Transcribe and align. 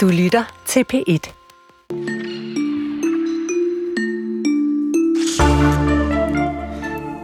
Du 0.00 0.08
lytter 0.08 0.44
til 0.66 0.84
P1. 0.92 1.32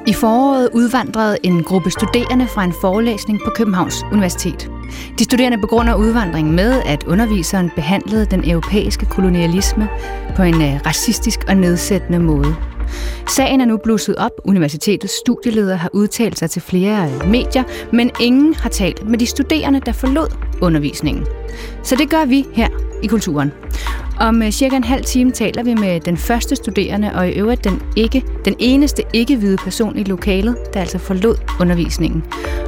I 0.06 0.12
foråret 0.12 0.68
udvandrede 0.74 1.36
en 1.42 1.62
gruppe 1.62 1.90
studerende 1.90 2.46
fra 2.46 2.64
en 2.64 2.72
forelæsning 2.80 3.40
på 3.44 3.50
Københavns 3.56 3.94
Universitet. 4.12 4.70
De 5.18 5.24
studerende 5.24 5.58
begrunder 5.58 5.94
udvandringen 5.94 6.56
med, 6.56 6.82
at 6.86 7.04
underviseren 7.04 7.70
behandlede 7.74 8.26
den 8.26 8.50
europæiske 8.50 9.06
kolonialisme 9.06 9.88
på 10.36 10.42
en 10.42 10.62
øh, 10.62 10.80
racistisk 10.86 11.40
og 11.48 11.56
nedsættende 11.56 12.18
måde. 12.18 12.56
Sagen 13.28 13.60
er 13.60 13.64
nu 13.64 13.76
blusset 13.76 14.16
op. 14.16 14.32
Universitetets 14.44 15.12
studieleder 15.12 15.76
har 15.76 15.90
udtalt 15.92 16.38
sig 16.38 16.50
til 16.50 16.62
flere 16.62 17.10
medier, 17.26 17.64
men 17.92 18.10
ingen 18.20 18.54
har 18.54 18.70
talt 18.70 19.08
med 19.08 19.18
de 19.18 19.26
studerende, 19.26 19.80
der 19.80 19.92
forlod 19.92 20.45
undervisningen. 20.60 21.26
Så 21.82 21.96
det 21.96 22.10
gør 22.10 22.24
vi 22.24 22.46
her 22.52 22.68
i 23.02 23.06
Kulturen. 23.06 23.52
Om 24.20 24.42
øh, 24.42 24.50
cirka 24.50 24.76
en 24.76 24.84
halv 24.84 25.04
time 25.04 25.30
taler 25.30 25.62
vi 25.62 25.74
med 25.74 26.00
den 26.00 26.16
første 26.16 26.56
studerende, 26.56 27.12
og 27.14 27.28
i 27.28 27.32
øvrigt 27.32 27.64
den, 27.64 27.82
ikke, 27.96 28.24
den 28.44 28.54
eneste 28.58 29.02
ikke-hvide 29.12 29.56
person 29.56 29.98
i 29.98 30.04
lokalet, 30.04 30.56
der 30.74 30.80
altså 30.80 30.98
forlod 30.98 31.36
undervisningen. 31.60 32.24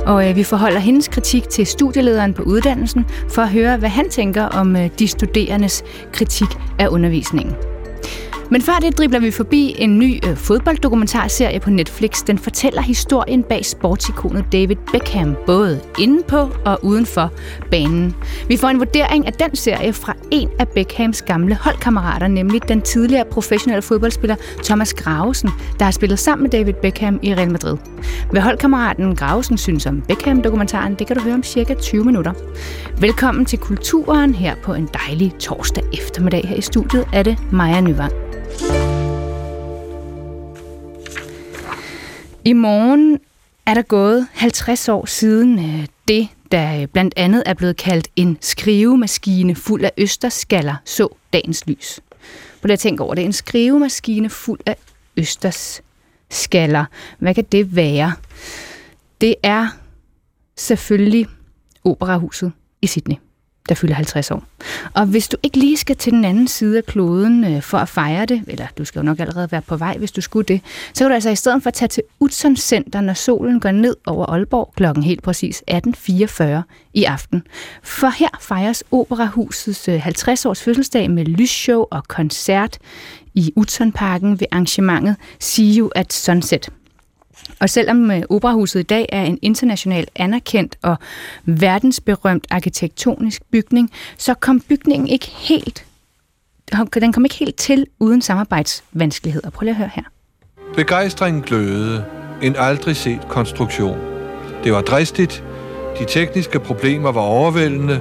Og 0.07 0.29
øh, 0.29 0.37
vi 0.37 0.43
forholder 0.43 0.79
hendes 0.79 1.09
kritik 1.09 1.49
til 1.49 1.67
studielederen 1.67 2.35
på 2.35 2.43
uddannelsen, 2.43 3.07
for 3.29 3.43
at 3.43 3.49
høre, 3.49 3.77
hvad 3.77 3.89
han 3.89 4.09
tænker 4.09 4.45
om 4.45 4.77
øh, 4.77 4.91
de 4.99 5.09
studerendes 5.09 5.85
kritik 6.13 6.49
af 6.79 6.89
undervisningen. 6.89 7.55
Men 8.51 8.63
før 8.63 8.73
det 8.83 8.99
dribler 8.99 9.19
vi 9.19 9.31
forbi 9.31 9.75
en 9.79 9.99
ny 9.99 10.19
øh, 10.27 10.37
fodbolddokumentarserie 10.37 11.61
på 11.61 11.71
Netflix. 11.71 12.25
Den 12.27 12.39
fortæller 12.39 12.83
historien 12.83 13.43
bag 13.43 13.65
sportsikonet 13.65 14.45
David 14.53 14.77
Beckham, 14.93 15.37
både 15.47 15.81
inde 15.99 16.23
på 16.23 16.51
og 16.65 16.79
uden 16.83 17.07
for 17.07 17.33
banen. 17.71 18.15
Vi 18.49 18.57
får 18.57 18.69
en 18.69 18.79
vurdering 18.79 19.27
af 19.27 19.33
den 19.33 19.57
serie 19.57 19.93
fra 19.93 20.15
en 20.31 20.49
af 20.59 20.69
Beckhams 20.69 21.23
gamle 21.23 21.55
holdkammerater, 21.55 22.29
nemlig 22.29 22.69
den 22.69 22.81
tidligere 22.81 23.25
professionelle 23.25 23.83
fodboldspiller 23.83 24.37
Thomas 24.65 24.95
Gravesen, 24.95 25.51
der 25.79 25.85
har 25.85 25.93
spillet 25.93 26.19
sammen 26.19 26.43
med 26.43 26.51
David 26.51 26.75
Beckham 26.75 27.19
i 27.23 27.35
Real 27.35 27.51
Madrid. 27.51 27.77
Hvad 28.31 28.41
holdkammeraten 28.41 29.17
Gravesen 29.17 29.59
synes 29.59 29.87
om 29.87 30.03
Beckham-dokumentaren, 30.09 30.95
det 30.95 31.07
kan 31.07 31.17
du 31.17 31.23
høre 31.23 31.35
om 31.35 31.43
cirka 31.43 31.75
20 31.75 32.05
minutter. 32.05 32.33
Velkommen 33.01 33.45
til 33.45 33.59
Kulturen 33.59 34.35
her 34.35 34.55
på 34.63 34.75
en 34.75 34.89
dejlig 35.07 35.35
torsdag 35.39 35.85
eftermiddag. 35.93 36.49
Her 36.49 36.57
i 36.57 36.61
studiet 36.61 37.09
er 37.13 37.23
det 37.23 37.39
Maja 37.53 37.81
Nyvang. 37.81 38.13
I 42.49 42.53
morgen 42.53 43.19
er 43.67 43.75
der 43.75 43.83
gået 43.83 44.29
50 44.33 44.89
år 44.89 45.07
siden 45.07 45.59
øh, 45.59 45.87
det, 46.09 46.29
der 46.53 46.81
øh, 46.81 46.87
blandt 46.87 47.15
andet 47.17 47.43
er 47.47 47.55
blevet 47.55 47.77
kaldt 47.77 48.09
en 48.17 48.39
skrivemaskine 48.41 49.55
fuld 49.55 49.85
af 49.85 49.93
østerskaller, 49.99 50.75
så 50.85 51.09
dagens 51.33 51.67
lys. 51.67 52.01
På 52.63 52.69
at 52.69 52.79
tænke 52.79 53.03
over 53.03 53.15
det. 53.15 53.25
En 53.25 53.33
skrivemaskine 53.33 54.31
fuld 54.31 54.61
af 54.67 54.77
østerskaller. 55.17 56.85
Hvad 57.19 57.35
kan 57.35 57.45
det 57.45 57.77
være? 57.77 58.13
Det 59.21 59.35
er 59.43 59.69
selvfølgelig 60.57 61.27
Operahuset 61.85 62.53
i 62.83 62.87
Sydney 62.87 63.17
der 63.69 63.75
fylder 63.75 63.95
50 63.95 64.31
år. 64.31 64.43
Og 64.95 65.07
hvis 65.07 65.29
du 65.29 65.37
ikke 65.43 65.59
lige 65.59 65.77
skal 65.77 65.97
til 65.97 66.13
den 66.13 66.25
anden 66.25 66.49
side 66.49 66.79
af 66.79 66.85
kloden 66.85 67.45
øh, 67.45 67.63
for 67.63 67.79
at 67.79 67.89
fejre 67.89 68.27
det, 68.27 68.43
eller 68.47 68.67
du 68.79 68.85
skal 68.85 68.99
jo 68.99 69.05
nok 69.05 69.21
allerede 69.21 69.53
være 69.53 69.63
på 69.63 69.77
vej, 69.77 69.99
hvis 69.99 70.13
du 70.13 70.21
skulle 70.21 70.47
det, 70.47 70.61
så 70.95 71.05
kan 71.05 71.09
du 71.09 71.15
altså 71.15 71.31
i 71.31 71.37
stedet 71.37 71.63
for 71.63 71.69
at 71.69 71.75
tage 71.75 71.89
til 71.89 72.03
Utzon 72.21 72.57
Center, 72.57 73.01
når 73.01 73.15
solen 73.15 73.61
går 73.61 73.71
ned 73.71 73.97
over 74.07 74.27
Aalborg 74.27 74.73
klokken 74.77 75.05
helt 75.05 75.23
præcis 75.23 75.63
18.44 75.71 76.45
i 76.95 77.05
aften. 77.05 77.43
For 77.83 78.19
her 78.19 78.39
fejres 78.41 78.85
Operahusets 78.91 79.89
øh, 79.89 80.07
50-års 80.07 80.63
fødselsdag 80.63 81.11
med 81.11 81.25
lysshow 81.25 81.85
og 81.91 82.09
koncert 82.09 82.79
i 83.35 83.53
Utzonparken 83.57 84.41
ved 84.41 84.47
arrangementet 84.53 85.17
See 85.41 85.79
You 85.79 85.91
at 85.95 86.13
Sunset. 86.13 86.69
Og 87.61 87.71
selvom 87.71 88.11
øh, 88.11 88.23
Operahuset 88.31 88.81
i 88.81 88.83
dag 88.83 89.07
er 89.09 89.23
en 89.23 89.39
internationalt 89.43 90.11
anerkendt 90.17 90.79
og 90.83 90.97
verdensberømt 91.45 92.47
arkitektonisk 92.51 93.43
bygning, 93.51 93.91
så 94.17 94.35
kom 94.35 94.61
bygningen 94.61 95.09
ikke 95.09 95.27
helt 95.27 95.85
den 97.01 97.13
kom 97.13 97.25
ikke 97.25 97.37
helt 97.37 97.57
til 97.57 97.87
uden 97.99 98.23
samarbejdsvanskeligheder. 98.23 99.51
Prøv 99.51 99.65
lige 99.65 99.71
at 99.71 99.77
høre 99.77 99.91
her. 99.95 100.03
Begejstringen 100.75 101.43
glødede. 101.43 102.05
En 102.43 102.57
aldrig 102.59 102.97
set 102.97 103.21
konstruktion. 103.29 103.99
Det 104.65 104.73
var 104.73 104.81
dristigt. 104.81 105.45
De 105.99 106.05
tekniske 106.09 106.61
problemer 106.61 107.13
var 107.13 107.21
overvældende. 107.21 108.01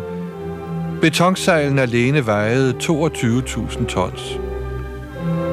Betonsejlen 1.02 1.80
alene 1.80 2.26
vejede 2.26 2.74
22.000 2.74 3.86
tons. 3.86 4.47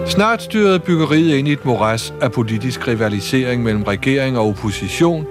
Snart 0.07 0.43
styrede 0.43 0.79
byggeriet 0.79 1.37
ind 1.37 1.49
i 1.49 1.53
et 1.53 1.65
moras 1.65 2.15
af 2.21 2.33
politisk 2.33 2.89
rivalisering 2.89 3.63
mellem 3.63 3.83
regering 3.83 4.39
og 4.39 4.49
opposition, 4.49 5.27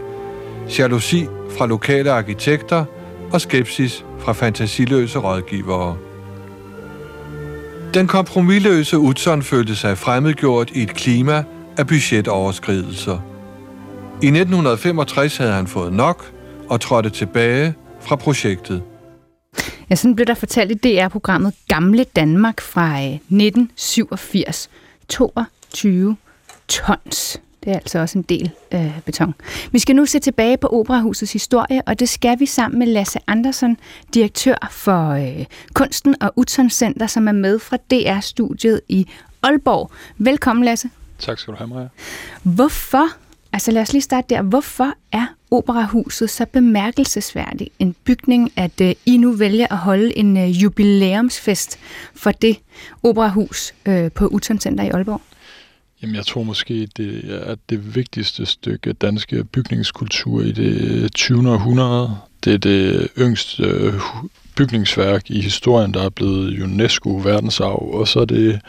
jalousi 0.79 1.27
fra 1.57 1.65
lokale 1.65 2.11
arkitekter 2.11 2.85
og 3.33 3.41
skepsis 3.41 4.05
fra 4.19 4.33
fantasiløse 4.33 5.19
rådgivere. 5.19 5.97
Den 7.93 8.07
kompromilløse 8.07 8.97
Utzon 8.97 9.41
følte 9.43 9.75
sig 9.75 9.97
fremmedgjort 9.97 10.71
i 10.71 10.83
et 10.83 10.93
klima 10.93 11.43
af 11.77 11.87
budgetoverskridelser. 11.87 13.19
I 14.21 14.27
1965 14.27 15.37
havde 15.37 15.51
han 15.51 15.67
fået 15.67 15.93
nok 15.93 16.31
og 16.69 16.81
trådte 16.81 17.09
tilbage 17.09 17.73
fra 18.01 18.15
projektet. 18.15 18.81
Ja, 19.89 19.95
sådan 19.95 20.15
blev 20.15 20.25
der 20.25 20.33
fortalt 20.33 20.71
i 20.71 20.73
DR-programmet 20.73 21.53
Gamle 21.67 22.03
Danmark 22.03 22.61
fra 22.61 22.99
1987. 22.99 24.69
Øh, 24.73 24.79
22 25.09 26.17
tons. 26.67 27.41
Det 27.63 27.71
er 27.71 27.75
altså 27.75 27.99
også 27.99 28.17
en 28.17 28.23
del 28.23 28.51
øh, 28.73 28.99
beton. 29.05 29.33
Vi 29.71 29.79
skal 29.79 29.95
nu 29.95 30.05
se 30.05 30.19
tilbage 30.19 30.57
på 30.57 30.67
Operahusets 30.67 31.33
historie, 31.33 31.81
og 31.85 31.99
det 31.99 32.09
skal 32.09 32.39
vi 32.39 32.45
sammen 32.45 32.79
med 32.79 32.87
Lasse 32.87 33.19
Andersen, 33.27 33.77
direktør 34.13 34.67
for 34.71 35.09
øh, 35.09 35.45
Kunsten 35.73 36.15
og 36.21 36.33
Utzon 36.35 36.69
Center, 36.69 37.07
som 37.07 37.27
er 37.27 37.31
med 37.31 37.59
fra 37.59 37.77
DR-studiet 37.77 38.81
i 38.89 39.07
Aalborg. 39.43 39.91
Velkommen, 40.17 40.65
Lasse. 40.65 40.89
Tak 41.19 41.39
skal 41.39 41.53
du 41.53 41.57
have, 41.57 41.67
Maja. 41.67 41.87
Hvorfor, 42.43 43.05
altså 43.53 43.71
lad 43.71 43.81
os 43.81 43.93
lige 43.93 44.01
starte 44.01 44.35
der, 44.35 44.41
hvorfor 44.41 44.93
er 45.11 45.25
Operahuset 45.53 46.29
så 46.29 46.45
bemærkelsesværdig 46.45 47.69
en 47.79 47.95
bygning, 48.03 48.51
at 48.55 48.81
øh, 48.81 48.93
I 49.05 49.17
nu 49.17 49.31
vælger 49.31 49.67
at 49.71 49.77
holde 49.77 50.17
en 50.17 50.37
øh, 50.37 50.49
jubilæumsfest 50.49 51.79
for 52.15 52.31
det 52.31 52.57
operahus 53.03 53.73
øh, 53.85 54.11
på 54.11 54.27
Uton 54.27 54.59
Center 54.59 54.83
i 54.83 54.89
Aalborg? 54.89 55.21
Jamen, 56.01 56.15
jeg 56.15 56.25
tror 56.25 56.43
måske, 56.43 56.87
det 56.97 57.21
er 57.47 57.55
det 57.69 57.95
vigtigste 57.95 58.45
stykke 58.45 58.93
danske 58.93 59.43
bygningskultur 59.43 60.41
i 60.41 60.51
det 60.51 60.81
øh, 60.81 61.09
20. 61.09 61.51
århundrede. 61.51 62.17
Det 62.43 62.53
er 62.53 62.57
det 62.57 63.07
yngste 63.17 63.63
øh, 63.63 63.93
bygningsværk 64.57 65.29
i 65.29 65.41
historien, 65.41 65.93
der 65.93 66.03
er 66.03 66.09
blevet 66.09 66.61
UNESCO 66.63 67.09
verdensarv, 67.09 67.89
og 67.93 68.07
så 68.07 68.19
er 68.19 68.25
det 68.25 68.59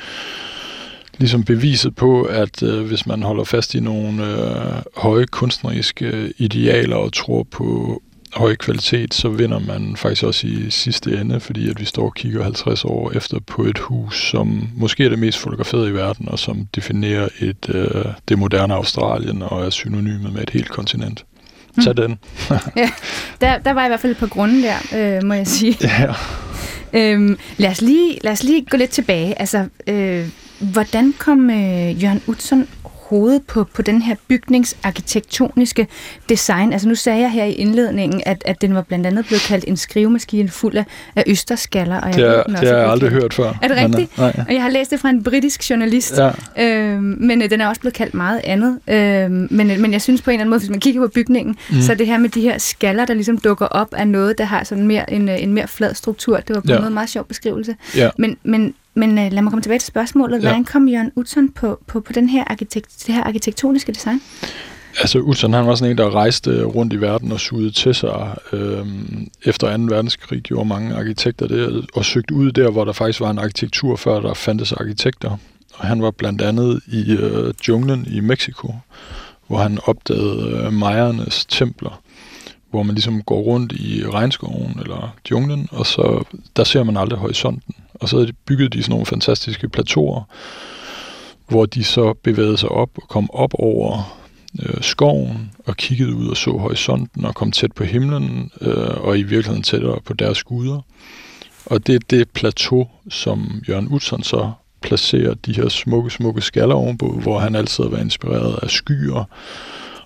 ligesom 1.19 1.45
beviset 1.45 1.97
på, 1.97 2.23
at 2.23 2.63
øh, 2.63 2.87
hvis 2.87 3.07
man 3.07 3.23
holder 3.23 3.45
fast 3.45 3.75
i 3.75 3.81
nogle 3.81 4.27
øh, 4.27 4.83
høje 4.97 5.27
kunstneriske 5.27 6.07
øh, 6.07 6.31
idealer 6.39 6.97
og 6.97 7.13
tror 7.13 7.43
på 7.43 8.01
høj 8.35 8.57
kvalitet, 8.57 9.15
så 9.15 9.29
vinder 9.29 9.59
man 9.59 9.97
faktisk 9.97 10.25
også 10.25 10.47
i 10.47 10.71
sidste 10.71 11.21
ende, 11.21 11.41
fordi 11.41 11.71
at 11.71 11.81
vi 11.81 11.85
står 11.85 12.05
og 12.05 12.15
kigger 12.15 12.43
50 12.43 12.85
år 12.85 13.11
efter 13.11 13.41
på 13.41 13.63
et 13.63 13.79
hus, 13.79 14.29
som 14.31 14.69
måske 14.77 15.05
er 15.05 15.09
det 15.09 15.19
mest 15.19 15.39
fotograferede 15.39 15.89
i 15.89 15.95
verden, 15.95 16.29
og 16.29 16.39
som 16.39 16.67
definerer 16.75 17.29
et, 17.41 17.69
øh, 17.75 18.05
det 18.29 18.39
moderne 18.39 18.75
Australien 18.75 19.43
og 19.43 19.67
er 19.67 19.71
synonymet 19.71 20.33
med 20.33 20.43
et 20.43 20.51
helt 20.51 20.69
kontinent. 20.69 21.25
Så 21.81 21.91
mm. 21.91 21.97
den. 21.97 22.19
ja, 22.77 22.91
der, 23.41 23.59
der 23.59 23.73
var 23.73 23.85
i 23.85 23.89
hvert 23.89 24.01
fald 24.01 24.15
på 24.15 24.27
grunden 24.27 24.63
der, 24.63 25.17
øh, 25.17 25.25
må 25.25 25.35
jeg 25.35 25.47
sige. 25.47 25.77
Ja. 25.83 26.15
Øhm, 26.93 27.39
lad, 27.57 27.71
os 27.71 27.81
lige, 27.81 28.19
lad 28.23 28.33
os 28.33 28.43
lige 28.43 28.65
gå 28.71 28.77
lidt 28.77 28.91
tilbage. 28.91 29.41
Altså, 29.41 29.69
øh, 29.87 30.29
Hvordan 30.59 31.15
kom 31.19 31.51
øh, 31.51 32.03
Jørgen 32.03 32.23
Utzon 32.27 32.69
hovedet 33.05 33.43
på, 33.43 33.65
på 33.65 33.83
den 33.83 34.03
her 34.03 34.15
bygningsarkitektoniske 34.29 35.87
design? 36.29 36.73
Altså 36.73 36.89
nu 36.89 36.95
sagde 36.95 37.21
jeg 37.21 37.31
her 37.31 37.45
i 37.45 37.53
indledningen, 37.53 38.23
at, 38.27 38.43
at 38.47 38.61
den 38.61 38.75
var 38.75 38.83
blandt 38.83 39.07
andet 39.07 39.27
blevet 39.27 39.43
kaldt 39.43 39.65
en 39.69 39.77
skrivemaskine 39.77 40.49
fuld 40.49 40.77
af, 40.77 40.85
af 41.17 41.25
østerskaller. 41.27 42.01
Og 42.01 42.09
jeg 42.09 42.15
det, 42.15 42.27
er, 42.27 42.43
det 42.43 42.59
har 42.59 42.65
jeg 42.77 42.91
aldrig 42.91 43.11
hørt 43.11 43.35
før. 43.35 43.59
Er 43.63 43.69
det 43.69 43.77
rigtigt? 43.77 44.19
Nej. 44.19 44.45
Og 44.49 44.55
jeg 44.55 44.63
har 44.63 44.71
læst 44.71 44.91
det 44.91 45.01
fra 45.01 45.11
en 45.11 45.23
britisk 45.23 45.71
journalist, 45.71 46.19
ja. 46.19 46.31
øhm, 46.65 47.17
men 47.21 47.43
øh, 47.43 47.51
den 47.51 47.61
er 47.61 47.69
også 47.69 47.81
blevet 47.81 47.95
kaldt 47.95 48.15
meget 48.15 48.41
andet. 48.45 48.79
Øhm, 48.89 49.49
men, 49.51 49.71
øh, 49.71 49.79
men 49.79 49.93
jeg 49.93 50.03
synes 50.03 50.23
på 50.23 50.31
en 50.31 50.35
eller 50.35 50.41
anden 50.41 50.51
måde, 50.51 50.61
hvis 50.61 50.71
man 50.71 50.81
kigger 50.81 51.01
på 51.01 51.09
bygningen, 51.09 51.57
mm. 51.71 51.81
så 51.81 51.95
det 51.95 52.07
her 52.07 52.19
med 52.19 52.29
de 52.29 52.41
her 52.41 52.59
skaller, 52.59 53.05
der 53.05 53.15
ligesom 53.15 53.39
dukker 53.39 53.67
op, 53.67 53.89
er 53.93 54.05
noget, 54.05 54.39
der 54.39 54.45
har 54.45 54.65
sådan 54.65 54.87
mere 54.87 55.13
en, 55.13 55.29
øh, 55.29 55.43
en 55.43 55.53
mere 55.53 55.69
flad 55.69 55.95
struktur. 55.95 56.37
Det 56.37 56.55
var 56.55 56.61
på 56.61 56.67
ja. 56.69 56.77
en 56.77 56.83
måde 56.83 56.95
meget 56.95 57.09
sjov 57.09 57.25
beskrivelse. 57.25 57.77
Ja. 57.97 58.11
Men, 58.19 58.37
men 58.43 58.75
men 58.95 59.11
uh, 59.11 59.33
lad 59.33 59.43
mig 59.43 59.51
komme 59.51 59.63
tilbage 59.63 59.79
til 59.79 59.87
spørgsmålet. 59.87 60.43
Ja. 60.43 60.49
Hvordan 60.49 60.65
kom 60.65 60.89
Jørgen 60.89 61.13
Utzon 61.17 61.49
på, 61.49 61.79
på, 61.87 62.01
på 62.01 62.13
den 62.13 62.29
her 62.29 62.45
arkitekt, 62.47 63.05
det 63.07 63.15
her 63.15 63.25
arkitektoniske 63.25 63.93
design? 63.93 64.21
Altså 65.01 65.19
Utzon, 65.19 65.53
han 65.53 65.67
var 65.67 65.75
sådan 65.75 65.91
en, 65.91 65.99
der 65.99 66.15
rejste 66.15 66.65
rundt 66.65 66.93
i 66.93 67.01
verden 67.01 67.33
og 67.33 67.41
sugede 67.41 67.71
til 67.71 67.95
sig. 67.95 68.37
Øhm, 68.53 69.29
efter 69.45 69.77
2. 69.77 69.83
verdenskrig 69.83 70.43
gjorde 70.43 70.69
mange 70.69 70.95
arkitekter 70.95 71.47
det, 71.47 71.87
og 71.95 72.05
søgte 72.05 72.35
ud 72.35 72.53
der, 72.53 72.71
hvor 72.71 72.85
der 72.85 72.93
faktisk 72.93 73.21
var 73.21 73.31
en 73.31 73.39
arkitektur, 73.39 73.97
før 73.97 74.21
der 74.21 74.35
fandtes 74.35 74.73
arkitekter. 74.73 75.39
Og 75.75 75.87
han 75.87 76.03
var 76.03 76.11
blandt 76.11 76.43
andet 76.43 76.81
i 76.87 77.13
øh, 77.13 77.55
junglen 77.69 78.07
i 78.11 78.21
Mexico, 78.21 78.75
hvor 79.47 79.59
han 79.59 79.79
opdagede 79.85 80.65
øh, 80.67 80.73
majernes 80.73 81.47
templer, 81.47 82.01
hvor 82.71 82.83
man 82.83 82.95
ligesom 82.95 83.23
går 83.23 83.41
rundt 83.41 83.73
i 83.73 84.03
regnskoven 84.07 84.79
eller 84.83 85.17
junglen, 85.31 85.69
og 85.71 85.87
så 85.87 86.25
der 86.57 86.65
ser 86.65 86.83
man 86.83 86.97
aldrig 86.97 87.19
horisonten. 87.19 87.75
Og 87.95 88.09
så 88.09 88.33
byggede 88.47 88.69
de 88.69 88.83
sådan 88.83 88.91
nogle 88.91 89.07
fantastiske 89.07 89.69
plateauer, 89.69 90.23
hvor 91.49 91.67
de 91.67 91.85
så 91.85 92.13
bevægede 92.23 92.57
sig 92.57 92.69
op 92.69 92.91
og 92.97 93.09
kom 93.09 93.31
op 93.31 93.55
over 93.55 94.19
øh, 94.63 94.83
skoven 94.83 95.51
og 95.67 95.77
kiggede 95.77 96.15
ud 96.15 96.29
og 96.29 96.37
så 96.37 96.51
horisonten 96.51 97.25
og 97.25 97.35
kom 97.35 97.53
tæt 97.53 97.73
på 97.73 97.85
himlen 97.85 98.51
øh, 98.61 99.05
og 99.05 99.19
i 99.19 99.23
virkeligheden 99.23 99.63
tættere 99.63 100.01
på 100.05 100.13
deres 100.13 100.43
guder. 100.43 100.81
Og 101.67 101.87
det 101.87 101.95
er 101.95 101.99
det 102.11 102.29
plateau, 102.31 102.89
som 103.11 103.63
Jørgen 103.69 103.89
Utzon 103.89 104.23
så 104.23 104.53
placerer 104.83 105.35
de 105.35 105.53
her 105.53 105.69
smukke, 105.69 106.11
smukke 106.11 106.41
skaller 106.41 106.75
ovenpå, 106.75 107.13
hvor 107.23 107.39
han 107.39 107.55
altid 107.55 107.85
har 107.85 107.91
været 107.91 108.05
inspireret 108.05 108.59
af 108.63 108.71
skyer 108.71 109.25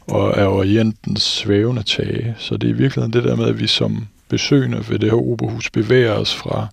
og 0.07 0.39
af 0.39 0.47
orientens 0.47 1.23
svævende 1.23 1.83
tage. 1.83 2.35
Så 2.39 2.57
det 2.57 2.71
er 2.71 2.75
i 2.75 2.77
virkeligheden 2.77 3.13
det 3.13 3.25
der 3.25 3.37
med, 3.37 3.47
at 3.47 3.61
vi 3.61 3.67
som 3.67 4.07
besøgende 4.29 4.85
ved 4.89 4.99
det 4.99 5.11
her 5.11 5.33
operahus 5.33 5.71
bevæger 5.71 6.13
os 6.13 6.35
fra 6.35 6.67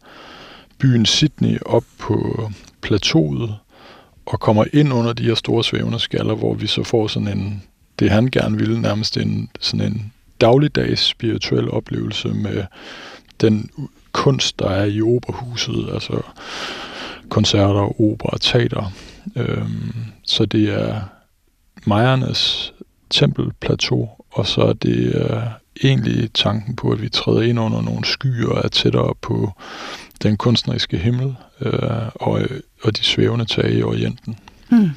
byen 0.80 1.06
Sydney 1.06 1.57
op 1.66 1.83
på 1.98 2.50
plateauet, 2.81 3.56
og 4.25 4.39
kommer 4.39 4.66
ind 4.74 4.94
under 4.94 5.13
de 5.13 5.24
her 5.24 5.36
store 5.36 5.63
svævende 5.63 6.00
skaller, 6.00 6.36
hvor 6.36 6.54
vi 6.54 6.68
så 6.68 6.83
får 6.83 7.07
sådan 7.07 7.27
en, 7.27 7.63
det 8.00 8.10
han 8.10 8.27
gerne 8.31 8.57
ville, 8.57 8.81
nærmest 8.81 9.18
en, 9.18 9.50
sådan 9.60 9.86
en 9.92 10.13
dagligdags 10.42 11.01
spirituel 11.01 11.72
oplevelse 11.72 12.27
med 12.27 12.63
den 13.42 13.69
kunst, 14.12 14.60
der 14.60 14.69
er 14.69 14.86
i 14.86 15.01
operahuset, 15.01 15.89
altså 15.94 16.22
koncerter, 17.30 18.01
opera, 18.01 18.38
teater. 18.42 18.92
Øhm, 19.36 19.94
så 20.24 20.45
det 20.45 20.69
er 20.69 21.01
Majernes 21.86 22.74
tempelplateau, 23.10 24.10
og 24.31 24.48
så 24.48 24.62
er 24.62 24.74
det 24.74 25.16
øh, 25.16 25.42
egentlig 25.83 26.33
tanken 26.33 26.75
på, 26.75 26.92
at 26.92 27.01
vi 27.01 27.10
træder 27.10 27.42
ind 27.42 27.60
under 27.60 27.81
nogle 27.81 28.06
skyer 28.06 28.50
og 28.50 28.62
er 28.63 28.68
tættere 28.68 29.13
på 29.22 29.51
den 30.25 30.38
kunstneriske 30.38 30.98
himmel 30.98 31.36
øh, 31.62 31.72
og, 32.16 32.42
og 32.83 32.98
de 32.98 33.04
svævende 33.04 33.45
tage 33.45 33.74
i 33.74 33.83
Orienten. 33.83 34.36
Hmm. 34.69 34.89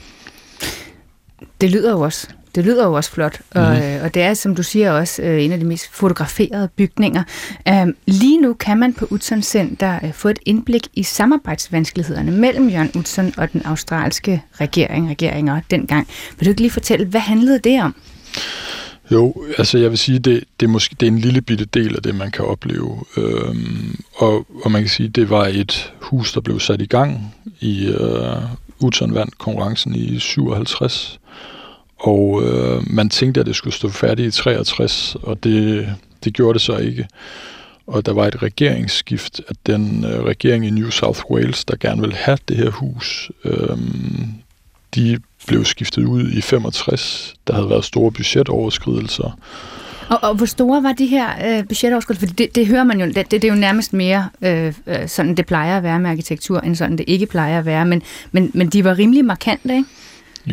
Det 1.60 1.70
lyder 1.70 1.90
jo 1.90 2.00
også 2.00 2.28
det 2.54 2.64
lyder 2.64 2.86
jo 2.86 2.92
også 2.92 3.10
flot, 3.10 3.40
og, 3.50 3.76
mm. 3.76 3.82
øh, 3.82 4.04
og 4.04 4.14
det 4.14 4.22
er, 4.22 4.34
som 4.34 4.54
du 4.54 4.62
siger, 4.62 4.92
også 4.92 5.22
øh, 5.22 5.44
en 5.44 5.52
af 5.52 5.58
de 5.58 5.64
mest 5.64 5.88
fotograferede 5.92 6.68
bygninger. 6.76 7.22
Øh, 7.68 7.86
lige 8.06 8.40
nu 8.40 8.54
kan 8.54 8.78
man 8.78 8.94
på 8.94 9.06
Utzon 9.10 9.42
Center 9.42 9.98
øh, 10.04 10.12
få 10.12 10.28
et 10.28 10.38
indblik 10.46 10.88
i 10.94 11.02
samarbejdsvanskelighederne 11.02 12.30
mellem 12.30 12.68
Jørgen 12.68 12.90
Utzon 12.94 13.32
og 13.36 13.52
den 13.52 13.62
australske 13.64 14.42
regering, 14.60 15.10
regeringer 15.10 15.60
dengang. 15.70 16.08
Vil 16.38 16.46
du 16.46 16.50
ikke 16.50 16.60
lige 16.60 16.70
fortælle, 16.70 17.06
hvad 17.06 17.20
handlede 17.20 17.58
det 17.58 17.82
om? 17.82 17.94
Jo, 19.12 19.44
altså 19.58 19.78
jeg 19.78 19.90
vil 19.90 19.98
sige, 19.98 20.18
det, 20.18 20.44
det, 20.60 20.66
er 20.66 20.70
måske 20.70 20.96
det 21.00 21.06
er 21.06 21.10
en 21.10 21.18
lille 21.18 21.40
bitte 21.40 21.64
del 21.64 21.96
af 21.96 22.02
det, 22.02 22.14
man 22.14 22.30
kan 22.30 22.44
opleve. 22.44 23.04
Øhm, 23.16 24.00
og, 24.14 24.46
og 24.64 24.72
man 24.72 24.82
kan 24.82 24.88
sige, 24.88 25.08
det 25.08 25.30
var 25.30 25.46
et 25.46 25.92
hus, 26.00 26.32
der 26.32 26.40
blev 26.40 26.60
sat 26.60 26.82
i 26.82 26.86
gang 26.86 27.34
i 27.60 27.86
øh, 27.86 28.42
Utzon 28.80 29.14
vandt 29.14 29.38
konkurrencen 29.38 29.94
i 29.94 30.18
57. 30.18 31.20
Og 31.98 32.42
øh, 32.42 32.82
man 32.90 33.08
tænkte, 33.08 33.40
at 33.40 33.46
det 33.46 33.56
skulle 33.56 33.74
stå 33.74 33.88
færdigt 33.88 34.36
i 34.36 34.40
63, 34.40 35.16
og 35.22 35.44
det, 35.44 35.88
det 36.24 36.34
gjorde 36.34 36.54
det 36.54 36.62
så 36.62 36.76
ikke. 36.76 37.08
Og 37.86 38.06
der 38.06 38.12
var 38.12 38.26
et 38.26 38.42
regeringsskift, 38.42 39.40
at 39.48 39.56
den 39.66 40.04
øh, 40.04 40.24
regering 40.24 40.66
i 40.66 40.70
New 40.70 40.90
South 40.90 41.20
Wales, 41.30 41.64
der 41.64 41.76
gerne 41.76 42.00
ville 42.00 42.16
have 42.16 42.38
det 42.48 42.56
her 42.56 42.70
hus, 42.70 43.30
øh, 43.44 43.78
de 44.94 45.18
blev 45.48 45.64
skiftet 45.64 46.04
ud 46.04 46.30
i 46.30 46.40
65. 46.40 47.34
Der 47.46 47.54
havde 47.54 47.70
været 47.70 47.84
store 47.84 48.12
budgetoverskridelser. 48.12 49.38
Og, 50.08 50.18
og 50.22 50.34
hvor 50.34 50.46
store 50.46 50.82
var 50.82 50.92
de 50.92 51.06
her 51.06 51.28
øh, 51.46 51.64
budgetoverskridelser? 51.68 52.26
Fordi 52.26 52.44
det, 52.44 52.54
det 52.54 52.66
hører 52.66 52.84
man 52.84 53.00
jo, 53.00 53.06
det, 53.06 53.16
det, 53.16 53.30
det 53.30 53.44
er 53.44 53.48
jo 53.48 53.54
nærmest 53.60 53.92
mere 53.92 54.28
øh, 54.42 54.74
øh, 54.86 55.08
sådan, 55.08 55.34
det 55.34 55.46
plejer 55.46 55.76
at 55.76 55.82
være 55.82 56.00
med 56.00 56.10
arkitektur, 56.10 56.60
end 56.60 56.76
sådan 56.76 56.98
det 56.98 57.04
ikke 57.08 57.26
plejer 57.26 57.58
at 57.58 57.66
være. 57.66 57.86
Men, 57.86 58.02
men, 58.32 58.50
men 58.54 58.68
de 58.68 58.84
var 58.84 58.98
rimelig 58.98 59.24
markante, 59.24 59.74
ikke? 59.76 59.88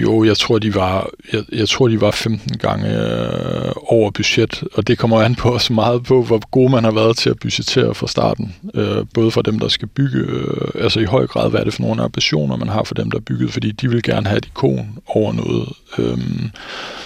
Jo, 0.01 0.23
jeg 0.23 0.37
tror, 0.37 0.59
de 0.59 0.75
var, 0.75 1.09
jeg, 1.33 1.43
jeg 1.51 1.69
tror, 1.69 1.87
de 1.87 2.01
var 2.01 2.11
15 2.11 2.57
gange 2.57 2.87
øh, 2.87 3.71
over 3.75 4.11
budget, 4.11 4.63
og 4.73 4.87
det 4.87 4.97
kommer 4.97 5.21
an 5.21 5.35
på 5.35 5.49
også 5.53 5.73
meget 5.73 6.03
på, 6.03 6.23
hvor 6.23 6.49
god 6.51 6.69
man 6.69 6.83
har 6.83 6.91
været 6.91 7.17
til 7.17 7.29
at 7.29 7.39
budgettere 7.39 7.95
fra 7.95 8.07
starten. 8.07 8.55
Øh, 8.73 9.05
både 9.13 9.31
for 9.31 9.41
dem, 9.41 9.59
der 9.59 9.67
skal 9.67 9.87
bygge, 9.87 10.19
øh, 10.19 10.83
altså 10.83 10.99
i 10.99 11.05
høj 11.05 11.27
grad, 11.27 11.49
hvad 11.49 11.59
er 11.59 11.63
det 11.63 11.73
for 11.73 11.81
nogle 11.81 12.03
ambitioner, 12.03 12.55
man 12.55 12.69
har 12.69 12.83
for 12.83 12.95
dem, 12.95 13.11
der 13.11 13.17
er 13.17 13.21
bygget, 13.21 13.53
fordi 13.53 13.71
de 13.71 13.89
vil 13.89 14.03
gerne 14.03 14.27
have 14.27 14.37
et 14.37 14.45
ikon 14.45 14.99
over 15.07 15.33
noget. 15.33 15.69
Øh, 15.97 16.17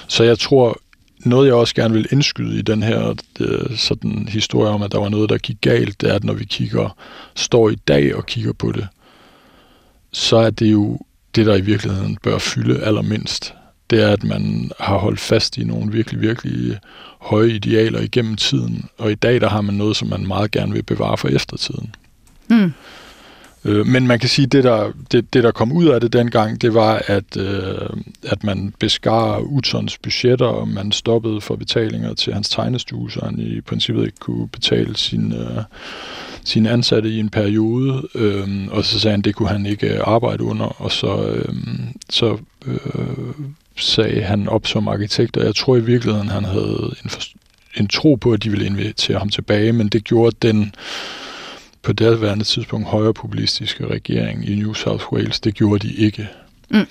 så 0.07 0.23
jeg 0.23 0.39
tror, 0.39 0.79
noget 1.25 1.47
jeg 1.47 1.55
også 1.55 1.75
gerne 1.75 1.93
vil 1.93 2.07
indskyde 2.11 2.59
i 2.59 2.61
den 2.61 2.83
her 2.83 3.15
øh, 3.39 3.77
sådan 3.77 4.27
historie 4.31 4.69
om, 4.69 4.81
at 4.81 4.91
der 4.91 4.99
var 4.99 5.09
noget, 5.09 5.29
der 5.29 5.37
gik 5.37 5.57
galt, 5.61 6.01
det 6.01 6.09
er, 6.09 6.13
at 6.13 6.23
når 6.23 6.33
vi 6.33 6.45
kigger, 6.45 6.97
står 7.35 7.69
i 7.69 7.75
dag 7.75 8.15
og 8.15 8.25
kigger 8.25 8.53
på 8.53 8.71
det, 8.71 8.87
så 10.11 10.37
er 10.37 10.49
det 10.49 10.71
jo 10.71 10.99
det, 11.39 11.47
der 11.47 11.55
i 11.55 11.61
virkeligheden 11.61 12.17
bør 12.23 12.37
fylde 12.37 12.83
allermindst, 12.83 13.53
det 13.89 14.03
er, 14.03 14.09
at 14.09 14.23
man 14.23 14.71
har 14.79 14.97
holdt 14.97 15.19
fast 15.19 15.57
i 15.57 15.63
nogle 15.63 15.91
virkelig, 15.91 16.21
virkelig 16.21 16.79
høje 17.19 17.49
idealer 17.49 17.99
igennem 17.99 18.35
tiden, 18.35 18.85
og 18.97 19.11
i 19.11 19.15
dag 19.15 19.41
der 19.41 19.49
har 19.49 19.61
man 19.61 19.75
noget, 19.75 19.95
som 19.95 20.07
man 20.07 20.27
meget 20.27 20.51
gerne 20.51 20.73
vil 20.73 20.83
bevare 20.83 21.17
for 21.17 21.27
eftertiden. 21.27 21.95
Mm. 22.47 22.73
Øh, 23.65 23.87
men 23.87 24.07
man 24.07 24.19
kan 24.19 24.29
sige, 24.29 24.45
at 24.45 24.51
det 24.51 24.63
der, 24.63 24.91
det, 25.11 25.33
det, 25.33 25.43
der 25.43 25.51
kom 25.51 25.71
ud 25.71 25.85
af 25.85 26.01
det 26.01 26.13
dengang, 26.13 26.61
det 26.61 26.73
var, 26.73 27.01
at, 27.07 27.37
øh, 27.37 27.89
at 28.23 28.43
man 28.43 28.73
beskar 28.79 29.39
Utzons 29.39 29.97
budgetter, 29.97 30.45
og 30.45 30.67
man 30.67 30.91
stoppede 30.91 31.41
for 31.41 31.55
betalinger 31.55 32.13
til 32.13 32.33
hans 32.33 32.49
tegnestue, 32.49 33.11
så 33.11 33.19
han 33.23 33.39
i 33.39 33.61
princippet 33.61 34.05
ikke 34.05 34.19
kunne 34.19 34.47
betale 34.47 34.97
sin, 34.97 35.33
øh, 35.33 35.63
sine 36.43 36.69
ansatte 36.69 37.09
i 37.09 37.19
en 37.19 37.29
periode, 37.29 38.07
øh, 38.15 38.67
og 38.71 38.85
så 38.85 38.99
sagde 38.99 39.11
han, 39.11 39.21
at 39.21 39.25
det 39.25 39.35
kunne 39.35 39.49
han 39.49 39.65
ikke 39.65 39.87
øh, 39.87 40.01
arbejde 40.05 40.43
under, 40.43 40.81
og 40.81 40.91
så, 40.91 41.25
øh, 41.25 41.53
så 42.09 42.37
øh, 42.65 42.77
sagde 43.77 44.21
han 44.21 44.47
op 44.47 44.67
som 44.67 44.87
arkitekt, 44.87 45.37
og 45.37 45.45
jeg 45.45 45.55
tror 45.55 45.77
i 45.77 45.83
virkeligheden, 45.83 46.29
han 46.29 46.45
havde 46.45 46.93
en, 47.03 47.09
en 47.77 47.87
tro 47.87 48.15
på, 48.15 48.31
at 48.31 48.43
de 48.43 48.49
ville 48.49 48.65
invitere 48.65 49.19
ham 49.19 49.29
tilbage, 49.29 49.71
men 49.71 49.87
det 49.87 50.03
gjorde 50.03 50.35
den 50.41 50.73
på 51.83 51.93
det 51.93 52.21
værende 52.21 52.43
tidspunkt 52.43 52.87
højre 52.87 53.13
populistiske 53.13 53.87
regering 53.87 54.49
i 54.49 54.55
New 54.55 54.73
South 54.73 55.13
Wales, 55.13 55.39
det 55.39 55.53
gjorde 55.53 55.87
de 55.87 55.93
ikke. 55.93 56.29
Mm. 56.71 56.87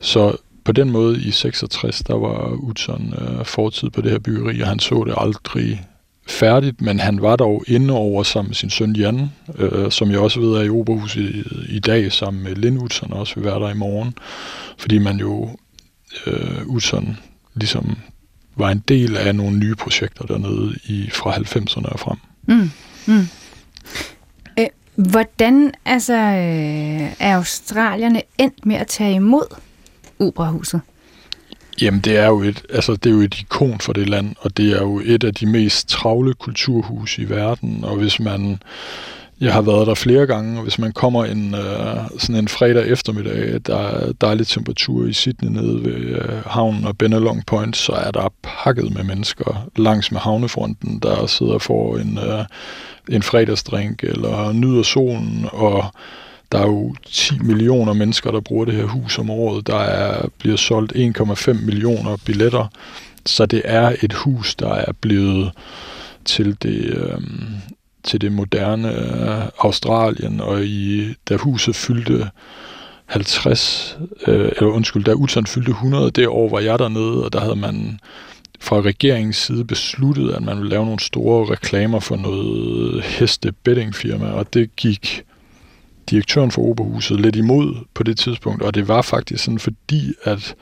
Så 0.00 0.36
på 0.64 0.72
den 0.72 0.90
måde 0.90 1.20
i 1.22 1.30
66, 1.30 1.98
der 1.98 2.14
var 2.14 2.48
Utzon 2.48 3.14
øh, 3.18 3.44
fortid 3.44 3.90
på 3.90 4.00
det 4.00 4.10
her 4.10 4.18
byggeri, 4.18 4.60
og 4.60 4.68
han 4.68 4.78
så 4.78 5.04
det 5.06 5.14
aldrig 5.16 5.84
færdigt, 6.26 6.80
men 6.80 7.00
han 7.00 7.22
var 7.22 7.36
dog 7.36 7.64
inde 7.66 7.94
over 7.94 8.22
sammen 8.22 8.48
med 8.48 8.54
sin 8.54 8.70
søn 8.70 8.96
Jan, 8.96 9.30
øh, 9.58 9.90
som 9.90 10.10
jeg 10.10 10.18
også 10.18 10.40
ved 10.40 10.52
er 10.52 10.62
i 10.62 10.68
Oberhus 10.68 11.16
i, 11.16 11.42
i 11.68 11.78
dag, 11.78 12.12
sammen 12.12 12.42
med 12.42 12.54
Lind 12.54 12.82
Utzon, 12.82 13.12
også 13.12 13.34
vil 13.34 13.44
være 13.44 13.60
der 13.60 13.70
i 13.70 13.74
morgen, 13.74 14.14
fordi 14.78 14.98
man 14.98 15.16
jo 15.16 15.50
øh, 16.26 16.66
Utzon 16.66 17.18
ligesom 17.54 17.98
var 18.56 18.70
en 18.70 18.84
del 18.88 19.16
af 19.16 19.34
nogle 19.34 19.58
nye 19.58 19.74
projekter 19.74 20.24
dernede 20.24 20.74
i 20.84 21.10
fra 21.12 21.32
90'erne 21.32 21.92
og 21.92 22.00
frem. 22.00 22.18
Mm. 22.46 22.70
Mm. 23.06 23.28
Hvordan 24.98 25.72
altså, 25.84 26.14
øh, 26.14 27.12
er 27.18 27.36
australierne 27.36 28.22
endt 28.38 28.66
med 28.66 28.76
at 28.76 28.86
tage 28.86 29.14
imod 29.14 29.56
operahuset? 30.20 30.80
Jamen, 31.80 32.00
det 32.00 32.16
er 32.16 32.26
jo 32.26 32.42
et, 32.42 32.62
altså, 32.70 32.92
det 32.92 33.06
er 33.06 33.14
jo 33.14 33.20
et 33.20 33.40
ikon 33.40 33.80
for 33.80 33.92
det 33.92 34.08
land, 34.08 34.34
og 34.40 34.56
det 34.56 34.72
er 34.72 34.82
jo 34.82 35.00
et 35.04 35.24
af 35.24 35.34
de 35.34 35.46
mest 35.46 35.88
travle 35.88 36.34
kulturhus 36.34 37.18
i 37.18 37.28
verden, 37.28 37.84
og 37.84 37.96
hvis 37.96 38.20
man 38.20 38.58
jeg 39.40 39.52
har 39.52 39.62
været 39.62 39.86
der 39.86 39.94
flere 39.94 40.26
gange, 40.26 40.58
og 40.58 40.62
hvis 40.62 40.78
man 40.78 40.92
kommer 40.92 41.24
en, 41.24 41.54
øh, 41.54 42.18
sådan 42.18 42.36
en 42.36 42.48
fredag 42.48 42.86
eftermiddag, 42.86 43.60
der 43.66 43.78
er 43.78 44.12
dejlig 44.12 44.46
temperatur 44.46 45.06
i 45.06 45.12
Sydney 45.12 45.50
nede 45.50 45.84
ved 45.84 45.94
øh, 45.94 46.44
havnen 46.46 46.84
og 46.84 46.98
Benelong 46.98 47.46
Point, 47.46 47.76
så 47.76 47.92
er 47.92 48.10
der 48.10 48.32
pakket 48.42 48.94
med 48.94 49.04
mennesker 49.04 49.68
langs 49.76 50.12
med 50.12 50.20
havnefronten, 50.20 50.98
der 50.98 51.26
sidder 51.26 51.58
for 51.58 51.96
en, 51.96 52.18
øh, 52.18 52.44
en 53.08 53.22
fredagsdrink 53.22 54.04
eller 54.04 54.52
nyder 54.52 54.82
solen, 54.82 55.48
og 55.52 55.84
der 56.52 56.58
er 56.58 56.66
jo 56.66 56.94
10 57.06 57.38
millioner 57.38 57.92
mennesker, 57.92 58.30
der 58.30 58.40
bruger 58.40 58.64
det 58.64 58.74
her 58.74 58.84
hus 58.84 59.18
om 59.18 59.30
året. 59.30 59.66
Der 59.66 59.78
er, 59.78 60.28
bliver 60.38 60.56
solgt 60.56 60.92
1,5 60.92 61.52
millioner 61.52 62.16
billetter. 62.24 62.66
Så 63.26 63.46
det 63.46 63.62
er 63.64 63.96
et 64.02 64.12
hus, 64.12 64.54
der 64.54 64.74
er 64.74 64.92
blevet 65.00 65.52
til 66.24 66.56
det, 66.62 66.84
øh, 66.84 67.20
til 68.04 68.20
det 68.20 68.32
moderne 68.32 68.92
øh, 68.94 69.48
Australien. 69.58 70.40
Og 70.40 70.64
i, 70.64 71.14
da 71.28 71.36
huset 71.36 71.76
fyldte 71.76 72.30
50, 73.06 73.98
øh, 74.26 74.50
eller 74.56 74.70
undskyld, 74.70 75.04
da 75.04 75.12
Utan 75.12 75.46
fyldte 75.46 75.70
100, 75.70 76.10
det 76.10 76.28
år 76.28 76.48
var 76.48 76.60
jeg 76.60 76.78
dernede, 76.78 77.24
og 77.24 77.32
der 77.32 77.40
havde 77.40 77.56
man 77.56 78.00
fra 78.60 78.80
regeringens 78.80 79.36
side 79.36 79.64
besluttet, 79.64 80.30
at 80.30 80.42
man 80.42 80.56
ville 80.56 80.70
lave 80.70 80.84
nogle 80.84 81.00
store 81.00 81.52
reklamer 81.52 82.00
for 82.00 82.16
noget 82.16 83.02
heste 83.02 83.52
bettingfirma, 83.52 84.26
og 84.30 84.54
det 84.54 84.76
gik 84.76 85.22
direktøren 86.10 86.50
for 86.50 86.62
Oberhuset 86.62 87.20
lidt 87.20 87.36
imod 87.36 87.74
på 87.94 88.02
det 88.02 88.18
tidspunkt, 88.18 88.62
og 88.62 88.74
det 88.74 88.88
var 88.88 89.02
faktisk 89.02 89.44
sådan, 89.44 89.58
fordi 89.58 90.12
at 90.24 90.54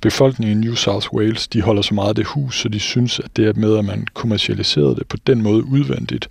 befolkningen 0.00 0.62
i 0.62 0.66
New 0.66 0.74
South 0.74 1.14
Wales, 1.14 1.48
de 1.48 1.62
holder 1.62 1.82
så 1.82 1.94
meget 1.94 2.08
af 2.08 2.14
det 2.14 2.26
hus, 2.26 2.60
så 2.60 2.68
de 2.68 2.80
synes, 2.80 3.20
at 3.20 3.36
det 3.36 3.56
med, 3.56 3.78
at 3.78 3.84
man 3.84 4.06
kommercialiserede 4.14 4.94
det 4.94 5.06
på 5.06 5.16
den 5.26 5.42
måde 5.42 5.64
udvendigt, 5.64 6.28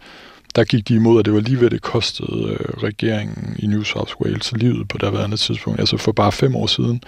der 0.55 0.63
gik 0.63 0.87
de 0.87 0.95
imod, 0.95 1.19
at 1.19 1.25
det 1.25 1.33
var 1.33 1.39
lige 1.39 1.59
ved, 1.59 1.69
det 1.69 1.81
kostede 1.81 2.47
øh, 2.49 2.83
regeringen 2.83 3.55
i 3.59 3.67
New 3.67 3.83
South 3.83 4.21
Wales 4.21 4.51
livet 4.51 4.87
på 4.87 4.97
andet 5.17 5.39
tidspunkt, 5.39 5.79
altså 5.79 5.97
for 5.97 6.11
bare 6.11 6.31
fem 6.31 6.55
år 6.55 6.67
siden. 6.67 7.01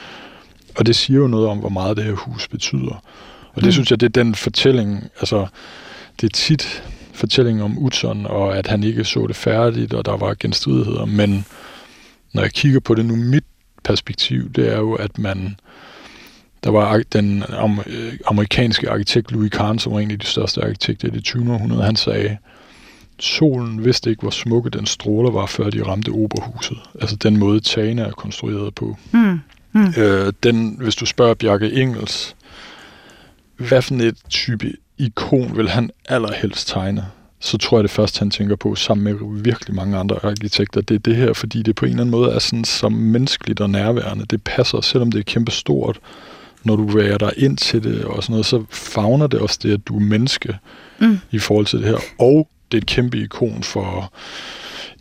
Og 0.77 0.85
det 0.85 0.95
siger 0.95 1.19
jo 1.19 1.27
noget 1.27 1.47
om, 1.47 1.57
hvor 1.57 1.69
meget 1.69 1.97
det 1.97 2.05
her 2.05 2.13
hus 2.13 2.47
betyder. 2.47 3.03
Og 3.59 3.63
det 3.63 3.67
mm. 3.67 3.71
synes 3.71 3.91
jeg, 3.91 3.99
det 3.99 4.05
er 4.05 4.23
den 4.23 4.35
fortælling, 4.35 5.09
altså 5.19 5.47
det 6.21 6.27
er 6.27 6.31
tit 6.33 6.83
fortællingen 7.13 7.63
om 7.63 7.77
Utzon, 7.77 8.25
og 8.25 8.57
at 8.57 8.67
han 8.67 8.83
ikke 8.83 9.03
så 9.03 9.27
det 9.27 9.35
færdigt, 9.35 9.93
og 9.93 10.05
der 10.05 10.17
var 10.17 10.35
genstridigheder, 10.39 11.05
men 11.05 11.45
når 12.33 12.41
jeg 12.41 12.51
kigger 12.51 12.79
på 12.79 12.95
det 12.95 13.05
nu, 13.05 13.15
mit 13.15 13.43
perspektiv, 13.83 14.51
det 14.51 14.73
er 14.73 14.77
jo, 14.77 14.93
at 14.93 15.17
man 15.17 15.55
der 16.63 16.69
var 16.69 17.01
den 17.13 17.43
amerikanske 18.27 18.89
arkitekt 18.89 19.31
Louis 19.31 19.51
Kahn, 19.51 19.79
som 19.79 19.93
var 19.93 19.99
en 19.99 20.11
af 20.11 20.19
de 20.19 20.25
største 20.25 20.63
arkitekter 20.63 21.07
i 21.07 21.11
det 21.11 21.23
20. 21.23 21.53
århundrede, 21.53 21.83
han 21.83 21.95
sagde, 21.95 22.37
solen 23.19 23.85
vidste 23.85 24.09
ikke, 24.09 24.21
hvor 24.21 24.31
smukke 24.31 24.69
den 24.69 24.85
stråler 24.85 25.31
var, 25.31 25.45
før 25.45 25.69
de 25.69 25.85
ramte 25.85 26.09
operhuset. 26.09 26.77
Altså 27.01 27.15
den 27.15 27.37
måde, 27.37 27.59
tagene 27.59 28.01
er 28.01 28.11
konstrueret 28.11 28.75
på. 28.75 28.97
Mm. 29.11 29.39
Mm. 29.71 29.93
Øh, 29.97 30.33
den, 30.43 30.77
hvis 30.79 30.95
du 30.95 31.05
spørger 31.05 31.33
Bjarke 31.33 31.73
Engels, 31.73 32.35
hvad 33.59 33.81
for 33.81 33.95
et 33.95 34.17
type 34.29 34.73
ikon 34.97 35.57
vil 35.57 35.69
han 35.69 35.89
allerhelst 36.09 36.67
tegne? 36.67 37.05
Så 37.39 37.57
tror 37.57 37.77
jeg 37.77 37.83
det 37.83 37.91
først, 37.91 38.19
han 38.19 38.31
tænker 38.31 38.55
på, 38.55 38.75
sammen 38.75 39.03
med 39.03 39.41
virkelig 39.43 39.75
mange 39.75 39.97
andre 39.97 40.19
arkitekter, 40.23 40.81
det 40.81 40.95
er 40.95 40.99
det 40.99 41.15
her, 41.15 41.33
fordi 41.33 41.61
det 41.61 41.75
på 41.75 41.85
en 41.85 41.91
eller 41.91 42.01
anden 42.01 42.11
måde 42.11 42.31
er 42.31 42.39
sådan 42.39 42.65
så 42.65 42.89
menneskeligt 42.89 43.59
og 43.59 43.69
nærværende. 43.69 44.25
Det 44.25 44.43
passer, 44.43 44.81
selvom 44.81 45.11
det 45.11 45.19
er 45.19 45.23
kæmpe 45.23 45.51
stort. 45.51 45.99
Når 46.63 46.75
du 46.75 46.87
værer 46.87 47.17
dig 47.17 47.33
ind 47.37 47.57
til 47.57 47.83
det 47.83 48.05
og 48.05 48.23
sådan 48.23 48.33
noget, 48.33 48.45
så 48.45 48.63
fagner 48.69 49.27
det 49.27 49.39
også 49.39 49.59
det, 49.63 49.73
at 49.73 49.87
du 49.87 49.95
er 49.95 49.99
menneske 49.99 50.57
mm. 50.99 51.19
i 51.31 51.39
forhold 51.39 51.65
til 51.65 51.79
det 51.79 51.87
her. 51.87 51.97
Og 52.19 52.49
det 52.71 52.77
er 52.77 52.81
et 52.81 52.87
kæmpe 52.87 53.17
ikon 53.17 53.63
for 53.63 54.13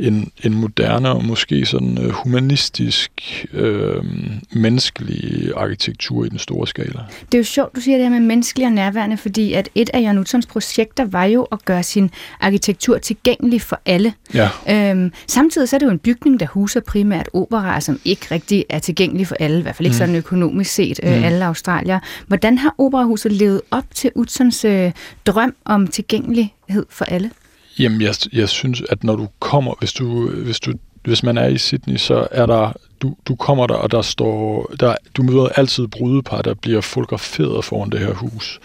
en, 0.00 0.30
en 0.44 0.54
moderne 0.54 1.10
og 1.10 1.24
måske 1.24 1.66
sådan 1.66 1.98
uh, 1.98 2.10
humanistisk, 2.10 3.46
øh, 3.52 4.04
menneskelig 4.52 5.52
arkitektur 5.56 6.24
i 6.24 6.28
den 6.28 6.38
store 6.38 6.66
skala. 6.66 7.00
Det 7.32 7.34
er 7.34 7.38
jo 7.38 7.44
sjovt, 7.44 7.76
du 7.76 7.80
siger 7.80 7.96
det 7.96 8.06
her 8.06 8.10
med 8.10 8.20
menneskelig 8.20 8.66
og 8.66 8.72
nærværende, 8.72 9.16
fordi 9.16 9.52
at 9.52 9.68
et 9.74 9.90
af 9.94 10.00
Jan 10.00 10.18
Utzons 10.18 10.46
projekter 10.46 11.04
var 11.04 11.24
jo 11.24 11.42
at 11.42 11.64
gøre 11.64 11.82
sin 11.82 12.10
arkitektur 12.40 12.98
tilgængelig 12.98 13.62
for 13.62 13.80
alle. 13.86 14.12
Ja. 14.34 14.48
Øhm, 14.70 15.12
samtidig 15.26 15.68
så 15.68 15.76
er 15.76 15.78
det 15.78 15.86
jo 15.86 15.90
en 15.90 15.98
bygning, 15.98 16.40
der 16.40 16.46
huser 16.46 16.80
primært 16.80 17.28
operaer, 17.32 17.80
som 17.80 18.00
ikke 18.04 18.26
rigtig 18.30 18.64
er 18.68 18.78
tilgængelig 18.78 19.26
for 19.26 19.36
alle, 19.40 19.58
i 19.58 19.62
hvert 19.62 19.76
fald 19.76 19.86
ikke 19.86 19.94
mm. 19.94 19.98
sådan 19.98 20.14
økonomisk 20.14 20.70
set, 20.70 21.00
øh, 21.02 21.16
mm. 21.16 21.24
alle 21.24 21.46
australier. 21.46 21.98
Hvordan 22.26 22.58
har 22.58 22.74
operahuset 22.78 23.32
levet 23.32 23.60
op 23.70 23.84
til 23.94 24.10
Utzons 24.14 24.64
øh, 24.64 24.92
drøm 25.26 25.54
om 25.64 25.86
tilgængelighed 25.86 26.86
for 26.90 27.04
alle? 27.04 27.30
Jamen, 27.78 28.00
jeg, 28.00 28.14
jeg 28.32 28.48
synes, 28.48 28.82
at 28.88 29.04
når 29.04 29.16
du 29.16 29.28
kommer, 29.40 29.74
hvis 29.78 29.92
du, 29.92 30.30
hvis 30.30 30.60
du 30.60 30.72
hvis 31.04 31.22
man 31.22 31.38
er 31.38 31.46
i 31.46 31.58
Sydney, 31.58 31.96
så 31.96 32.26
er 32.30 32.46
der, 32.46 32.72
du, 33.02 33.14
du 33.28 33.34
kommer 33.34 33.66
der, 33.66 33.74
og 33.74 33.90
der 33.90 34.02
står, 34.02 34.70
der, 34.80 34.94
du 35.16 35.22
møder 35.22 35.48
altid 35.48 35.86
brudepar, 35.86 36.42
der 36.42 36.54
bliver 36.54 36.80
fotograferet 36.80 37.64
foran 37.64 37.90
det 37.90 38.00
her 38.00 38.14
hus, 38.14 38.60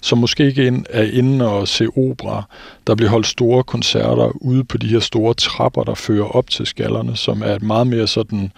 som 0.00 0.18
måske 0.18 0.46
ikke 0.46 0.66
ind, 0.66 0.86
er 0.90 1.02
inde 1.02 1.48
og 1.48 1.68
se 1.68 1.86
opera. 1.96 2.42
Der 2.86 2.94
bliver 2.94 3.10
holdt 3.10 3.26
store 3.26 3.64
koncerter 3.64 4.42
ude 4.42 4.64
på 4.64 4.78
de 4.78 4.88
her 4.88 5.00
store 5.00 5.34
trapper, 5.34 5.84
der 5.84 5.94
fører 5.94 6.36
op 6.36 6.50
til 6.50 6.66
skallerne, 6.66 7.16
som 7.16 7.42
er 7.42 7.54
et 7.54 7.62
meget 7.62 7.86
mere 7.86 8.06
sådan, 8.06 8.52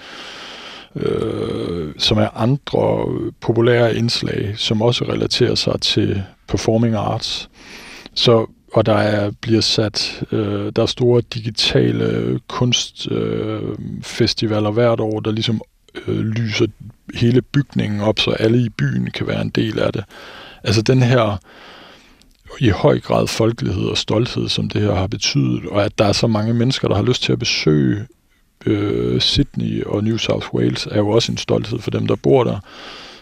øh, 0.96 1.94
som 1.98 2.18
er 2.18 2.28
andre 2.36 3.06
populære 3.40 3.96
indslag, 3.96 4.54
som 4.56 4.82
også 4.82 5.04
relaterer 5.04 5.54
sig 5.54 5.80
til 5.80 6.22
performing 6.48 6.94
arts. 6.94 7.50
Så 8.14 8.46
og 8.72 8.86
der 8.86 8.94
er, 8.94 9.30
bliver 9.40 9.60
sat, 9.60 10.22
øh, 10.32 10.72
der 10.76 10.82
er 10.82 10.86
store 10.86 11.22
digitale 11.34 12.40
kunstfestivaler 12.48 14.68
øh, 14.68 14.74
hvert 14.74 15.00
år, 15.00 15.20
der 15.20 15.30
ligesom 15.30 15.60
øh, 16.06 16.18
lyser 16.18 16.66
hele 17.14 17.42
bygningen 17.42 18.00
op, 18.00 18.18
så 18.18 18.30
alle 18.30 18.58
i 18.58 18.68
byen 18.68 19.10
kan 19.10 19.26
være 19.26 19.42
en 19.42 19.50
del 19.50 19.78
af 19.78 19.92
det. 19.92 20.04
Altså 20.64 20.82
den 20.82 21.02
her 21.02 21.38
i 22.60 22.68
høj 22.68 23.00
grad 23.00 23.26
folkelighed 23.26 23.84
og 23.84 23.98
stolthed, 23.98 24.48
som 24.48 24.68
det 24.68 24.82
her 24.82 24.94
har 24.94 25.06
betydet, 25.06 25.66
og 25.66 25.84
at 25.84 25.98
der 25.98 26.04
er 26.04 26.12
så 26.12 26.26
mange 26.26 26.54
mennesker, 26.54 26.88
der 26.88 26.94
har 26.94 27.02
lyst 27.02 27.22
til 27.22 27.32
at 27.32 27.38
besøge 27.38 28.06
øh, 28.66 29.20
Sydney 29.20 29.84
og 29.84 30.04
New 30.04 30.16
South 30.16 30.54
Wales, 30.54 30.86
er 30.86 30.98
jo 30.98 31.08
også 31.08 31.32
en 31.32 31.38
stolthed 31.38 31.78
for 31.78 31.90
dem, 31.90 32.06
der 32.06 32.16
bor 32.16 32.44
der. 32.44 32.58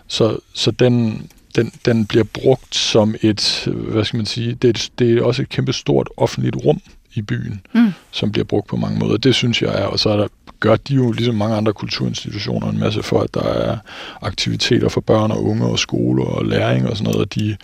Så, 0.06 0.38
så 0.54 0.70
den, 0.70 1.26
den, 1.56 1.72
den 1.84 2.06
bliver 2.06 2.24
brugt 2.24 2.74
som 2.74 3.14
et, 3.22 3.68
hvad 3.72 4.04
skal 4.04 4.16
man 4.16 4.26
sige, 4.26 4.54
det 4.54 4.68
er, 4.68 4.88
det 4.98 5.18
er 5.18 5.22
også 5.22 5.42
et 5.42 5.48
kæmpe 5.48 5.72
stort 5.72 6.08
offentligt 6.16 6.56
rum 6.56 6.80
i 7.14 7.22
byen, 7.22 7.60
mm. 7.74 7.92
som 8.10 8.32
bliver 8.32 8.44
brugt 8.44 8.66
på 8.68 8.76
mange 8.76 8.98
måder. 8.98 9.16
Det 9.16 9.34
synes 9.34 9.62
jeg 9.62 9.82
er, 9.82 9.84
og 9.84 9.98
så 9.98 10.10
er 10.10 10.16
der, 10.16 10.28
gør 10.60 10.76
de 10.76 10.94
jo 10.94 11.12
ligesom 11.12 11.34
mange 11.34 11.56
andre 11.56 11.72
kulturinstitutioner 11.72 12.70
en 12.70 12.78
masse 12.78 13.02
for, 13.02 13.20
at 13.20 13.34
der 13.34 13.42
er 13.42 13.78
aktiviteter 14.22 14.88
for 14.88 15.00
børn 15.00 15.30
og 15.30 15.44
unge 15.44 15.66
og 15.66 15.78
skoler 15.78 16.24
og 16.24 16.44
læring 16.44 16.88
og 16.88 16.96
sådan 16.96 17.04
noget, 17.12 17.20
og 17.20 17.34
de 17.34 17.56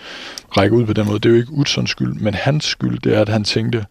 rækker 0.56 0.76
ud 0.76 0.86
på 0.86 0.92
den 0.92 1.06
måde. 1.06 1.18
Det 1.18 1.26
er 1.26 1.30
jo 1.30 1.36
ikke 1.36 1.52
Utzons 1.52 1.90
skyld, 1.90 2.14
men 2.14 2.34
hans 2.34 2.64
skyld, 2.64 2.98
det 2.98 3.16
er, 3.16 3.20
at 3.20 3.28
han 3.28 3.44
tænkte, 3.44 3.84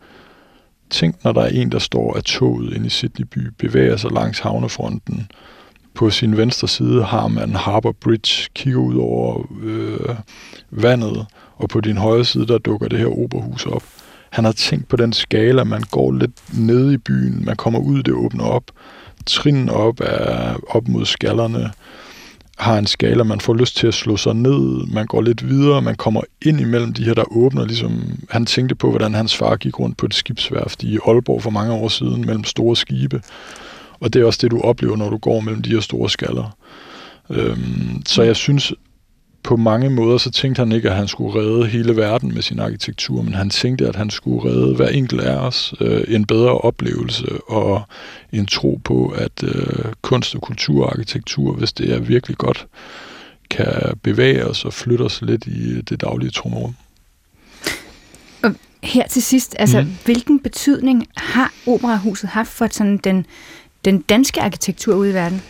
tænk 0.89 1.23
når 1.23 1.31
der 1.31 1.41
er 1.41 1.47
en, 1.49 1.71
der 1.71 1.79
står 1.79 2.17
af 2.17 2.23
toget 2.23 2.73
inde 2.73 2.85
i 2.85 2.89
Sydney 2.89 3.25
by, 3.25 3.39
bevæger 3.57 3.97
sig 3.97 4.11
langs 4.11 4.39
havnefronten, 4.39 5.27
på 5.95 6.09
sin 6.09 6.37
venstre 6.37 6.67
side 6.67 7.03
har 7.03 7.27
man 7.27 7.55
Harbour 7.55 7.95
Bridge, 8.01 8.49
kigger 8.55 8.79
ud 8.79 8.95
over 8.95 9.47
øh, 9.63 10.15
vandet, 10.71 11.25
og 11.55 11.69
på 11.69 11.81
din 11.81 11.97
højre 11.97 12.25
side, 12.25 12.47
der 12.47 12.57
dukker 12.57 12.87
det 12.87 12.99
her 12.99 13.19
operahus 13.23 13.65
op. 13.65 13.83
Han 14.29 14.45
har 14.45 14.51
tænkt 14.51 14.87
på 14.87 14.95
den 14.95 15.13
skala, 15.13 15.63
man 15.63 15.83
går 15.91 16.11
lidt 16.11 16.59
ned 16.59 16.91
i 16.91 16.97
byen, 16.97 17.45
man 17.45 17.55
kommer 17.55 17.79
ud, 17.79 18.03
det 18.03 18.13
åbner 18.13 18.43
op, 18.43 18.63
trin 19.25 19.69
op 19.69 19.99
er 19.99 20.55
op 20.69 20.87
mod 20.87 21.05
skallerne, 21.05 21.71
har 22.57 22.77
en 22.77 22.87
skala, 22.87 23.23
man 23.23 23.39
får 23.39 23.53
lyst 23.53 23.77
til 23.77 23.87
at 23.87 23.93
slå 23.93 24.17
sig 24.17 24.35
ned, 24.35 24.93
man 24.93 25.05
går 25.05 25.21
lidt 25.21 25.49
videre, 25.49 25.81
man 25.81 25.95
kommer 25.95 26.21
ind 26.41 26.61
imellem 26.61 26.93
de 26.93 27.03
her, 27.03 27.13
der 27.13 27.37
åbner, 27.37 27.65
ligesom 27.65 28.03
han 28.29 28.45
tænkte 28.45 28.75
på, 28.75 28.89
hvordan 28.89 29.13
hans 29.13 29.35
far 29.35 29.55
gik 29.55 29.79
rundt 29.79 29.97
på 29.97 30.05
et 30.05 30.13
skibsværft 30.13 30.83
i 30.83 30.97
Aalborg 31.07 31.43
for 31.43 31.49
mange 31.49 31.73
år 31.73 31.87
siden, 31.87 32.25
mellem 32.25 32.43
store 32.43 32.75
skibe, 32.75 33.21
og 34.03 34.13
det 34.13 34.21
er 34.21 34.25
også 34.25 34.39
det, 34.41 34.51
du 34.51 34.61
oplever, 34.61 34.95
når 34.95 35.09
du 35.09 35.17
går 35.17 35.39
mellem 35.39 35.61
de 35.61 35.69
her 35.69 35.79
store 35.79 36.09
skaller. 36.09 36.57
Øhm, 37.29 38.01
så 38.05 38.23
jeg 38.23 38.35
synes, 38.35 38.73
på 39.43 39.55
mange 39.55 39.89
måder, 39.89 40.17
så 40.17 40.31
tænkte 40.31 40.59
han 40.59 40.71
ikke, 40.71 40.89
at 40.89 40.95
han 40.95 41.07
skulle 41.07 41.39
redde 41.39 41.67
hele 41.67 41.95
verden 41.95 42.33
med 42.33 42.41
sin 42.41 42.59
arkitektur, 42.59 43.21
men 43.21 43.33
han 43.33 43.49
tænkte, 43.49 43.87
at 43.87 43.95
han 43.95 44.09
skulle 44.09 44.49
redde 44.49 44.75
hver 44.75 44.87
enkelt 44.87 45.21
af 45.21 45.35
os 45.35 45.73
øh, 45.81 46.03
en 46.07 46.25
bedre 46.25 46.57
oplevelse 46.57 47.25
og 47.47 47.81
en 48.31 48.45
tro 48.45 48.81
på, 48.83 49.07
at 49.07 49.43
øh, 49.43 49.85
kunst 50.01 50.35
og 50.35 50.41
kultur 50.41 50.85
og 50.85 50.91
arkitektur, 50.91 51.53
hvis 51.53 51.73
det 51.73 51.93
er 51.93 51.99
virkelig 51.99 52.37
godt, 52.37 52.67
kan 53.49 53.99
bevæge 54.03 54.45
os 54.45 54.65
og 54.65 54.73
flytte 54.73 55.03
os 55.03 55.21
lidt 55.21 55.47
i 55.47 55.81
det 55.81 56.01
daglige 56.01 56.31
trumrum. 56.31 56.75
Her 58.83 59.07
til 59.07 59.23
sidst, 59.23 59.55
altså, 59.59 59.81
mm. 59.81 59.97
hvilken 60.05 60.39
betydning 60.39 61.07
har 61.17 61.53
operahuset 61.67 62.29
haft 62.29 62.49
for 62.49 62.67
sådan 62.71 62.97
den 62.97 63.25
den 63.85 64.01
danske 64.01 64.41
arkitektur 64.41 64.95
ude 64.95 65.09
i 65.09 65.13
verden? 65.13 65.41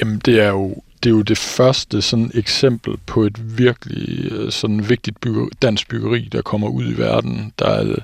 Jamen, 0.00 0.18
det 0.18 0.40
er 0.40 0.48
jo 0.48 0.82
det 1.02 1.10
er 1.10 1.14
jo 1.14 1.22
det 1.22 1.38
første 1.38 2.02
sådan 2.02 2.30
eksempel 2.34 2.94
på 3.06 3.22
et 3.22 3.58
virkelig 3.58 4.32
øh, 4.32 4.52
sådan 4.52 4.88
vigtigt 4.88 5.20
bygge, 5.20 5.48
dansk 5.62 5.88
byggeri, 5.88 6.28
der 6.32 6.42
kommer 6.42 6.68
ud 6.68 6.84
i 6.84 6.98
verden. 6.98 7.52
Der 7.58 7.66
er 7.66 7.88
øh, 7.88 7.98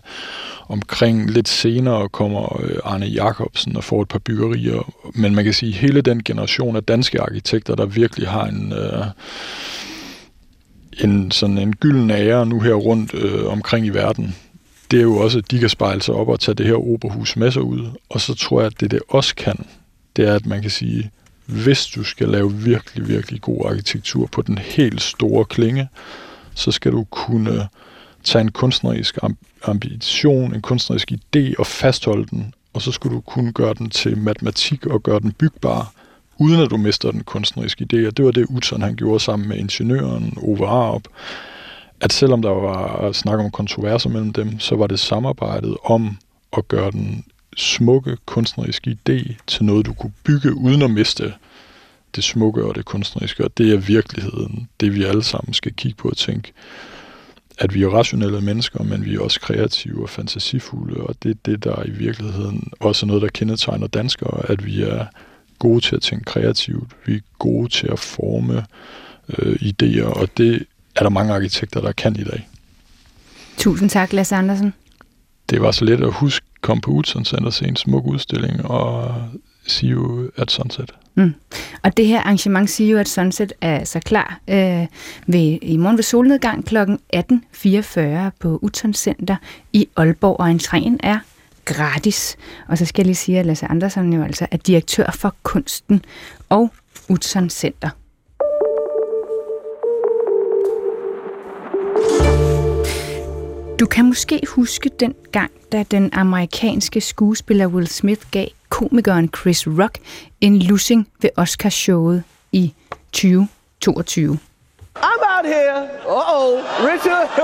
omkring 0.69 1.31
lidt 1.31 1.49
senere 1.49 2.09
kommer 2.09 2.63
øh, 2.63 2.79
Arne 2.85 3.07
Jacobsen 3.07 3.77
og 3.77 3.85
får 3.85 4.03
et 4.03 4.09
par 4.09 4.19
byggerier, 4.19 4.93
men 5.15 5.35
man 5.35 5.45
kan 5.45 5.53
sige, 5.53 5.73
hele 5.73 6.01
den 6.01 6.23
generation 6.25 6.77
af 6.77 6.85
danske 6.85 7.21
arkitekter, 7.21 7.75
der 7.75 7.87
virkelig 7.87 8.29
har 8.29 8.47
en, 8.47 8.73
øh, 8.73 9.05
en 11.05 11.31
sådan 11.31 11.59
en 11.59 11.77
gylden 11.77 12.11
ære 12.11 12.47
nu 12.47 12.61
her 12.61 12.75
rundt 12.75 13.15
øh, 13.15 13.47
omkring 13.47 13.87
i 13.87 13.91
verden, 13.91 14.35
det 14.95 15.01
er 15.01 15.05
jo 15.05 15.17
også, 15.17 15.39
at 15.39 15.51
de 15.51 15.59
kan 15.59 15.69
spejle 15.69 16.03
sig 16.03 16.15
op 16.15 16.29
og 16.29 16.41
tage 16.41 16.55
det 16.55 16.67
her 16.67 16.75
operahus 16.75 17.37
med 17.37 17.51
sig 17.51 17.63
ud. 17.63 17.91
Og 18.09 18.21
så 18.21 18.35
tror 18.35 18.61
jeg, 18.61 18.67
at 18.67 18.81
det 18.81 18.91
det 18.91 19.01
også 19.09 19.35
kan, 19.35 19.67
det 20.17 20.29
er, 20.29 20.35
at 20.35 20.47
man 20.47 20.63
kan 20.63 20.71
sige, 20.71 21.11
hvis 21.47 21.87
du 21.87 22.05
skal 22.05 22.29
lave 22.29 22.53
virkelig, 22.53 23.09
virkelig 23.09 23.41
god 23.41 23.67
arkitektur 23.67 24.27
på 24.27 24.43
den 24.43 24.59
helt 24.59 25.03
store 25.03 25.45
klinge, 25.45 25.89
så 26.55 26.71
skal 26.71 26.93
du 26.93 27.05
kunne 27.05 27.69
tage 28.25 28.43
en 28.43 28.51
kunstnerisk 28.51 29.19
ambition, 29.65 30.55
en 30.55 30.63
kunstnerisk 30.63 31.13
idé 31.13 31.55
og 31.59 31.67
fastholde 31.67 32.27
den, 32.27 32.55
og 32.73 32.83
så 32.83 32.93
skal 32.93 33.11
du 33.11 33.21
kunne 33.21 33.53
gøre 33.53 33.75
den 33.75 33.91
til 33.91 34.19
matematik 34.19 34.87
og 34.87 35.03
gøre 35.03 35.21
den 35.21 35.33
bygbar 35.33 35.93
uden 36.39 36.61
at 36.61 36.71
du 36.71 36.77
mister 36.77 37.11
den 37.11 37.25
kunstneriske 37.25 37.87
idé. 37.93 38.07
Og 38.07 38.17
det 38.17 38.25
var 38.25 38.31
det, 38.31 38.47
Utzon 38.49 38.83
han 38.83 38.97
gjorde 38.97 39.21
sammen 39.21 39.49
med 39.49 39.57
ingeniøren 39.57 40.39
Ove 40.43 40.67
Arup. 40.67 41.09
At 42.05 42.13
selvom 42.13 42.43
der 42.43 42.51
var 42.51 43.13
snak 43.13 43.39
om 43.39 43.51
kontroverser 43.51 44.11
mellem 44.11 44.33
dem, 44.33 44.59
så 44.59 44.77
var 44.77 44.87
det 44.87 45.01
samarbejdet 45.01 45.77
om 45.85 46.19
at 46.57 46.69
gøre 46.69 46.91
den 46.91 47.25
smukke 47.57 48.17
kunstneriske 48.27 48.97
idé 48.99 49.37
til 49.47 49.65
noget, 49.65 49.87
du 49.87 49.93
kunne 49.93 50.13
bygge 50.25 50.55
uden 50.55 50.83
at 50.83 50.91
miste 50.91 51.35
det 52.17 52.25
smukke 52.25 52.65
og 52.65 52.75
det 52.75 52.85
kunstneriske. 52.85 53.45
Og 53.45 53.59
det 53.59 53.73
er 53.75 53.77
virkeligheden, 53.77 54.69
det 54.81 54.95
vi 54.95 55.05
alle 55.05 55.23
sammen 55.23 55.55
skal 55.55 55.73
kigge 55.73 55.97
på 55.97 56.09
og 56.09 56.17
tænke, 56.17 56.53
at 57.59 57.75
vi 57.75 57.83
er 57.83 57.89
rationelle 57.89 58.41
mennesker, 58.41 58.83
men 58.83 59.05
vi 59.05 59.15
er 59.15 59.21
også 59.21 59.41
kreative 59.41 60.03
og 60.03 60.09
fantasifulde, 60.09 61.01
og 61.01 61.15
det 61.23 61.31
er 61.31 61.39
det, 61.47 61.65
der 61.65 61.87
i 61.87 61.91
virkeligheden 61.91 62.73
også 62.81 63.07
er 63.07 63.09
noget, 63.09 63.23
der 63.23 63.29
kendetegner 63.29 63.87
danskere, 63.87 64.51
at 64.51 64.67
vi 64.67 64.83
er 64.83 65.07
gode 65.59 65.81
til 65.81 65.97
at 65.97 66.03
tænke 66.03 66.25
kreativt, 66.25 66.93
vi 67.07 67.15
er 67.15 67.21
gode 67.39 67.69
til 67.69 67.87
at 67.87 67.99
forme 67.99 68.65
øh, 69.39 69.55
idéer, 69.55 70.21
og 70.21 70.29
det 70.37 70.67
er 70.97 71.03
der 71.03 71.11
mange 71.11 71.35
arkitekter, 71.35 71.81
der 71.81 71.93
kan 71.93 72.17
i 72.17 72.25
dag. 72.25 72.49
Tusind 73.57 73.91
tak, 73.91 74.13
Lasse 74.13 74.37
Andersen. 74.37 74.75
Det 75.51 75.63
var 75.63 75.71
så 75.71 75.85
let 75.85 76.01
at 76.01 76.13
huske, 76.13 76.47
kom 76.61 76.81
på 76.81 76.91
Utzon 76.91 77.25
Center 77.25 77.51
se 77.51 77.69
en 77.69 77.77
smuk 77.77 78.07
udstilling 78.07 78.65
og 78.65 79.15
see 79.67 79.91
you 79.91 80.31
at 80.37 80.51
sunset. 80.51 80.95
Mm. 81.15 81.35
Og 81.83 81.97
det 81.97 82.07
her 82.07 82.21
arrangement 82.21 82.71
See 82.71 82.93
You 82.93 82.99
at 82.99 83.09
Sunset 83.09 83.53
er 83.61 83.85
så 83.85 84.01
klar 84.01 84.41
øh, 84.49 84.87
ved, 85.27 85.59
i 85.63 85.77
morgen 85.77 85.97
ved 85.97 86.03
solnedgang 86.03 86.65
kl. 86.65 86.77
18.44 87.17 88.31
på 88.41 88.59
Utzon 88.63 88.95
Center 88.95 89.37
i 89.73 89.89
Aalborg, 89.97 90.41
og 90.41 90.51
entréen 90.51 90.97
er 91.03 91.19
gratis. 91.65 92.37
Og 92.69 92.79
så 92.79 92.85
skal 92.85 93.03
jeg 93.03 93.07
lige 93.07 93.17
sige, 93.17 93.39
at 93.39 93.47
Lasse 93.47 93.67
Andersen 93.67 94.13
jo 94.13 94.23
altså 94.23 94.47
er 94.51 94.57
direktør 94.57 95.11
for 95.11 95.35
kunsten 95.43 96.05
og 96.49 96.73
Utzon 97.09 97.51
Center. 97.51 97.91
Du 103.85 103.89
kan 103.89 104.05
måske 104.05 104.41
huske 104.49 104.91
den 105.01 105.15
gang, 105.33 105.51
da 105.73 105.83
den 105.83 106.11
amerikanske 106.13 107.01
skuespiller 107.01 107.67
Will 107.67 107.87
Smith 107.87 108.21
gav 108.31 108.47
komikeren 108.69 109.31
Chris 109.37 109.67
Rock 109.67 109.99
en 110.41 110.59
lussing 110.59 111.09
ved 111.23 111.31
Oscarshowet 111.37 112.23
i 112.53 112.75
2022. 113.13 114.39
I'm 114.97 115.21
out 115.37 115.47
here. 115.47 115.91
Uh-oh, 116.07 116.63
Richard. 116.81 117.29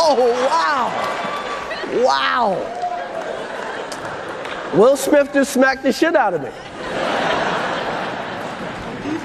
oh, 0.00 0.18
wow. 0.48 0.84
Wow. 2.06 2.48
Will 4.80 4.96
Smith 4.96 5.34
just 5.34 5.52
smacked 5.52 5.82
the 5.82 5.92
shit 5.92 6.16
out 6.16 6.34
of 6.34 6.40
me. 6.40 6.48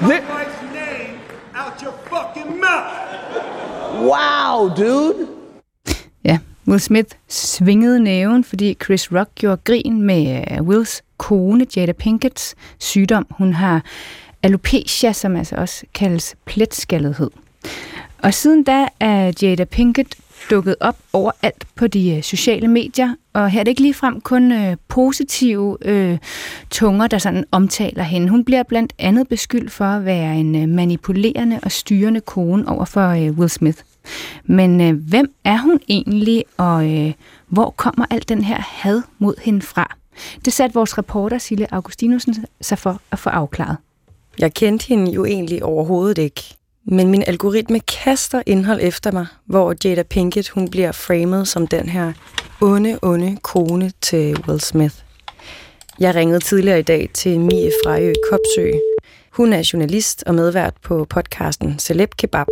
my 0.00 0.20
wife's 0.34 0.62
name 0.74 1.18
out 1.54 1.82
your 1.82 1.94
fucking 2.10 2.60
mouth. 2.60 3.05
Wow, 4.00 4.68
dude. 4.76 5.14
Ja, 6.24 6.38
Will 6.68 6.80
Smith 6.80 7.08
svingede 7.28 8.00
næven, 8.00 8.44
fordi 8.44 8.76
Chris 8.84 9.12
Rock 9.12 9.30
gjorde 9.34 9.60
grin 9.64 10.02
med 10.02 10.44
øh, 10.50 10.62
Wills 10.62 11.02
kone, 11.16 11.66
Jada 11.76 11.92
Pinkets 11.92 12.54
sygdom. 12.78 13.26
Hun 13.30 13.52
har 13.52 13.82
alopecia, 14.42 15.12
som 15.12 15.36
altså 15.36 15.56
også 15.56 15.84
kaldes 15.94 16.36
pletskallethed. 16.44 17.30
Og 18.22 18.34
siden 18.34 18.64
da 18.64 18.88
er 19.00 19.32
Jada 19.42 19.64
Pinkett 19.64 20.16
dukket 20.50 20.76
op 20.80 20.96
overalt 21.12 21.64
på 21.74 21.86
de 21.86 22.16
øh, 22.16 22.22
sociale 22.22 22.68
medier, 22.68 23.14
og 23.32 23.50
her 23.50 23.60
er 23.60 23.64
det 23.64 23.70
ikke 23.70 23.82
ligefrem 23.82 24.20
kun 24.20 24.52
øh, 24.52 24.76
positive 24.88 25.76
øh, 25.82 26.18
tunger, 26.70 27.06
der 27.06 27.18
sådan 27.18 27.44
omtaler 27.50 28.02
hende. 28.02 28.28
Hun 28.28 28.44
bliver 28.44 28.62
blandt 28.62 28.92
andet 28.98 29.28
beskyldt 29.28 29.72
for 29.72 29.84
at 29.84 30.04
være 30.04 30.36
en 30.36 30.62
øh, 30.62 30.68
manipulerende 30.68 31.60
og 31.62 31.72
styrende 31.72 32.20
kone 32.20 32.68
over 32.68 32.84
for 32.84 33.08
øh, 33.08 33.30
Will 33.38 33.50
Smith. 33.50 33.78
Men 34.44 34.80
øh, 34.80 35.08
hvem 35.08 35.32
er 35.44 35.58
hun 35.58 35.80
egentlig, 35.88 36.44
og 36.56 36.90
øh, 36.94 37.12
hvor 37.48 37.70
kommer 37.70 38.06
al 38.10 38.24
den 38.28 38.44
her 38.44 38.60
had 38.60 39.02
mod 39.18 39.34
hende 39.42 39.62
fra? 39.62 39.96
Det 40.44 40.52
satte 40.52 40.74
vores 40.74 40.98
reporter 40.98 41.38
Sille 41.38 41.74
Augustinusen 41.74 42.44
sig 42.60 42.78
for 42.78 43.00
at 43.10 43.18
få 43.18 43.30
afklaret. 43.30 43.76
Jeg 44.38 44.54
kendte 44.54 44.86
hende 44.88 45.12
jo 45.12 45.24
egentlig 45.24 45.64
overhovedet 45.64 46.18
ikke. 46.18 46.42
Men 46.84 47.10
min 47.10 47.24
algoritme 47.26 47.80
kaster 47.80 48.42
indhold 48.46 48.80
efter 48.82 49.12
mig, 49.12 49.26
hvor 49.44 49.74
Jada 49.84 50.02
Pinkett 50.02 50.48
hun 50.48 50.68
bliver 50.68 50.92
framed 50.92 51.44
som 51.44 51.66
den 51.66 51.88
her 51.88 52.12
onde, 52.60 52.98
onde 53.02 53.36
kone 53.42 53.92
til 54.00 54.36
Will 54.48 54.60
Smith. 54.60 54.94
Jeg 56.00 56.14
ringede 56.14 56.40
tidligere 56.40 56.78
i 56.78 56.82
dag 56.82 57.08
til 57.14 57.40
Mie 57.40 57.72
Frejø 57.84 58.12
Kopsø. 58.30 58.70
Hun 59.30 59.52
er 59.52 59.70
journalist 59.72 60.24
og 60.26 60.34
medvært 60.34 60.74
på 60.82 61.04
podcasten 61.04 61.78
Celeb 61.78 62.10
Kebab, 62.16 62.46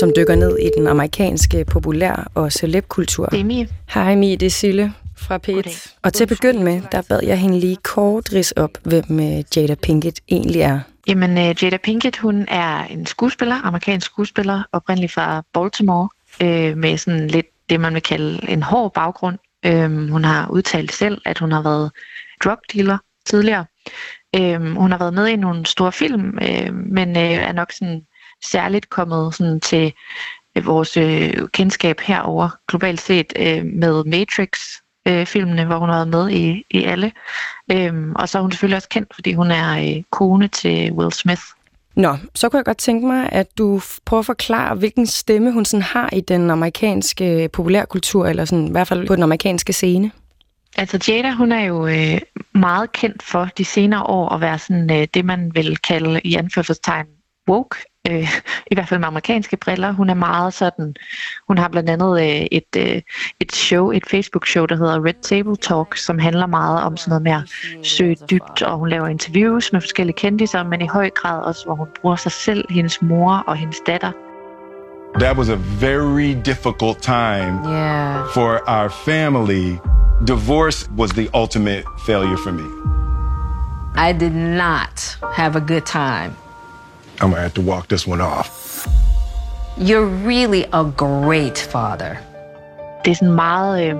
som 0.00 0.12
dykker 0.16 0.34
ned 0.34 0.58
i 0.58 0.70
den 0.76 0.86
amerikanske 0.86 1.64
populær- 1.64 2.30
og 2.34 2.52
celebkultur. 2.52 3.26
Det 3.26 3.40
er 3.40 3.44
Mie. 3.44 3.68
Hej 3.88 4.14
Mie, 4.14 4.36
det 4.36 4.46
er 4.46 4.50
Sille 4.50 4.92
fra 5.16 5.38
P1. 5.48 5.98
Og 6.02 6.12
til 6.12 6.24
at 6.24 6.28
begynde 6.28 6.64
med, 6.64 6.82
der 6.92 7.02
bad 7.08 7.20
jeg 7.22 7.38
hende 7.38 7.60
lige 7.60 7.76
kort 7.76 8.32
ris 8.32 8.52
op, 8.52 8.70
hvem 8.82 9.04
øh, 9.10 9.56
Jada 9.56 9.74
Pinkett 9.74 10.20
egentlig 10.28 10.60
er. 10.60 10.80
Jamen, 11.08 11.30
uh, 11.30 11.62
Jada 11.62 11.76
Pinkett, 11.76 12.16
hun 12.16 12.46
er 12.48 12.84
en 12.84 13.06
skuespiller, 13.06 13.66
amerikansk 13.66 14.06
skuespiller, 14.06 14.62
oprindeligt 14.72 15.12
fra 15.12 15.42
Baltimore, 15.54 16.08
øh, 16.42 16.76
med 16.76 16.96
sådan 16.96 17.28
lidt 17.28 17.46
det, 17.70 17.80
man 17.80 17.94
vil 17.94 18.02
kalde 18.02 18.50
en 18.50 18.62
hård 18.62 18.92
baggrund. 18.94 19.38
Øh, 19.66 20.10
hun 20.10 20.24
har 20.24 20.48
udtalt 20.50 20.92
selv, 20.92 21.20
at 21.24 21.38
hun 21.38 21.52
har 21.52 21.62
været 21.62 21.90
drug 22.44 22.58
dealer 22.72 22.98
tidligere. 23.26 23.64
Øh, 24.36 24.76
hun 24.76 24.90
har 24.90 24.98
været 24.98 25.14
med 25.14 25.26
i 25.26 25.36
nogle 25.36 25.66
store 25.66 25.92
film, 25.92 26.38
øh, 26.42 26.74
men 26.74 27.16
øh, 27.16 27.22
er 27.22 27.52
nok 27.52 27.72
sådan 27.72 28.02
særligt 28.50 28.90
kommet 28.90 29.34
sådan 29.34 29.60
til 29.60 29.92
øh, 30.56 30.66
vores 30.66 30.96
øh, 30.96 31.48
kendskab 31.52 32.00
herover 32.00 32.48
globalt 32.68 33.00
set 33.00 33.32
øh, 33.36 33.64
med 33.64 34.04
Matrix 34.04 34.50
øh, 35.08 35.26
filmene, 35.26 35.64
hvor 35.64 35.78
hun 35.78 35.88
har 35.88 35.96
været 35.96 36.08
med 36.08 36.30
i, 36.30 36.64
i 36.70 36.84
alle. 36.84 37.12
Øhm, 37.72 38.12
og 38.16 38.28
så 38.28 38.38
er 38.38 38.42
hun 38.42 38.52
selvfølgelig 38.52 38.76
også 38.76 38.88
kendt, 38.88 39.14
fordi 39.14 39.32
hun 39.32 39.50
er 39.50 39.96
øh, 39.96 40.02
kone 40.10 40.48
til 40.48 40.92
Will 40.92 41.12
Smith. 41.12 41.42
Nå, 41.96 42.16
så 42.34 42.48
kunne 42.48 42.58
jeg 42.58 42.64
godt 42.64 42.78
tænke 42.78 43.06
mig, 43.06 43.28
at 43.32 43.58
du 43.58 43.80
prøver 44.04 44.18
at 44.18 44.26
forklare, 44.26 44.74
hvilken 44.74 45.06
stemme 45.06 45.52
hun 45.52 45.64
sådan 45.64 45.82
har 45.82 46.10
i 46.12 46.20
den 46.20 46.50
amerikanske 46.50 47.48
populærkultur, 47.52 48.26
eller 48.26 48.44
sådan, 48.44 48.68
i 48.68 48.70
hvert 48.70 48.88
fald 48.88 49.06
på 49.06 49.14
den 49.14 49.22
amerikanske 49.22 49.72
scene. 49.72 50.10
Altså 50.76 50.98
Jada, 51.08 51.30
hun 51.30 51.52
er 51.52 51.64
jo 51.64 51.86
øh, 51.86 52.20
meget 52.54 52.92
kendt 52.92 53.22
for 53.22 53.48
de 53.58 53.64
senere 53.64 54.02
år 54.02 54.28
at 54.28 54.40
være 54.40 54.58
sådan 54.58 54.90
øh, 54.90 55.08
det, 55.14 55.24
man 55.24 55.54
vil 55.54 55.76
kalde 55.76 56.20
i 56.24 56.34
anførselstegn 56.34 57.06
woke, 57.48 57.76
øh, 58.10 58.28
i 58.70 58.74
hvert 58.74 58.88
fald 58.88 59.00
med 59.00 59.08
amerikanske 59.08 59.56
briller. 59.56 59.92
Hun 59.92 60.10
er 60.10 60.14
meget 60.14 60.54
sådan, 60.54 60.94
hun 61.48 61.58
har 61.58 61.68
blandt 61.68 61.90
andet 61.90 62.20
øh, 62.20 62.46
et, 62.52 62.76
øh, 62.76 63.02
et 63.40 63.52
show, 63.52 63.90
et 63.90 64.04
Facebook-show, 64.10 64.66
der 64.66 64.76
hedder 64.76 65.04
Red 65.04 65.22
Table 65.22 65.56
Talk, 65.56 65.96
som 65.96 66.18
handler 66.18 66.46
meget 66.46 66.82
om 66.82 66.96
sådan 66.96 67.10
noget 67.10 67.22
med 67.22 67.32
at 67.32 67.86
søge 67.86 68.16
dybt, 68.30 68.62
og 68.62 68.78
hun 68.78 68.88
laver 68.88 69.06
interviews 69.06 69.72
med 69.72 69.80
forskellige 69.80 70.16
kendiser, 70.16 70.62
men 70.62 70.80
i 70.80 70.86
høj 70.86 71.10
grad 71.10 71.42
også, 71.42 71.64
hvor 71.64 71.74
hun 71.74 71.88
bruger 72.00 72.16
sig 72.16 72.32
selv, 72.32 72.64
hendes 72.70 73.02
mor 73.02 73.44
og 73.46 73.56
hendes 73.56 73.76
datter. 73.86 74.12
That 75.18 75.36
was 75.36 75.48
a 75.48 75.58
very 75.80 76.34
difficult 76.34 76.98
time 77.02 77.54
yeah. 77.64 78.26
for 78.34 78.60
our 78.66 78.88
family. 78.88 79.78
Divorce 80.24 80.88
was 80.96 81.10
the 81.10 81.28
ultimate 81.34 81.84
failure 82.06 82.36
for 82.36 82.52
me. 82.52 82.66
I 83.96 84.12
did 84.12 84.34
not 84.34 85.18
have 85.32 85.56
a 85.56 85.60
good 85.60 85.86
time. 85.86 86.36
I'm 87.20 87.30
gonna 87.30 87.40
have 87.40 87.54
to 87.54 87.62
walk 87.62 87.88
this 87.88 88.06
one 88.06 88.20
off. 88.20 88.86
You're 89.78 90.06
really 90.06 90.64
a 90.72 90.84
great 90.96 91.58
father. 91.58 92.16
Det 93.04 93.10
er 93.10 93.14
sådan 93.14 93.28
en 93.28 93.34
meget 93.34 93.88
øh, 93.88 93.96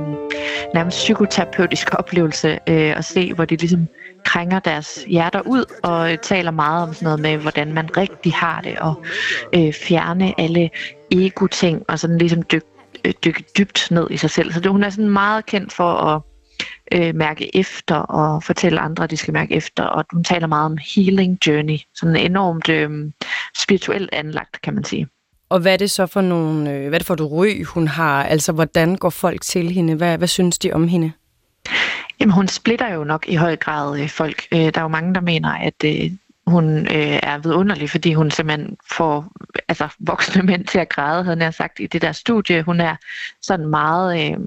nærmest 0.75 0.97
psykoterapeutisk 0.97 1.89
oplevelse 1.93 2.49
øh, 2.51 2.99
at 2.99 3.05
se, 3.05 3.35
hvor 3.35 3.45
de 3.45 3.57
ligesom 3.57 3.89
krænger 4.25 4.59
deres 4.59 5.05
hjerter 5.07 5.41
ud 5.41 5.65
og 5.83 6.13
øh, 6.13 6.19
taler 6.19 6.51
meget 6.51 6.83
om 6.83 6.95
sådan 6.95 7.05
noget 7.05 7.21
med, 7.21 7.37
hvordan 7.37 7.73
man 7.73 7.97
rigtig 7.97 8.33
har 8.33 8.61
det, 8.61 8.79
og 8.79 9.03
øh, 9.55 9.73
fjerne 9.73 10.41
alle 10.41 10.71
ego-ting, 11.11 11.83
og 11.89 11.99
sådan 11.99 12.19
ligesom 12.19 12.43
dykke 12.43 12.67
øh, 13.05 13.13
dykke 13.25 13.45
dybt 13.59 13.89
ned 13.91 14.07
i 14.11 14.17
sig 14.17 14.31
selv. 14.31 14.53
Så 14.53 14.61
det, 14.61 14.71
hun 14.71 14.85
er 14.85 14.91
sådan 14.91 15.11
meget 15.11 15.47
kendt 15.47 15.73
for 15.73 15.93
at 15.93 16.23
øh, 16.93 17.15
mærke 17.15 17.57
efter 17.57 17.95
og 17.95 18.43
fortælle 18.43 18.81
andre, 18.81 19.05
at 19.05 19.11
de 19.11 19.17
skal 19.17 19.33
mærke 19.33 19.55
efter. 19.55 19.83
Og 19.83 20.05
hun 20.13 20.25
taler 20.25 20.47
meget 20.47 20.67
om 20.67 20.79
healing 20.95 21.39
journey, 21.47 21.79
sådan 21.95 22.17
enormt 22.17 22.69
øh, 22.69 22.91
spirituelt 23.59 24.11
anlagt, 24.13 24.61
kan 24.63 24.75
man 24.75 24.85
sige. 24.85 25.09
Og 25.49 25.61
hvad 25.61 25.73
er 25.73 25.77
det 25.77 25.91
så 25.91 26.07
for 26.07 26.21
nogle, 26.21 26.73
øh, 26.73 26.81
hvad 26.81 26.95
er 26.95 26.99
det 26.99 27.07
for 27.07 27.15
et 27.15 27.33
ryg, 27.33 27.65
hun 27.65 27.89
har? 27.89 28.25
Altså, 28.25 28.53
hvordan 28.53 28.97
går 28.97 29.11
folk 29.11 29.43
til 29.43 29.71
hende? 29.71 29.95
Hvad, 29.95 30.19
hvad 30.19 30.29
synes 30.29 30.59
de 30.59 30.73
om 30.73 30.89
hende? 30.89 31.13
Jamen, 32.21 32.33
hun 32.33 32.49
splitter 32.49 32.95
jo 32.95 33.05
nok 33.05 33.29
i 33.29 33.35
høj 33.35 33.57
grad 33.57 34.01
øh, 34.01 34.09
folk. 34.09 34.43
Øh, 34.53 34.59
der 34.59 34.73
er 34.75 34.83
jo 34.83 34.89
mange, 34.89 35.15
der 35.15 35.21
mener, 35.21 35.51
at 35.51 35.85
øh, 35.85 36.11
hun 36.47 36.79
øh, 36.79 37.21
er 37.23 37.39
vidunderlig, 37.39 37.91
fordi 37.91 38.13
hun 38.13 38.31
simpelthen 38.31 38.77
får 38.93 39.33
altså, 39.69 39.89
voksne 39.99 40.43
mænd 40.43 40.65
til 40.65 40.79
at 40.79 40.89
græde, 40.89 41.25
havde 41.25 41.45
jeg 41.45 41.55
sagt, 41.55 41.81
i 41.81 41.87
det 41.87 42.03
der 42.03 42.13
studie. 42.13 42.63
Hun 42.63 42.81
er 42.81 42.97
sådan 43.43 43.67
meget, 43.67 44.31
øh, 44.31 44.39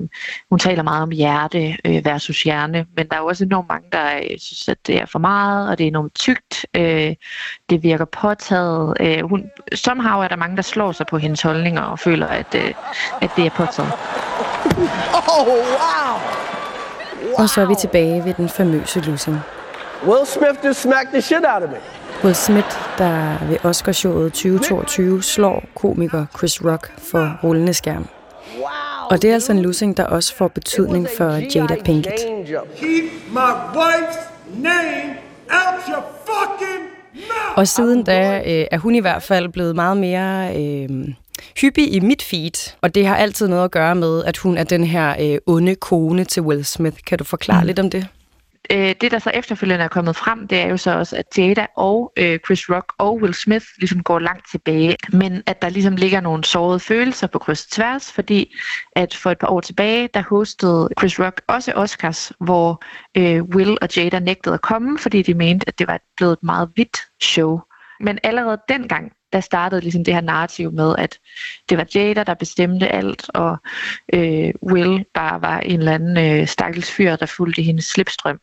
hun 0.50 0.60
taler 0.60 0.84
meget 0.84 1.04
om 1.04 1.10
hjerte 1.10 1.78
øh, 1.86 2.06
versus 2.06 2.44
hjerne, 2.44 2.86
men 2.96 3.08
der 3.08 3.18
er 3.18 3.22
også 3.22 3.44
enormt 3.44 3.68
mange, 3.68 3.88
der 3.92 4.18
øh, 4.18 4.40
synes, 4.40 4.70
at 4.70 4.88
det 4.88 5.02
er 5.02 5.06
for 5.06 5.20
meget, 5.20 5.70
og 5.70 5.78
det 5.78 5.84
er 5.84 5.88
enormt 5.88 6.16
tykt. 6.16 6.66
Øh, 6.74 7.16
det 7.70 7.84
virker 7.84 8.06
påtaget. 8.06 8.98
Øh, 9.00 9.30
hun, 9.30 9.52
somehow 9.74 10.22
er 10.22 10.28
der 10.28 10.36
mange, 10.36 10.56
der 10.56 10.62
slår 10.62 10.92
sig 10.92 11.06
på 11.08 11.18
hendes 11.18 11.42
holdninger 11.42 11.82
og 11.82 12.00
føler, 12.00 12.28
at, 12.28 12.56
øh, 12.56 12.74
at 13.22 13.32
det 13.36 13.46
er 13.46 13.50
påtaget. 13.50 13.92
Oh, 15.14 15.48
wow. 15.48 16.40
Og 17.38 17.50
så 17.50 17.62
er 17.62 17.66
vi 17.66 17.76
tilbage 17.76 18.26
ved 18.26 18.34
den 18.34 18.50
famøse 18.50 19.00
losing. 19.00 19.40
Will 20.04 20.26
Smith 20.26 20.66
just 20.66 20.82
smacked 20.82 21.12
the 21.12 21.22
shit 21.22 21.44
out 21.46 21.64
of 21.64 21.70
me. 21.70 21.99
Will 22.24 22.36
Smith, 22.36 22.68
der 22.98 23.48
ved 23.48 23.58
Oscarshowet 23.66 24.34
2022 24.34 25.24
slår 25.24 25.64
komiker 25.76 26.26
Chris 26.38 26.66
Rock 26.66 26.92
for 26.98 27.40
rullende 27.44 27.74
skærm. 27.74 28.08
Og 29.10 29.22
det 29.22 29.30
er 29.30 29.34
altså 29.34 29.52
en 29.52 29.62
losing, 29.62 29.98
der 29.98 30.04
også 30.04 30.36
får 30.36 30.48
betydning 30.48 31.08
for 31.18 31.30
Jada 31.56 31.76
Pinkett. 31.86 32.16
Keep 32.78 33.04
my 33.32 33.52
wife's 33.74 34.20
name 34.56 35.16
out 35.50 35.84
your 35.90 36.04
fucking 36.26 36.86
mouth! 37.14 37.58
Og 37.58 37.68
siden 37.68 38.04
da 38.04 38.38
øh, 38.38 38.66
er 38.72 38.78
hun 38.78 38.96
i 38.96 39.00
hvert 39.00 39.24
fald 39.24 39.50
blevet 39.50 39.76
meget 39.76 39.98
mere 39.98 40.58
øh, 40.58 40.90
hyppig 41.62 41.94
i 41.94 42.00
mit 42.00 42.22
feed, 42.22 42.76
og 42.82 42.96
det 42.96 43.08
har 43.08 43.16
altid 43.16 43.48
noget 43.48 43.64
at 43.64 43.72
gøre 43.72 43.96
med, 43.96 44.24
at 44.24 44.38
hun 44.38 44.58
er 44.58 44.64
den 44.64 44.84
her 44.84 45.16
øh, 45.20 45.38
onde 45.46 45.76
kone 45.76 46.24
til 46.24 46.42
Will 46.42 46.66
Smith. 46.66 46.98
Kan 47.08 47.18
du 47.18 47.24
forklare 47.24 47.62
mm. 47.62 47.68
lidt 47.68 47.80
om 47.80 47.90
det? 47.90 48.08
Øh, 48.72 48.96
det, 49.02 49.12
der 49.12 49.20
så 49.20 49.30
efterfølgende 49.30 49.84
er 49.84 49.88
kommet 49.88 50.16
frem, 50.16 50.48
det 50.48 50.58
er 50.58 50.68
jo 50.68 50.78
så 50.78 50.98
også, 50.98 51.18
at 51.18 51.38
Jada 51.38 51.66
og 51.78 52.14
øh, 52.18 52.40
Chris 52.46 52.70
Rock 52.70 52.94
og 52.98 53.16
Will 53.16 53.34
Smith 53.34 53.66
ligesom 53.80 54.04
går 54.04 54.20
langt 54.20 54.52
tilbage, 54.52 54.96
men 55.14 55.44
at 55.46 55.62
der 55.62 55.70
ligesom 55.70 55.96
ligger 55.96 56.22
nogle 56.22 56.44
sårede 56.44 56.80
følelser 56.80 57.28
på 57.28 57.40
kryds 57.40 57.66
og 57.66 57.72
tværs, 57.72 58.12
fordi 58.12 58.56
at 58.96 59.16
for 59.16 59.32
et 59.32 59.40
par 59.40 59.48
år 59.48 59.62
tilbage, 59.62 60.10
der 60.14 60.22
hostede 60.30 60.90
Chris 61.00 61.20
Rock 61.20 61.42
også 61.48 61.74
Oscars, 61.76 62.32
hvor 62.40 62.84
øh, 63.18 63.44
Will 63.44 63.78
og 63.82 63.98
Jada 63.98 64.20
nægtede 64.20 64.54
at 64.54 64.62
komme, 64.62 64.98
fordi 64.98 65.22
de 65.22 65.34
mente, 65.34 65.68
at 65.68 65.80
det 65.80 65.88
var 65.88 66.00
blevet 66.18 66.34
et 66.34 66.44
meget 66.44 66.70
hvidt 66.76 66.98
show. 67.22 67.60
Men 68.00 68.20
allerede 68.24 68.58
dengang, 68.70 69.12
der 69.34 69.40
startede 69.40 69.82
ligesom 69.82 70.04
det 70.04 70.14
her 70.14 70.22
narrativ 70.22 70.72
med, 70.72 70.96
at 70.98 71.20
det 71.70 71.78
var 71.78 71.86
Jada, 71.96 72.24
der 72.24 72.34
bestemte 72.34 72.88
alt, 72.88 73.30
og 73.34 73.58
øh, 74.14 74.54
Will 74.64 75.06
bare 75.14 75.42
var 75.42 75.60
en 75.60 75.80
eller 75.80 75.94
anden 75.94 76.40
øh, 76.40 76.48
stakkels 76.48 76.92
fyr, 76.92 77.16
der 77.16 77.26
fulgte 77.26 77.62
hendes 77.62 77.86
slipstrøm. 77.86 78.40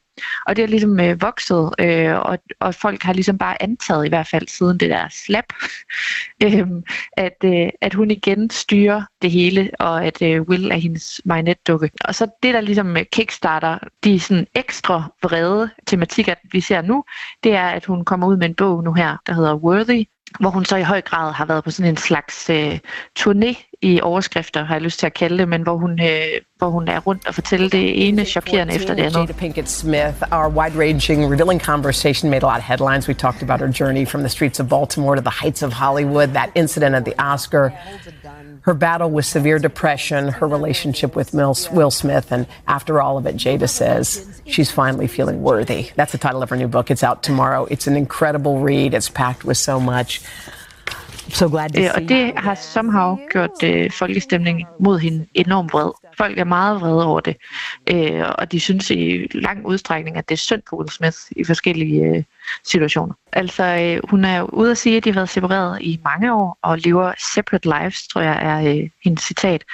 Og 0.47 0.57
det 0.57 0.63
er 0.63 0.67
ligesom 0.67 1.01
øh, 1.01 1.23
vokset, 1.23 1.71
øh, 1.79 2.15
og, 2.15 2.39
og 2.61 2.75
folk 2.75 3.03
har 3.03 3.13
ligesom 3.13 3.39
bare 3.39 3.63
antaget, 3.63 4.07
i 4.07 4.09
hvert 4.09 4.27
fald 4.27 4.49
siden 4.49 4.81
det 4.81 4.91
der 4.91 5.09
slap, 5.11 5.45
øh, 6.45 6.69
at, 7.13 7.37
øh, 7.45 7.69
at 7.81 7.95
hun 7.95 8.11
igen 8.11 8.51
styrer 8.51 9.03
det 9.23 9.31
hele, 9.31 9.71
og 9.79 10.05
at 10.05 10.23
øh, 10.23 10.43
Will 10.43 10.71
er 10.71 10.77
hendes 10.77 11.21
marionetdukke. 11.25 11.91
Og 12.05 12.15
så 12.15 12.27
det, 12.43 12.55
der 12.55 12.61
ligesom 12.61 12.97
øh, 12.97 13.05
kickstarter 13.13 13.79
de 14.05 14.21
sådan 14.21 14.47
ekstra 14.55 15.13
vrede 15.23 15.71
tematikker, 15.87 16.35
vi 16.53 16.61
ser 16.61 16.83
nu, 16.83 17.05
det 17.45 17.55
er, 17.55 17.69
at 17.69 17.85
hun 17.85 18.05
kommer 18.05 18.27
ud 18.27 18.37
med 18.37 18.47
en 18.49 18.55
bog 18.55 18.85
nu 18.85 18.93
her, 18.93 19.17
der 19.27 19.33
hedder 19.33 19.55
Worthy, 19.55 20.05
hvor 20.41 20.51
hun 20.51 20.65
så 20.65 20.77
i 20.77 20.83
høj 20.83 21.01
grad 21.01 21.33
har 21.33 21.45
været 21.45 21.65
på 21.65 21.71
sådan 21.71 21.91
en 21.91 21.97
slags 21.97 22.51
øh, 22.51 22.79
turné 23.19 23.79
i 23.83 24.01
overskrifter, 24.01 24.65
har 24.65 24.75
jeg 24.75 24.83
lyst 24.83 24.99
til 24.99 25.07
at 25.07 25.15
kalde 25.15 25.39
det, 25.39 25.49
men 25.49 25.63
hvor 25.63 25.77
hun, 25.77 26.01
øh, 26.03 26.27
hvor 26.59 26.71
hun 26.71 26.89
er 26.89 27.01
rundt 27.01 27.29
og 27.29 27.35
fortæller 27.35 27.69
det 27.69 28.09
ene 28.09 28.25
chokerende 28.25 28.75
efter 28.75 28.95
det 28.95 29.03
andet. 29.03 29.19
Jada 29.19 29.33
Pinkett 29.33 29.71
Smith, 29.71 30.23
our 30.33 30.49
wide-ranging, 30.49 31.33
revealing 31.33 31.61
conversation 31.61 32.31
made 32.31 32.43
a 32.43 32.47
lot 32.47 32.59
of 32.59 32.65
headlines. 32.65 33.09
We 33.09 33.15
talked 33.15 33.43
about 33.43 33.61
her 33.61 33.73
journey 33.81 34.07
from 34.07 34.21
the 34.21 34.29
streets 34.29 34.61
of 34.61 34.69
Baltimore 34.69 35.17
to 35.17 35.23
the 35.23 35.37
heights 35.43 35.63
of 35.63 35.73
Hollywood, 35.73 36.29
that 36.29 36.51
incident 36.55 36.95
at 36.95 37.05
the 37.05 37.15
Oscar, 37.33 37.73
her 38.67 38.75
battle 38.75 39.11
with 39.13 39.25
severe 39.25 39.61
depression, 39.61 40.29
her 40.29 40.49
relationship 40.49 41.15
with 41.15 41.33
Will 41.33 41.91
Smith, 41.91 42.33
and 42.33 42.47
after 42.67 43.01
all 43.01 43.17
of 43.17 43.25
it, 43.25 43.37
Jada 43.37 43.69
says 43.69 44.41
she's 44.45 44.73
finally 44.73 45.07
feeling 45.07 45.41
worthy. 45.41 45.91
That's 45.95 46.11
the 46.11 46.19
title 46.19 46.43
of 46.43 46.51
her 46.51 46.57
new 46.57 46.67
book. 46.67 46.91
It's 46.91 47.05
out 47.05 47.23
tomorrow. 47.23 47.67
It's 47.71 47.87
an 47.87 47.97
incredible 47.97 48.59
read. 48.59 48.93
It's 48.93 49.09
packed 49.09 49.45
with 49.45 49.57
so 49.57 49.79
much. 49.79 50.21
So 51.29 51.49
glad 51.49 51.69
to 51.75 51.81
see. 51.81 51.91
Og 51.95 52.09
det 52.09 52.33
har 52.37 52.55
somehow 52.55 53.17
gjort 53.31 53.63
øh, 53.65 53.91
folkestemningen 53.91 54.67
mod 54.81 54.99
hende 54.99 55.27
enormt 55.35 55.73
vred. 55.73 55.91
Folk 56.19 56.39
er 56.39 56.45
meget 56.45 56.81
vrede 56.81 57.07
over 57.07 57.21
det, 57.21 57.37
øh, 57.87 58.23
og 58.39 58.53
de 58.53 58.61
synes 58.61 58.91
i 58.91 59.27
lang 59.33 59.67
udstrækning, 59.67 60.17
at 60.17 60.29
det 60.29 60.35
er 60.35 60.39
synd 60.39 60.63
for 60.69 60.77
Will 60.77 60.91
Smith 60.91 61.17
i 61.31 61.45
forskellige 61.45 62.05
øh, 62.05 62.23
situationer. 62.65 63.15
Altså, 63.33 63.65
øh, 63.65 64.11
hun 64.11 64.25
er 64.25 64.43
ude 64.43 64.71
at 64.71 64.79
sige, 64.79 64.97
at 64.97 65.05
de 65.05 65.11
har 65.11 65.15
været 65.15 65.29
separeret 65.29 65.83
i 65.83 66.01
mange 66.05 66.33
år 66.35 66.59
og 66.63 66.79
lever 66.79 67.13
separate 67.35 67.69
lives, 67.69 68.09
tror 68.09 68.21
jeg 68.21 68.39
er 68.43 68.75
øh, 68.75 68.91
hendes 69.05 69.23
citat. 69.23 69.65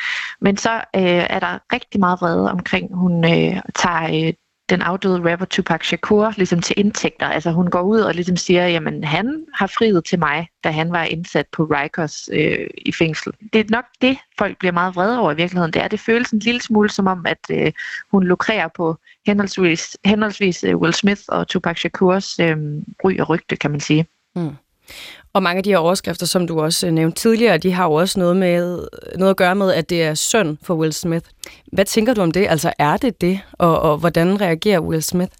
Men 0.40 0.56
så 0.56 0.74
øh, 0.74 1.26
er 1.30 1.38
der 1.40 1.58
rigtig 1.72 2.00
meget 2.00 2.20
vrede 2.20 2.50
omkring, 2.50 2.94
hun 2.94 3.24
øh, 3.24 3.60
tager 3.74 4.26
øh, 4.26 4.32
den 4.72 4.82
afdøde 4.82 5.32
rapper 5.32 5.46
Tupac 5.46 5.86
Shakur 5.86 6.34
ligesom 6.36 6.60
til 6.60 6.74
indtægter. 6.78 7.26
Altså 7.26 7.50
hun 7.50 7.70
går 7.70 7.80
ud 7.80 8.00
og 8.00 8.14
ligesom 8.14 8.36
siger, 8.36 8.68
jamen 8.68 9.04
han 9.04 9.44
har 9.54 9.66
friet 9.66 10.04
til 10.04 10.18
mig, 10.18 10.48
da 10.64 10.70
han 10.70 10.92
var 10.92 11.04
indsat 11.04 11.46
på 11.52 11.64
Rikers 11.64 12.28
øh, 12.32 12.66
i 12.76 12.92
fængsel. 12.92 13.32
Det 13.52 13.60
er 13.60 13.64
nok 13.68 13.84
det, 14.02 14.18
folk 14.38 14.58
bliver 14.58 14.72
meget 14.72 14.96
vrede 14.96 15.18
over 15.18 15.32
i 15.32 15.36
virkeligheden. 15.36 15.72
Det 15.72 15.82
er, 15.82 15.88
det 15.88 16.00
føles 16.00 16.30
en 16.30 16.38
lille 16.38 16.62
smule 16.62 16.90
som 16.90 17.06
om, 17.06 17.26
at 17.26 17.38
øh, 17.50 17.72
hun 18.10 18.24
lukrerer 18.24 18.68
på 18.76 18.96
henholdsvis, 19.26 19.96
henholdsvis 20.04 20.64
øh, 20.64 20.76
Will 20.76 20.94
Smith 20.94 21.22
og 21.28 21.48
Tupac 21.48 21.78
Shakurs 21.78 22.38
øh, 22.38 22.56
ry 23.04 23.18
og 23.20 23.28
rygte, 23.28 23.56
kan 23.56 23.70
man 23.70 23.80
sige. 23.80 24.06
Mm. 24.36 24.50
Og 25.34 25.42
mange 25.42 25.58
af 25.58 25.64
de 25.64 25.70
her 25.70 25.78
overskrifter, 25.78 26.26
som 26.26 26.46
du 26.46 26.60
også 26.60 26.86
øh, 26.86 26.92
nævnte 26.92 27.20
tidligere, 27.20 27.58
de 27.58 27.72
har 27.72 27.84
jo 27.84 27.92
også 27.92 28.18
noget, 28.18 28.36
med, 28.36 28.86
noget 29.18 29.30
at 29.30 29.36
gøre 29.36 29.54
med, 29.54 29.72
at 29.72 29.90
det 29.90 30.02
er 30.02 30.14
søn 30.14 30.58
for 30.62 30.74
Will 30.74 30.92
Smith. 30.92 31.26
Hvad 31.72 31.84
tænker 31.84 32.14
du 32.14 32.20
om 32.20 32.30
det? 32.30 32.46
Altså 32.48 32.72
er 32.78 32.96
det 32.96 33.20
det? 33.20 33.40
Og, 33.52 33.80
og 33.80 33.98
hvordan 33.98 34.40
reagerer 34.40 34.80
Will 34.80 35.02
Smith? 35.02 35.32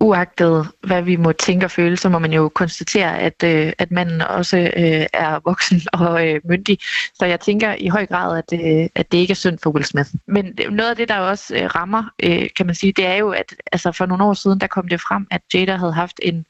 Uagtet 0.00 0.68
hvad 0.86 1.02
vi 1.02 1.16
må 1.16 1.32
tænke 1.32 1.66
og 1.66 1.70
føle, 1.70 1.96
så 1.96 2.08
må 2.08 2.18
man 2.18 2.32
jo 2.32 2.48
konstatere, 2.48 3.18
at, 3.18 3.42
øh, 3.44 3.72
at 3.78 3.90
manden 3.90 4.22
også 4.22 4.56
øh, 4.58 5.06
er 5.12 5.40
voksen 5.44 5.80
og 6.00 6.28
øh, 6.28 6.40
myndig. 6.44 6.78
Så 7.14 7.26
jeg 7.26 7.40
tænker 7.40 7.74
i 7.78 7.88
høj 7.88 8.06
grad, 8.06 8.38
at, 8.38 8.60
øh, 8.60 8.88
at 8.94 9.12
det 9.12 9.18
ikke 9.18 9.30
er 9.30 9.34
synd 9.34 9.58
for 9.62 9.70
Will 9.70 9.84
Smith. 9.84 10.10
Men 10.26 10.58
noget 10.70 10.90
af 10.90 10.96
det, 10.96 11.08
der 11.08 11.18
også 11.18 11.56
øh, 11.56 11.64
rammer, 11.64 12.04
øh, 12.22 12.48
kan 12.56 12.66
man 12.66 12.74
sige, 12.74 12.92
det 12.92 13.06
er 13.06 13.14
jo, 13.14 13.30
at 13.30 13.54
altså 13.72 13.92
for 13.92 14.06
nogle 14.06 14.24
år 14.24 14.34
siden, 14.34 14.60
der 14.60 14.66
kom 14.66 14.88
det 14.88 15.00
frem, 15.00 15.26
at 15.30 15.42
Jada 15.54 15.76
havde 15.76 15.92
haft 15.92 16.20
en 16.22 16.46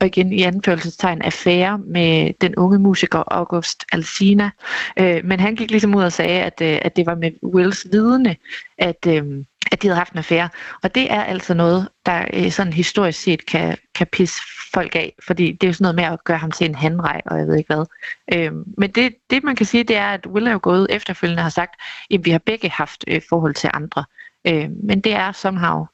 og 0.00 0.06
igen 0.06 0.32
i 0.32 0.42
anførselstegn 0.42 1.22
affære 1.22 1.78
med 1.78 2.32
den 2.40 2.54
unge 2.56 2.78
musiker 2.78 3.22
August 3.26 3.84
Alsina. 3.92 4.50
Øh, 4.96 5.24
men 5.24 5.40
han 5.40 5.56
gik 5.56 5.70
ligesom 5.70 5.94
ud 5.94 6.02
og 6.02 6.12
sagde, 6.12 6.42
at, 6.42 6.60
øh, 6.62 6.78
at 6.82 6.96
det 6.96 7.06
var 7.06 7.14
med 7.14 7.30
Wills 7.42 7.86
vidne, 7.92 8.36
at, 8.78 9.06
øh, 9.08 9.44
at 9.72 9.82
de 9.82 9.86
havde 9.86 9.98
haft 9.98 10.12
en 10.12 10.18
affære. 10.18 10.48
Og 10.82 10.94
det 10.94 11.12
er 11.12 11.22
altså 11.22 11.54
noget, 11.54 11.88
der 12.06 12.24
øh, 12.32 12.50
sådan 12.50 12.72
historisk 12.72 13.20
set 13.20 13.46
kan, 13.46 13.76
kan 13.94 14.06
pisse 14.12 14.42
folk 14.72 14.96
af, 14.96 15.14
fordi 15.26 15.52
det 15.52 15.64
er 15.64 15.68
jo 15.68 15.72
sådan 15.72 15.84
noget 15.84 15.96
med 15.96 16.04
at 16.04 16.24
gøre 16.24 16.38
ham 16.38 16.50
til 16.50 16.66
en 16.66 16.74
handrej, 16.74 17.20
og 17.26 17.38
jeg 17.38 17.46
ved 17.46 17.56
ikke 17.56 17.74
hvad. 17.74 17.86
Øh, 18.34 18.52
men 18.78 18.90
det, 18.90 19.14
det 19.30 19.44
man 19.44 19.56
kan 19.56 19.66
sige, 19.66 19.84
det 19.84 19.96
er, 19.96 20.08
at 20.08 20.26
Will 20.26 20.46
er 20.46 20.52
jo 20.52 20.60
gået 20.62 20.86
efterfølgende 20.90 21.42
har 21.42 21.50
sagt, 21.50 21.80
at 22.14 22.24
vi 22.24 22.30
har 22.30 22.40
begge 22.46 22.70
haft 22.70 23.04
øh, 23.08 23.20
forhold 23.28 23.54
til 23.54 23.70
andre. 23.74 24.04
Øh, 24.46 24.70
men 24.82 25.00
det 25.00 25.12
er 25.12 25.32
somehow 25.32 25.84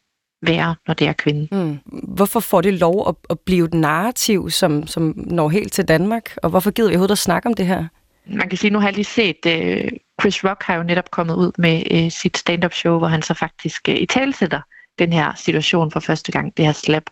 være, 0.46 0.74
når 0.86 0.94
det 0.94 1.08
er 1.08 1.12
kvinde. 1.12 1.48
Mm. 1.52 1.78
Hvorfor 2.02 2.40
får 2.40 2.60
det 2.60 2.74
lov 2.74 3.08
at, 3.08 3.14
at 3.30 3.40
blive 3.40 3.64
et 3.64 3.74
narrativ, 3.74 4.50
som, 4.50 4.86
som 4.86 5.14
når 5.16 5.48
helt 5.48 5.72
til 5.72 5.84
Danmark? 5.84 6.36
Og 6.42 6.50
hvorfor 6.50 6.70
gider 6.70 6.88
vi 6.88 6.94
overhovedet 6.94 7.12
at 7.12 7.18
snakke 7.18 7.48
om 7.48 7.54
det 7.54 7.66
her? 7.66 7.84
Man 8.26 8.48
kan 8.48 8.58
sige, 8.58 8.70
nu 8.70 8.78
har 8.78 8.86
jeg 8.86 8.94
lige 8.94 9.04
set, 9.04 9.36
uh, 9.46 9.88
Chris 10.20 10.44
Rock 10.44 10.62
har 10.62 10.74
jo 10.74 10.82
netop 10.82 11.10
kommet 11.10 11.34
ud 11.34 11.52
med 11.58 11.82
uh, 11.94 12.12
sit 12.12 12.38
stand-up 12.38 12.72
show, 12.72 12.98
hvor 12.98 13.08
han 13.08 13.22
så 13.22 13.34
faktisk 13.34 13.88
uh, 13.88 13.94
i 13.94 14.06
talsætter 14.06 14.60
den 14.98 15.12
her 15.12 15.32
situation 15.36 15.90
for 15.90 16.00
første 16.00 16.32
gang, 16.32 16.56
det 16.56 16.64
her 16.64 16.72
slap. 16.72 17.02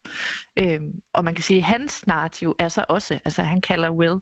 Øhm, 0.59 0.92
og 1.12 1.25
man 1.25 1.35
kan 1.35 1.44
sige, 1.44 1.59
at 1.59 1.64
hans 1.64 2.07
narrativ 2.07 2.57
er 2.59 2.68
så 2.68 2.85
også, 2.88 3.18
altså 3.25 3.42
han 3.42 3.61
kalder 3.61 3.90
Will 3.90 4.20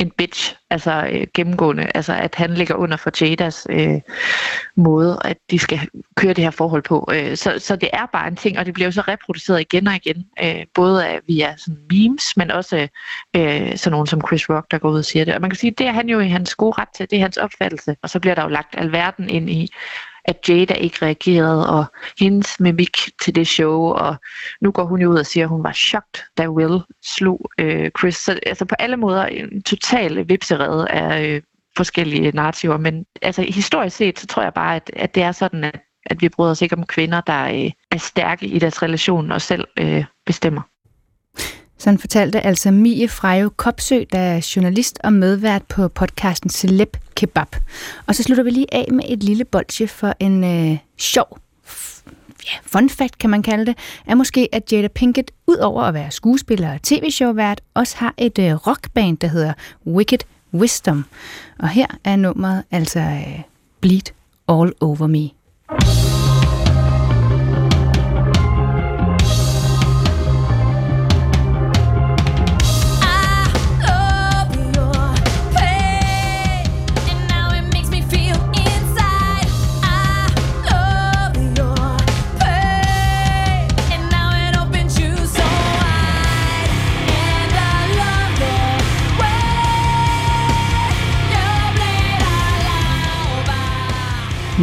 en 0.00 0.10
bitch, 0.10 0.56
altså 0.70 1.08
øh, 1.12 1.26
gennemgående, 1.34 1.90
altså 1.94 2.12
at 2.12 2.34
han 2.34 2.54
ligger 2.54 2.74
under 2.74 2.96
for 2.96 3.24
Jadas 3.24 3.66
øh, 3.70 4.00
måde, 4.76 5.18
at 5.24 5.36
de 5.50 5.58
skal 5.58 5.80
køre 6.16 6.34
det 6.34 6.44
her 6.44 6.50
forhold 6.50 6.82
på. 6.82 7.08
Øh, 7.14 7.36
så, 7.36 7.54
så 7.58 7.76
det 7.76 7.88
er 7.92 8.06
bare 8.12 8.28
en 8.28 8.36
ting, 8.36 8.58
og 8.58 8.66
det 8.66 8.74
bliver 8.74 8.86
jo 8.86 8.92
så 8.92 9.00
reproduceret 9.00 9.60
igen 9.60 9.86
og 9.86 9.94
igen, 9.94 10.26
øh, 10.42 10.66
både 10.74 11.06
af, 11.06 11.20
via 11.26 11.56
sådan 11.56 11.80
memes, 11.90 12.36
men 12.36 12.50
også 12.50 12.76
øh, 12.76 12.88
øh, 13.36 13.76
sådan 13.76 13.92
nogen 13.92 14.06
som 14.06 14.20
Chris 14.26 14.50
Rock, 14.50 14.70
der 14.70 14.78
går 14.78 14.90
ud 14.90 14.98
og 14.98 15.04
siger 15.04 15.24
det. 15.24 15.34
Og 15.34 15.40
man 15.40 15.50
kan 15.50 15.58
sige, 15.58 15.70
det 15.70 15.86
er 15.86 15.92
han 15.92 16.08
jo 16.08 16.20
i 16.20 16.28
hans 16.28 16.54
gode 16.54 16.74
ret 16.78 16.88
til, 16.94 17.10
det 17.10 17.16
er 17.16 17.22
hans 17.22 17.36
opfattelse, 17.36 17.96
og 18.02 18.10
så 18.10 18.20
bliver 18.20 18.34
der 18.34 18.42
jo 18.42 18.48
lagt 18.48 18.74
alverden 18.78 19.30
ind 19.30 19.50
i, 19.50 19.68
at 20.24 20.48
Jada 20.48 20.74
ikke 20.74 20.98
reagerede, 21.02 21.70
og 21.70 21.84
hendes 22.20 22.60
mimik 22.60 22.96
til 23.22 23.34
det 23.34 23.48
show, 23.48 23.80
og 23.80 24.16
nu 24.60 24.70
går 24.70 24.84
hun 24.84 25.00
jo 25.00 25.10
ud 25.10 25.18
og 25.18 25.26
siger, 25.26 25.44
at 25.44 25.50
hun 25.50 25.64
var 25.64 25.72
chokt, 25.72 26.24
da 26.38 26.48
Will 26.48 26.80
slog 27.04 27.50
øh, 27.58 27.90
Chris. 27.98 28.16
Så 28.16 28.40
altså 28.46 28.64
på 28.64 28.74
alle 28.78 28.96
måder 28.96 29.26
en 29.26 29.62
total 29.62 30.28
vipserede 30.28 30.88
af 30.88 31.26
øh, 31.26 31.42
forskellige 31.76 32.30
narrativer, 32.30 32.76
men 32.76 33.06
altså 33.22 33.42
historisk 33.42 33.96
set, 33.96 34.18
så 34.18 34.26
tror 34.26 34.42
jeg 34.42 34.54
bare, 34.54 34.76
at, 34.76 34.90
at 34.96 35.14
det 35.14 35.22
er 35.22 35.32
sådan, 35.32 35.64
at, 35.64 35.80
at 36.06 36.22
vi 36.22 36.28
bryder 36.28 36.50
os 36.50 36.62
ikke 36.62 36.76
om 36.76 36.86
kvinder, 36.86 37.20
der 37.20 37.44
øh, 37.44 37.70
er 37.90 37.98
stærke 37.98 38.46
i 38.46 38.58
deres 38.58 38.82
relation 38.82 39.32
og 39.32 39.40
selv 39.40 39.68
øh, 39.78 40.04
bestemmer. 40.26 40.62
Sådan 41.80 41.98
fortalte 41.98 42.40
altså 42.40 42.70
Mie 42.70 43.08
Frejo 43.08 43.50
Kopsø, 43.56 44.04
der 44.12 44.18
er 44.18 44.52
journalist 44.56 44.98
og 45.04 45.12
medvært 45.12 45.62
på 45.62 45.88
podcasten 45.88 46.50
Celeb 46.50 46.96
Kebab. 47.14 47.56
Og 48.06 48.14
så 48.14 48.22
slutter 48.22 48.44
vi 48.44 48.50
lige 48.50 48.74
af 48.74 48.88
med 48.92 49.04
et 49.08 49.22
lille 49.22 49.44
bolsje 49.44 49.88
for 49.88 50.14
en 50.20 50.44
øh, 50.44 50.78
sjov 50.98 51.38
ja, 52.46 52.58
fun 52.62 52.88
fact 52.88 53.18
kan 53.18 53.30
man 53.30 53.42
kalde 53.42 53.66
det, 53.66 53.78
er 54.06 54.14
måske, 54.14 54.48
at 54.52 54.72
Jada 54.72 54.88
Pinkett, 54.88 55.30
ud 55.46 55.56
over 55.56 55.82
at 55.82 55.94
være 55.94 56.10
skuespiller 56.10 56.74
og 56.74 56.82
tv-showvært, 56.82 57.60
også 57.74 57.96
har 57.96 58.14
et 58.18 58.38
øh, 58.38 58.54
rockband, 58.54 59.18
der 59.18 59.26
hedder 59.26 59.52
Wicked 59.86 60.18
Wisdom. 60.54 61.04
Og 61.58 61.68
her 61.68 61.86
er 62.04 62.16
nummeret 62.16 62.62
altså 62.70 63.00
øh, 63.00 63.40
Bleed 63.80 64.12
All 64.48 64.72
Over 64.80 65.06
Me. 65.06 65.30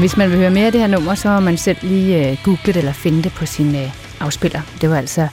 Hvis 0.07 0.17
man 0.17 0.29
vil 0.29 0.37
høre 0.37 0.49
mere 0.49 0.65
af 0.65 0.71
det 0.71 0.81
her 0.81 0.87
nummer, 0.87 1.15
så 1.15 1.29
må 1.29 1.39
man 1.39 1.57
selv 1.57 1.77
lige 1.81 2.31
øh, 2.31 2.37
google 2.43 2.61
det 2.65 2.77
eller 2.77 2.91
finde 2.91 3.23
det 3.23 3.31
på 3.31 3.45
sin 3.45 3.75
øh, 3.75 4.21
afspiller. 4.21 4.61
Det 4.81 4.89
var 4.89 4.97
altså 4.97 5.27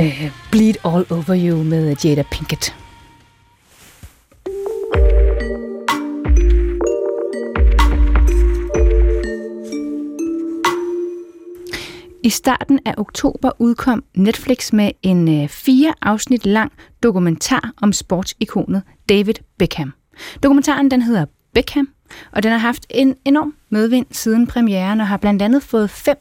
øh, 0.00 0.30
Bleed 0.50 0.74
All 0.84 1.06
Over 1.10 1.48
You 1.48 1.62
med 1.62 1.90
øh, 1.90 2.06
Jada 2.06 2.22
Pinkett. 2.30 2.76
I 12.24 12.30
starten 12.30 12.78
af 12.84 12.94
oktober 12.96 13.50
udkom 13.58 14.04
Netflix 14.14 14.72
med 14.72 14.90
en 15.02 15.42
øh, 15.42 15.48
fire 15.48 15.94
afsnit 16.02 16.46
lang 16.46 16.72
dokumentar 17.02 17.72
om 17.82 17.92
sportsikonet 17.92 18.82
David 19.08 19.34
Beckham. 19.58 19.92
Dokumentaren 20.42 20.90
den 20.90 21.02
hedder 21.02 21.24
Beckham, 21.54 21.88
og 22.32 22.42
den 22.42 22.52
har 22.52 22.58
haft 22.58 22.86
en 22.90 23.16
enorm 23.24 23.54
medvind 23.70 24.06
siden 24.10 24.46
premieren 24.46 25.00
og 25.00 25.06
har 25.06 25.16
blandt 25.16 25.42
andet 25.42 25.62
fået 25.62 25.90
fem 25.90 26.16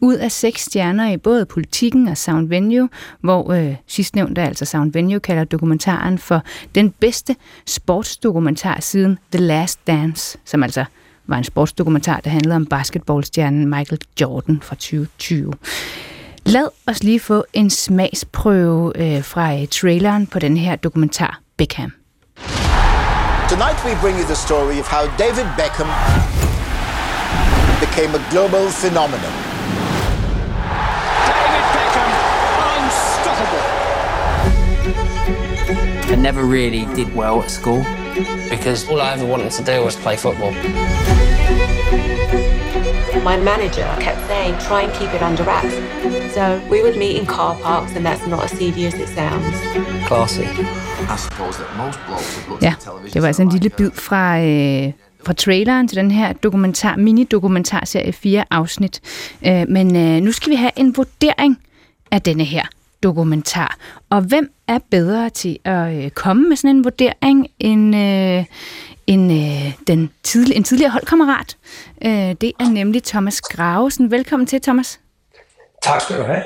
ud 0.00 0.14
af 0.14 0.32
seks 0.32 0.62
stjerner 0.62 1.10
i 1.10 1.16
både 1.16 1.46
Politikken 1.46 2.08
og 2.08 2.16
Sound 2.16 2.48
Venue, 2.48 2.88
hvor 3.20 3.52
øh, 3.52 3.74
sidstnævnte, 3.86 4.42
altså 4.42 4.64
Sound 4.64 4.92
Venue, 4.92 5.20
kalder 5.20 5.44
dokumentaren 5.44 6.18
for 6.18 6.42
den 6.74 6.90
bedste 6.90 7.36
sportsdokumentar 7.66 8.80
siden 8.80 9.18
The 9.32 9.40
Last 9.40 9.86
Dance, 9.86 10.38
som 10.44 10.62
altså 10.62 10.84
var 11.26 11.38
en 11.38 11.44
sportsdokumentar, 11.44 12.20
der 12.20 12.30
handlede 12.30 12.56
om 12.56 12.66
basketballstjernen 12.66 13.68
Michael 13.68 14.00
Jordan 14.20 14.60
fra 14.62 14.74
2020. 14.74 15.52
Lad 16.46 16.68
os 16.86 17.02
lige 17.02 17.20
få 17.20 17.44
en 17.52 17.70
smagsprøve 17.70 18.92
øh, 18.96 19.24
fra 19.24 19.60
øh, 19.60 19.68
traileren 19.68 20.26
på 20.26 20.38
den 20.38 20.56
her 20.56 20.76
dokumentar 20.76 21.40
Beckham. 21.56 22.03
Tonight 23.48 23.76
we 23.84 23.94
bring 24.00 24.16
you 24.16 24.24
the 24.24 24.34
story 24.34 24.78
of 24.78 24.86
how 24.86 25.06
David 25.18 25.44
Beckham 25.48 25.86
became 27.78 28.14
a 28.14 28.30
global 28.30 28.70
phenomenon. 28.70 29.20
David 31.28 31.64
Beckham, 31.76 32.10
unstoppable. 32.80 33.64
I 36.10 36.16
never 36.16 36.44
really 36.44 36.86
did 36.94 37.14
well 37.14 37.42
at 37.42 37.50
school 37.50 37.84
because 38.48 38.88
all 38.88 39.02
I 39.02 39.12
ever 39.12 39.26
wanted 39.26 39.52
to 39.52 39.62
do 39.62 39.84
was 39.84 39.94
play 39.94 40.16
football. 40.16 40.54
My 43.30 43.36
manager 43.52 43.88
kept 44.00 44.20
saying, 44.28 44.54
try 44.68 44.80
and 44.82 44.92
keep 44.98 45.10
it 45.16 45.22
under 45.22 45.44
wraps. 45.44 45.74
So 46.34 46.60
we 46.70 46.82
would 46.82 46.96
meet 46.98 47.16
in 47.20 47.26
car 47.26 47.56
parks, 47.62 47.96
and 47.96 48.04
that's 48.06 48.26
not 48.26 48.44
as 48.44 48.50
seedy 48.50 48.84
as 48.86 48.94
it 48.94 49.08
sounds. 49.08 49.56
Classy. 50.06 50.42
Ja, 52.62 52.74
det 53.14 53.22
var 53.22 53.26
altså 53.26 53.42
en 53.42 53.48
lille 53.48 53.70
bid 53.70 53.90
fra, 53.90 54.40
øh, 54.40 54.92
fra 55.26 55.32
traileren 55.32 55.88
til 55.88 55.96
den 55.96 56.10
her 56.10 56.32
dokumentar, 56.32 56.96
mini-dokumentarserie, 56.96 58.12
fire 58.12 58.44
afsnit. 58.50 59.00
Øh, 59.46 59.64
men 59.68 59.96
øh, 59.96 60.20
nu 60.22 60.32
skal 60.32 60.50
vi 60.50 60.56
have 60.56 60.70
en 60.76 60.96
vurdering 60.96 61.58
af 62.10 62.22
denne 62.22 62.44
her 62.44 62.66
dokumentar. 63.02 63.76
Og 64.10 64.20
hvem 64.20 64.50
er 64.68 64.78
bedre 64.90 65.30
til 65.30 65.58
at 65.64 66.04
øh, 66.04 66.10
komme 66.10 66.48
med 66.48 66.56
sådan 66.56 66.76
en 66.76 66.84
vurdering 66.84 67.46
end, 67.58 67.96
øh, 67.96 68.44
end 69.06 69.32
øh, 69.32 69.86
den 69.86 70.10
tidlig, 70.22 70.56
en 70.56 70.64
tidligere 70.64 70.90
holdkammerat? 70.90 71.56
Øh, 72.04 72.12
det 72.40 72.52
er 72.60 72.70
nemlig 72.70 73.02
Thomas 73.02 73.40
Gravesen. 73.40 74.10
Velkommen 74.10 74.46
til, 74.46 74.60
Thomas. 74.60 75.00
Tak 75.82 76.00
skal 76.00 76.18
du 76.18 76.22
have. 76.22 76.42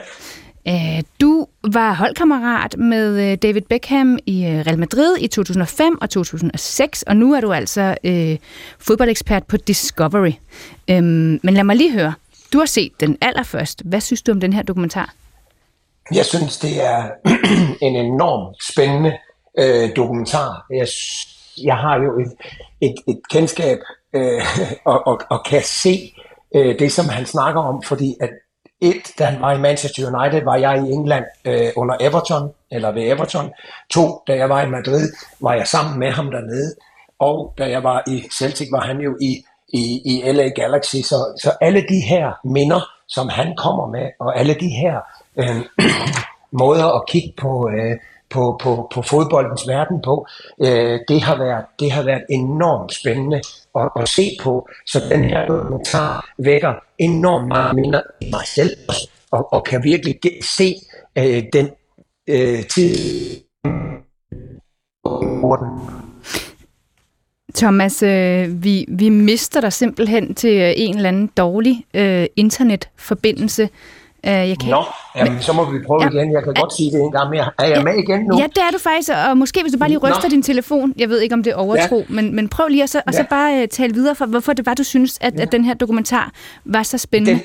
Øh, 0.68 1.03
du 1.21 1.47
var 1.73 1.94
holdkammerat 1.94 2.79
med 2.79 3.31
øh, 3.31 3.38
David 3.42 3.62
Beckham 3.62 4.18
i 4.27 4.44
øh, 4.44 4.66
Real 4.66 4.79
Madrid 4.79 5.16
i 5.21 5.27
2005 5.27 5.99
og 6.01 6.11
2006, 6.11 7.03
og 7.03 7.16
nu 7.16 7.35
er 7.35 7.40
du 7.40 7.53
altså 7.53 7.97
øh, 8.05 8.37
fodboldekspert 8.79 9.47
på 9.47 9.57
Discovery. 9.57 10.33
Øhm, 10.90 11.40
men 11.42 11.55
lad 11.55 11.64
mig 11.64 11.77
lige 11.77 11.92
høre. 11.92 12.14
Du 12.53 12.59
har 12.59 12.66
set 12.66 12.92
den 13.01 13.18
allerførst. 13.21 13.83
Hvad 13.85 14.01
synes 14.01 14.23
du 14.23 14.33
om 14.33 14.40
den 14.40 14.53
her 14.53 14.62
dokumentar? 14.62 15.14
Jeg 16.14 16.25
synes, 16.25 16.59
det 16.59 16.85
er 16.85 17.11
en 17.87 17.97
enormt 17.97 18.57
spændende 18.73 19.18
øh, 19.59 19.97
dokumentar. 19.97 20.66
Jeg, 20.71 20.88
jeg 21.64 21.77
har 21.77 21.97
jo 21.97 22.21
et, 22.21 22.33
et, 22.81 22.94
et 23.09 23.21
kendskab 23.31 23.79
øh, 24.12 24.42
og, 24.92 25.07
og, 25.07 25.21
og 25.31 25.44
kan 25.44 25.62
se 25.62 26.12
øh, 26.55 26.79
det, 26.79 26.92
som 26.92 27.09
han 27.09 27.27
snakker 27.27 27.61
om, 27.61 27.83
fordi 27.83 28.16
at 28.21 28.31
et, 28.81 29.12
da 29.18 29.25
han 29.25 29.42
var 29.42 29.53
i 29.53 29.61
Manchester 29.61 30.07
United, 30.07 30.44
var 30.44 30.57
jeg 30.57 30.85
i 30.87 30.92
England 30.92 31.25
øh, 31.44 31.68
under 31.77 31.97
Everton, 32.01 32.51
eller 32.71 32.92
ved 32.92 33.03
Everton. 33.03 33.51
To, 33.90 34.23
da 34.27 34.37
jeg 34.37 34.49
var 34.49 34.62
i 34.62 34.71
Madrid, 34.71 35.12
var 35.40 35.55
jeg 35.55 35.66
sammen 35.66 35.99
med 35.99 36.11
ham 36.11 36.31
dernede. 36.31 36.75
Og 37.18 37.55
da 37.59 37.71
jeg 37.71 37.83
var 37.83 38.03
i 38.07 38.25
Celtic, 38.38 38.68
var 38.73 38.81
han 38.81 38.99
jo 39.01 39.16
i, 39.21 39.44
i, 39.68 40.01
i 40.05 40.33
LA 40.33 40.49
Galaxy. 40.49 40.97
Så, 40.97 41.38
så 41.42 41.53
alle 41.61 41.81
de 41.81 42.01
her 42.09 42.33
minder, 42.44 42.81
som 43.09 43.29
han 43.29 43.57
kommer 43.57 43.87
med, 43.87 44.11
og 44.21 44.38
alle 44.38 44.55
de 44.55 44.68
her 44.68 45.01
øh, 45.37 45.64
måder 46.62 47.01
at 47.01 47.09
kigge 47.09 47.33
på, 47.40 47.71
øh, 47.71 47.97
på, 48.31 48.61
på, 48.62 48.91
på 48.95 49.03
fodboldens 49.03 49.69
verden 49.69 50.03
på, 50.03 50.27
øh, 50.61 51.01
det, 51.09 51.23
har 51.23 51.38
været, 51.38 51.64
det 51.81 51.93
har 51.93 52.03
været 52.03 52.23
enormt 52.31 52.95
spændende 52.95 53.41
at, 53.79 53.91
at 54.01 54.09
se 54.09 54.31
på. 54.43 54.69
Så 54.87 55.03
den 55.11 55.25
her 55.25 55.47
dokumentar 55.47 56.31
vækker 56.38 56.75
enormt 56.99 57.49
meget 57.49 57.75
minder 57.75 58.01
i 58.21 58.31
mig 58.31 58.47
selv 58.47 58.71
og, 59.31 59.53
og 59.53 59.64
kan 59.64 59.85
virkelig 59.85 60.19
se 60.43 60.75
øh, 61.19 61.43
den 61.53 61.71
øh, 62.29 62.67
tid, 62.67 62.97
hvor 65.41 65.57
den 65.57 65.99
Thomas, 67.55 68.03
øh, 68.03 68.64
vi, 68.64 68.85
vi 68.88 69.09
mister 69.09 69.61
dig 69.61 69.73
simpelthen 69.73 70.35
til 70.35 70.55
øh, 70.55 70.73
en 70.77 70.97
eller 70.97 71.09
anden 71.09 71.31
dårlig 71.37 71.85
øh, 71.95 72.27
internetforbindelse. 72.37 73.69
Uh, 74.26 74.31
jeg 74.31 74.57
kan 74.61 74.70
Nå, 74.70 74.85
jamen, 75.16 75.33
men, 75.33 75.42
så 75.42 75.52
må 75.52 75.70
vi 75.70 75.78
prøve 75.87 76.02
ja, 76.02 76.09
igen. 76.09 76.33
Jeg 76.33 76.42
kan 76.44 76.54
godt 76.54 76.74
sige 76.74 76.90
det 76.90 77.00
en 77.00 77.12
gang 77.12 77.31
mere. 77.31 77.50
Er 77.59 77.66
jeg 77.66 77.76
ja, 77.76 77.83
med 77.83 77.94
igen 77.94 78.20
nu? 78.20 78.38
Ja, 78.38 78.46
det 78.46 78.59
er 78.59 78.70
du 78.72 78.78
faktisk, 78.78 79.11
og 79.28 79.37
måske 79.37 79.62
hvis 79.62 79.72
du 79.72 79.78
bare 79.78 79.88
lige 79.88 79.98
ryster 79.98 80.22
Nå. 80.22 80.28
din 80.28 80.42
telefon. 80.42 80.94
Jeg 80.96 81.09
ved 81.09 81.20
ikke, 81.20 81.35
om 81.35 81.42
det 81.42 81.50
er 81.50 81.57
overtro, 81.57 81.96
ja. 81.98 82.14
men, 82.14 82.37
men 82.37 82.48
prøv 82.48 82.68
lige 82.68 82.83
at 82.83 82.90
så, 82.90 82.98
og 83.07 83.12
ja. 83.12 83.18
så 83.18 83.24
bare 83.31 83.62
uh, 83.62 83.68
tale 83.68 83.94
videre 83.94 84.14
for, 84.14 84.26
hvorfor 84.26 84.52
det 84.52 84.66
var, 84.66 84.74
du 84.74 84.85
synes, 84.85 85.18
at, 85.20 85.35
ja. 85.35 85.42
at 85.42 85.52
den 85.52 85.64
her 85.64 85.74
dokumentar 85.74 86.31
var 86.64 86.83
så 86.83 86.98
spændende. 86.98 87.40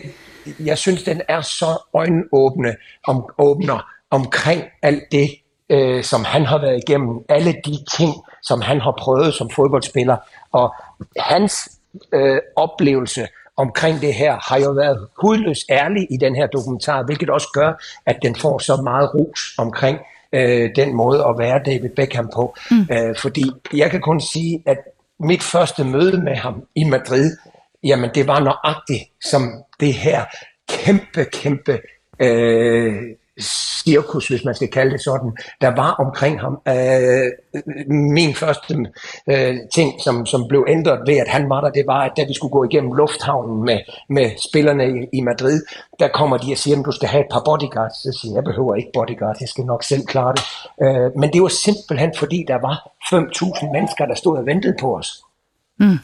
Den, 0.45 0.65
jeg 0.67 0.77
synes, 0.77 1.03
den 1.03 1.21
er 1.27 1.41
så 1.41 1.89
øjenåbne 1.93 2.75
om, 3.07 3.25
åbner 3.37 3.85
omkring 4.11 4.63
alt 4.81 5.03
det, 5.11 5.29
øh, 5.69 6.03
som 6.03 6.23
han 6.23 6.45
har 6.45 6.57
været 6.57 6.83
igennem. 6.87 7.09
Alle 7.29 7.53
de 7.65 7.77
ting, 7.97 8.13
som 8.43 8.61
han 8.61 8.81
har 8.81 8.95
prøvet 8.99 9.33
som 9.33 9.49
fodboldspiller. 9.49 10.17
Og 10.51 10.73
hans 11.19 11.71
øh, 12.13 12.37
oplevelse 12.55 13.27
omkring 13.57 14.01
det 14.01 14.13
her 14.13 14.37
har 14.49 14.59
jo 14.59 14.71
været 14.71 15.07
hudløs 15.21 15.65
ærlig 15.69 16.07
i 16.09 16.17
den 16.17 16.35
her 16.35 16.47
dokumentar, 16.47 17.03
hvilket 17.03 17.29
også 17.29 17.47
gør, 17.53 17.83
at 18.05 18.17
den 18.21 18.35
får 18.35 18.57
så 18.57 18.81
meget 18.81 19.13
ros 19.15 19.55
omkring 19.57 19.97
øh, 20.33 20.69
den 20.75 20.95
måde 20.95 21.19
at 21.19 21.35
være 21.37 21.61
David 21.65 21.89
Beckham 21.89 22.29
på. 22.33 22.55
Mm. 22.71 22.87
Øh, 22.91 23.15
fordi 23.17 23.43
jeg 23.73 23.91
kan 23.91 24.01
kun 24.01 24.21
sige, 24.21 24.63
at 24.65 24.77
mit 25.19 25.43
første 25.43 25.83
møde 25.83 26.21
med 26.21 26.35
ham 26.35 26.63
i 26.75 26.83
Madrid, 26.83 27.37
jamen 27.83 28.09
det 28.15 28.27
var 28.27 28.39
nøjagtigt 28.39 29.03
som 29.23 29.51
det 29.79 29.93
her 29.93 30.25
kæmpe, 30.69 31.25
kæmpe 31.33 31.79
øh, 32.19 33.01
cirkus, 33.39 34.27
hvis 34.27 34.45
man 34.45 34.55
skal 34.55 34.67
kalde 34.67 34.91
det 34.91 35.01
sådan, 35.01 35.37
der 35.61 35.75
var 35.75 35.91
omkring 35.91 36.41
ham. 36.41 36.61
Øh, 36.67 37.31
min 37.89 38.35
første 38.35 38.85
øh, 39.29 39.55
ting, 39.73 40.01
som, 40.01 40.25
som 40.25 40.47
blev 40.47 40.65
ændret 40.67 40.99
ved, 41.07 41.17
at 41.17 41.27
han 41.27 41.49
var 41.49 41.61
der, 41.61 41.69
det 41.69 41.83
var, 41.87 42.01
at 42.01 42.11
da 42.17 42.23
vi 42.27 42.33
skulle 42.33 42.51
gå 42.51 42.63
igennem 42.63 42.93
lufthavnen 42.93 43.65
med, 43.65 43.79
med 44.09 44.31
spillerne 44.49 44.85
i, 44.89 45.17
i 45.17 45.21
Madrid, 45.21 45.61
der 45.99 46.07
kommer 46.07 46.37
de 46.37 46.51
og 46.51 46.57
siger, 46.57 46.79
at 46.79 46.85
du 46.85 46.91
skal 46.91 47.09
have 47.09 47.21
et 47.21 47.31
par 47.31 47.41
bodyguards. 47.45 47.95
Så 47.95 48.17
siger 48.21 48.31
jeg, 48.31 48.35
jeg 48.35 48.43
behøver 48.43 48.75
ikke 48.75 48.89
bodyguards, 48.93 49.41
jeg 49.41 49.49
skal 49.49 49.65
nok 49.65 49.83
selv 49.83 50.05
klare 50.05 50.33
det. 50.33 50.43
Øh, 50.83 51.19
men 51.19 51.33
det 51.33 51.41
var 51.41 51.47
simpelthen, 51.47 52.11
fordi 52.17 52.45
der 52.47 52.59
var 52.61 52.75
5.000 53.13 53.71
mennesker, 53.71 54.05
der 54.05 54.15
stod 54.15 54.37
og 54.37 54.45
ventede 54.45 54.75
på 54.79 54.97
os. 54.97 55.23
Mm. 55.79 55.97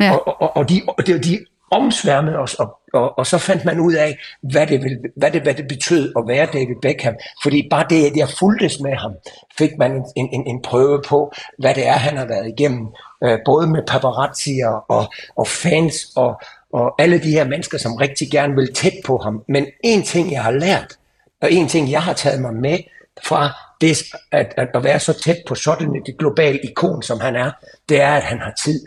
Ja. 0.00 0.12
Og, 0.12 0.42
og, 0.42 0.56
og, 0.56 0.68
de, 0.68 0.82
og 0.88 1.06
de, 1.06 1.18
de 1.18 1.38
omsværmede 1.70 2.38
os, 2.38 2.54
og, 2.54 2.78
og, 2.92 3.18
og 3.18 3.26
så 3.26 3.38
fandt 3.38 3.64
man 3.64 3.80
ud 3.80 3.92
af, 3.92 4.18
hvad 4.42 4.66
det, 4.66 4.82
ville, 4.82 4.98
hvad, 5.16 5.30
det, 5.30 5.42
hvad 5.42 5.54
det 5.54 5.68
betød 5.68 6.12
at 6.18 6.24
være 6.26 6.46
David 6.46 6.76
Beckham. 6.82 7.14
Fordi 7.42 7.68
bare 7.70 7.86
det, 7.90 8.06
at 8.06 8.16
jeg 8.16 8.28
fuldtes 8.28 8.80
med 8.80 8.96
ham, 8.96 9.12
fik 9.58 9.70
man 9.78 10.04
en, 10.16 10.28
en, 10.32 10.46
en 10.46 10.62
prøve 10.62 11.02
på, 11.08 11.32
hvad 11.58 11.74
det 11.74 11.86
er, 11.86 11.92
han 11.92 12.16
har 12.16 12.26
været 12.26 12.48
igennem. 12.48 12.86
Øh, 13.24 13.38
både 13.44 13.66
med 13.66 13.82
paparazzier 13.86 14.84
og, 14.88 15.12
og 15.36 15.46
fans 15.46 15.94
og, 16.16 16.40
og 16.72 16.94
alle 16.98 17.22
de 17.22 17.30
her 17.30 17.44
mennesker, 17.44 17.78
som 17.78 17.94
rigtig 17.94 18.30
gerne 18.30 18.54
vil 18.54 18.74
tæt 18.74 18.92
på 19.06 19.18
ham. 19.18 19.44
Men 19.48 19.66
en 19.84 20.02
ting, 20.02 20.32
jeg 20.32 20.42
har 20.42 20.50
lært, 20.50 20.96
og 21.42 21.52
en 21.52 21.68
ting, 21.68 21.90
jeg 21.90 22.02
har 22.02 22.12
taget 22.12 22.40
mig 22.40 22.54
med 22.54 22.78
fra 23.24 23.50
det, 23.80 24.02
at, 24.32 24.54
at, 24.56 24.68
at 24.74 24.84
være 24.84 25.00
så 25.00 25.12
tæt 25.12 25.36
på 25.46 25.54
sådan 25.54 26.02
et 26.06 26.18
globalt 26.18 26.60
ikon, 26.64 27.02
som 27.02 27.20
han 27.20 27.36
er, 27.36 27.50
det 27.88 28.00
er, 28.00 28.12
at 28.12 28.22
han 28.22 28.38
har 28.38 28.52
tid. 28.64 28.86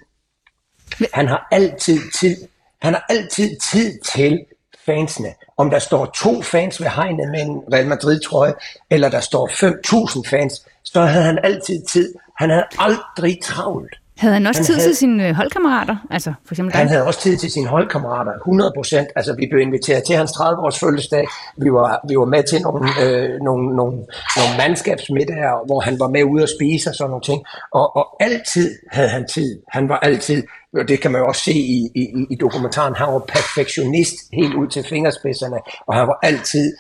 Han 1.13 1.27
har 1.27 1.47
altid 1.51 1.99
tid 2.19 2.47
han 2.81 2.93
har 2.93 3.05
altid 3.09 3.57
tid 3.71 3.99
til 4.13 4.45
fansene. 4.85 5.33
Om 5.57 5.69
der 5.69 5.79
står 5.79 6.05
to 6.05 6.41
fans 6.41 6.81
ved 6.81 6.87
hegnet 6.87 7.31
med 7.31 7.41
en 7.41 7.63
Real 7.73 7.87
Madrid-trøje, 7.87 8.53
eller 8.89 9.09
der 9.09 9.19
står 9.19 9.47
5.000 9.47 10.29
fans, 10.29 10.65
så 10.83 11.01
havde 11.01 11.23
han 11.23 11.39
altid 11.43 11.85
tid. 11.85 12.13
Han 12.37 12.49
havde 12.49 12.65
aldrig 12.77 13.39
travlt. 13.43 13.95
Havde 14.17 14.34
han 14.34 14.47
også 14.47 14.62
Han 14.62 14.65
tid 14.65 14.75
havde- 14.75 14.88
til 14.89 14.95
sine 14.95 15.27
øh, 15.27 15.36
holdkammerater? 15.36 15.95
Altså 16.12 16.34
for 16.45 16.53
eksempel 16.53 16.73
dig? 16.73 16.80
Han 16.80 16.88
havde 16.89 17.06
også 17.06 17.19
tid 17.19 17.38
til 17.38 17.51
sine 17.51 17.67
holdkammerater, 17.67 18.32
100 18.32 18.71
procent. 18.77 19.08
Altså, 19.15 19.36
vi 19.36 19.47
blev 19.51 19.62
inviteret 19.62 20.03
til 20.03 20.15
hans 20.15 20.32
30-års 20.32 20.80
fødselsdag. 20.80 21.27
Vi 21.58 21.71
var, 21.71 22.06
vi 22.10 22.15
var 22.17 22.25
med 22.25 22.43
til 22.43 22.62
nogle, 22.62 22.89
øh, 23.03 23.30
nogle, 23.41 23.75
nogle, 23.75 23.91
nogle 24.38 24.51
mandskabsmiddager, 24.58 25.65
hvor 25.65 25.80
han 25.80 25.99
var 25.99 26.08
med 26.08 26.23
ude 26.23 26.43
at 26.43 26.49
spise 26.60 26.89
og 26.89 26.95
sådan 26.95 27.10
nogle 27.10 27.23
ting. 27.23 27.43
Og, 27.73 27.95
og 27.95 28.06
altid 28.19 28.75
havde 28.91 29.10
han 29.10 29.27
tid. 29.27 29.60
Han 29.71 29.89
var 29.89 29.97
altid, 29.99 30.43
og 30.77 30.88
det 30.88 30.99
kan 31.01 31.12
man 31.12 31.21
jo 31.21 31.27
også 31.27 31.41
se 31.41 31.53
i, 31.53 31.80
i, 31.95 32.03
i 32.30 32.36
dokumentaren, 32.36 32.95
han 32.95 33.08
var 33.08 33.19
perfektionist 33.19 34.15
helt 34.34 34.53
ud 34.53 34.67
til 34.67 34.84
fingerspidserne, 34.84 35.58
og 35.88 35.95
han 35.95 36.08
var 36.08 36.19
altid 36.23 36.73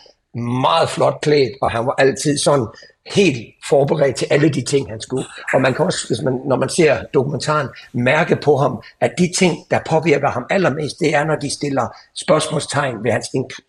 meget 0.61 0.89
flot 0.89 1.17
klædt, 1.21 1.51
og 1.61 1.71
han 1.71 1.85
var 1.85 1.95
altid 1.97 2.37
sådan 2.37 2.67
helt 3.15 3.37
forberedt 3.69 4.15
til 4.15 4.27
alle 4.31 4.49
de 4.49 4.61
ting, 4.61 4.89
han 4.89 5.01
skulle. 5.01 5.25
Og 5.53 5.61
man 5.61 5.73
kan 5.73 5.85
også, 5.85 6.07
hvis 6.07 6.21
man, 6.21 6.41
når 6.45 6.55
man 6.55 6.69
ser 6.69 7.03
dokumentaren, 7.13 7.67
mærke 7.93 8.35
på 8.35 8.57
ham, 8.57 8.81
at 9.01 9.11
de 9.17 9.31
ting, 9.37 9.57
der 9.71 9.79
påvirker 9.89 10.29
ham 10.29 10.45
allermest, 10.49 10.99
det 10.99 11.15
er, 11.15 11.23
når 11.23 11.35
de 11.35 11.49
stiller 11.49 11.87
spørgsmålstegn 12.15 13.03
ved 13.03 13.11
hans 13.11 13.27
in- 13.33 13.63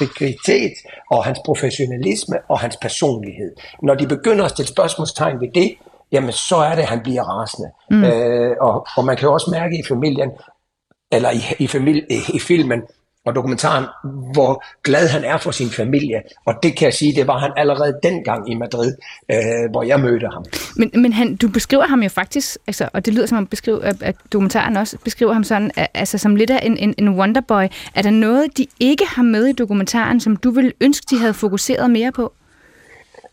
integritet 0.00 0.72
og 1.10 1.24
hans 1.24 1.38
professionalisme 1.44 2.36
og 2.48 2.60
hans 2.60 2.76
personlighed. 2.82 3.52
Når 3.82 3.94
de 3.94 4.06
begynder 4.06 4.44
at 4.44 4.50
stille 4.50 4.68
spørgsmålstegn 4.68 5.40
ved 5.40 5.48
det, 5.54 5.74
jamen 6.12 6.32
så 6.32 6.56
er 6.56 6.74
det, 6.74 6.82
at 6.82 6.88
han 6.88 7.00
bliver 7.00 7.22
rasende. 7.22 7.70
Mm. 7.90 7.96
Mm. 7.96 8.04
Øh, 8.04 8.56
og, 8.60 8.86
og 8.96 9.04
man 9.04 9.16
kan 9.16 9.26
jo 9.26 9.32
også 9.32 9.50
mærke 9.50 9.78
i 9.78 9.82
familien, 9.88 10.30
eller 11.12 11.30
i, 11.30 11.40
i, 11.58 11.66
familie, 11.66 12.02
i, 12.10 12.20
i 12.34 12.38
filmen 12.38 12.82
og 13.26 13.34
dokumentaren, 13.34 13.84
hvor 14.32 14.64
glad 14.84 15.08
han 15.08 15.24
er 15.24 15.38
for 15.38 15.50
sin 15.50 15.70
familie. 15.70 16.22
Og 16.46 16.54
det 16.62 16.76
kan 16.76 16.84
jeg 16.84 16.94
sige, 16.94 17.14
det 17.16 17.26
var 17.26 17.38
han 17.38 17.50
allerede 17.56 17.98
dengang 18.02 18.52
i 18.52 18.54
Madrid, 18.54 18.92
øh, 19.30 19.70
hvor 19.70 19.82
jeg 19.82 20.00
mødte 20.00 20.26
ham. 20.32 20.44
Men, 20.76 20.90
men 21.02 21.12
han, 21.12 21.36
du 21.36 21.48
beskriver 21.48 21.86
ham 21.86 22.02
jo 22.02 22.08
faktisk, 22.08 22.56
altså, 22.66 22.88
og 22.92 23.06
det 23.06 23.14
lyder 23.14 23.26
som 23.26 23.38
om 23.38 23.46
beskrive, 23.46 23.84
at, 23.84 24.16
dokumentaren 24.32 24.76
også 24.76 24.98
beskriver 25.04 25.32
ham 25.32 25.44
sådan, 25.44 25.70
altså 25.94 26.18
som 26.18 26.36
lidt 26.36 26.50
af 26.50 26.66
en, 26.66 26.76
en, 26.76 26.94
en 26.98 27.08
wonderboy. 27.08 27.66
Er 27.94 28.02
der 28.02 28.10
noget, 28.10 28.58
de 28.58 28.66
ikke 28.80 29.04
har 29.06 29.22
med 29.22 29.46
i 29.46 29.52
dokumentaren, 29.52 30.20
som 30.20 30.36
du 30.36 30.50
ville 30.50 30.72
ønske, 30.80 31.06
de 31.10 31.18
havde 31.18 31.34
fokuseret 31.34 31.90
mere 31.90 32.12
på? 32.12 32.32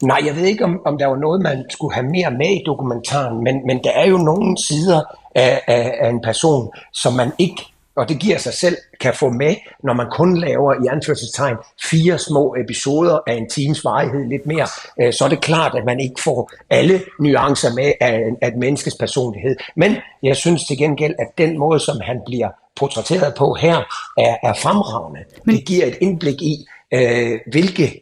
Nej, 0.04 0.22
jeg 0.26 0.36
ved 0.36 0.44
ikke, 0.44 0.64
om, 0.64 0.82
om 0.86 0.98
der 0.98 1.08
var 1.08 1.18
noget, 1.18 1.42
man 1.42 1.66
skulle 1.70 1.94
have 1.94 2.06
mere 2.06 2.32
med 2.32 2.50
i 2.50 2.64
dokumentaren, 2.66 3.44
men, 3.44 3.56
men 3.68 3.84
der 3.84 3.92
er 3.92 4.08
jo 4.08 4.18
nogle 4.18 4.58
sider 4.58 5.02
af, 5.36 5.62
af, 5.68 5.94
af 6.02 6.10
en 6.10 6.22
person, 6.22 6.72
som 6.94 7.14
man 7.14 7.32
ikke, 7.38 7.66
og 8.00 8.10
det 8.10 8.20
giver 8.20 8.38
sig 8.38 8.54
selv, 8.54 8.78
kan 9.02 9.14
få 9.14 9.30
med, 9.30 9.56
når 9.84 9.94
man 9.94 10.08
kun 10.12 10.38
laver 10.38 10.74
i 10.74 10.88
anførselstegn 10.88 11.56
fire 11.90 12.18
små 12.18 12.56
episoder 12.64 13.20
af 13.28 13.34
en 13.34 13.50
times 13.50 13.86
varighed 13.86 14.30
lidt 14.30 14.46
mere, 14.46 14.68
øh, 15.02 15.14
så 15.14 15.26
er 15.26 15.30
det 15.30 15.42
klart, 15.42 15.76
at 15.76 15.86
man 15.86 16.00
ikke 16.00 16.22
får 16.24 16.52
alle 16.70 17.02
nuancer 17.20 17.74
med 17.76 17.92
af, 18.02 18.22
af 18.42 18.48
et 18.48 18.58
menneskes 18.58 18.96
personlighed. 18.96 19.56
Men 19.76 19.96
jeg 20.24 20.36
synes 20.36 20.64
til 20.68 20.78
gengæld, 20.78 21.16
at 21.20 21.28
den 21.38 21.60
måde, 21.60 21.80
som 21.80 21.98
han 22.04 22.18
bliver 22.26 22.50
portrætteret 22.76 23.34
på 23.36 23.54
her, 23.54 23.78
er, 24.18 24.36
er 24.44 24.54
fremragende. 24.54 25.20
Men... 25.46 25.56
Det 25.56 25.66
giver 25.66 25.86
et 25.86 25.98
indblik 26.02 26.42
i, 26.42 26.66
øh, 26.94 27.40
hvilke 27.52 28.02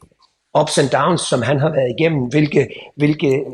ups 0.60 0.77
and 0.77 0.89
downs, 0.89 1.21
som 1.21 1.41
han 1.41 1.60
har 1.60 1.69
været 1.69 1.95
igennem, 1.99 2.23
hvilke, 2.23 2.67
hvilke 2.95 3.45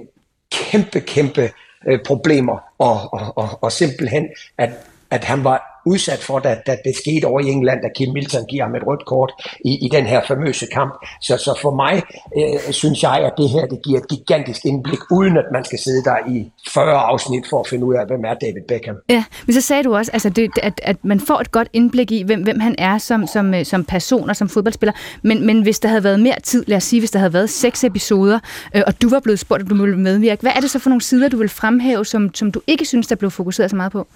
kæmpe, 0.52 1.00
kæmpe 1.00 1.52
øh, 1.88 2.00
problemer, 2.06 2.58
og, 2.78 3.14
og, 3.14 3.38
og, 3.38 3.50
og 3.62 3.72
simpelthen, 3.72 4.28
at, 4.58 4.70
at 5.12 5.24
han 5.24 5.44
var 5.44 5.73
udsat 5.86 6.20
for, 6.20 6.40
da, 6.40 6.58
da 6.68 6.78
det 6.86 6.96
skete 6.96 7.26
over 7.26 7.40
i 7.40 7.48
England, 7.50 7.80
da 7.82 7.90
Kim 7.96 8.14
Milton 8.14 8.46
giver 8.46 8.64
ham 8.64 8.76
et 8.76 8.88
rødt 8.88 9.06
kort 9.06 9.32
i, 9.66 9.86
i 9.86 9.90
den 9.90 10.06
her 10.06 10.22
famøse 10.28 10.66
kamp. 10.74 10.94
Så, 11.22 11.38
så 11.38 11.60
for 11.62 11.76
mig 11.76 12.02
øh, 12.38 12.74
synes 12.74 13.04
jeg, 13.04 13.18
at 13.28 13.34
det 13.38 13.50
her 13.50 13.66
det 13.66 13.80
giver 13.86 14.00
et 14.00 14.08
gigantisk 14.08 14.66
indblik, 14.66 15.00
uden 15.12 15.38
at 15.38 15.46
man 15.54 15.64
skal 15.66 15.80
sidde 15.80 16.04
der 16.04 16.18
i 16.30 16.52
40 16.74 16.96
afsnit 16.96 17.44
for 17.50 17.60
at 17.60 17.68
finde 17.68 17.86
ud 17.86 17.96
af, 17.96 18.08
hvem 18.08 18.24
er 18.26 18.34
David 18.34 18.64
Beckham. 18.68 18.96
Ja, 19.10 19.24
men 19.46 19.54
så 19.54 19.62
sagde 19.62 19.84
du 19.84 19.96
også, 19.96 20.12
altså 20.12 20.30
det, 20.30 20.50
at, 20.64 20.82
at 20.84 20.98
man 21.04 21.20
får 21.20 21.40
et 21.40 21.52
godt 21.52 21.68
indblik 21.74 22.12
i, 22.12 22.24
hvem, 22.24 22.44
hvem 22.44 22.60
han 22.60 22.76
er 22.78 22.98
som, 22.98 23.28
som, 23.28 23.54
øh, 23.54 23.66
som 23.66 23.86
person 23.86 24.30
og 24.30 24.36
som 24.36 24.50
fodboldspiller. 24.50 24.94
Men, 25.22 25.46
men 25.46 25.62
hvis 25.62 25.80
der 25.80 25.90
havde 25.90 26.04
været 26.04 26.20
mere 26.20 26.40
tid, 26.44 26.64
lad 26.68 26.78
os 26.78 26.84
sige, 26.84 27.00
hvis 27.00 27.12
der 27.12 27.20
havde 27.20 27.34
været 27.34 27.50
seks 27.50 27.84
episoder, 27.84 28.40
øh, 28.76 28.82
og 28.88 29.02
du 29.02 29.10
var 29.10 29.20
blevet 29.20 29.40
spurgt, 29.40 29.62
om 29.62 29.68
du 29.68 29.76
ville 29.76 30.00
medvirke, 30.00 30.42
hvad 30.42 30.52
er 30.56 30.60
det 30.60 30.72
så 30.72 30.80
for 30.80 30.90
nogle 30.90 31.02
sider, 31.02 31.30
du 31.30 31.38
vil 31.38 31.50
fremhæve, 31.50 32.06
som, 32.06 32.34
som 32.34 32.52
du 32.52 32.62
ikke 32.68 32.86
synes, 32.86 33.08
der 33.08 33.16
blev 33.16 33.32
fokuseret 33.32 33.70
så 33.70 33.76
meget 33.76 33.92
på? 33.92 34.08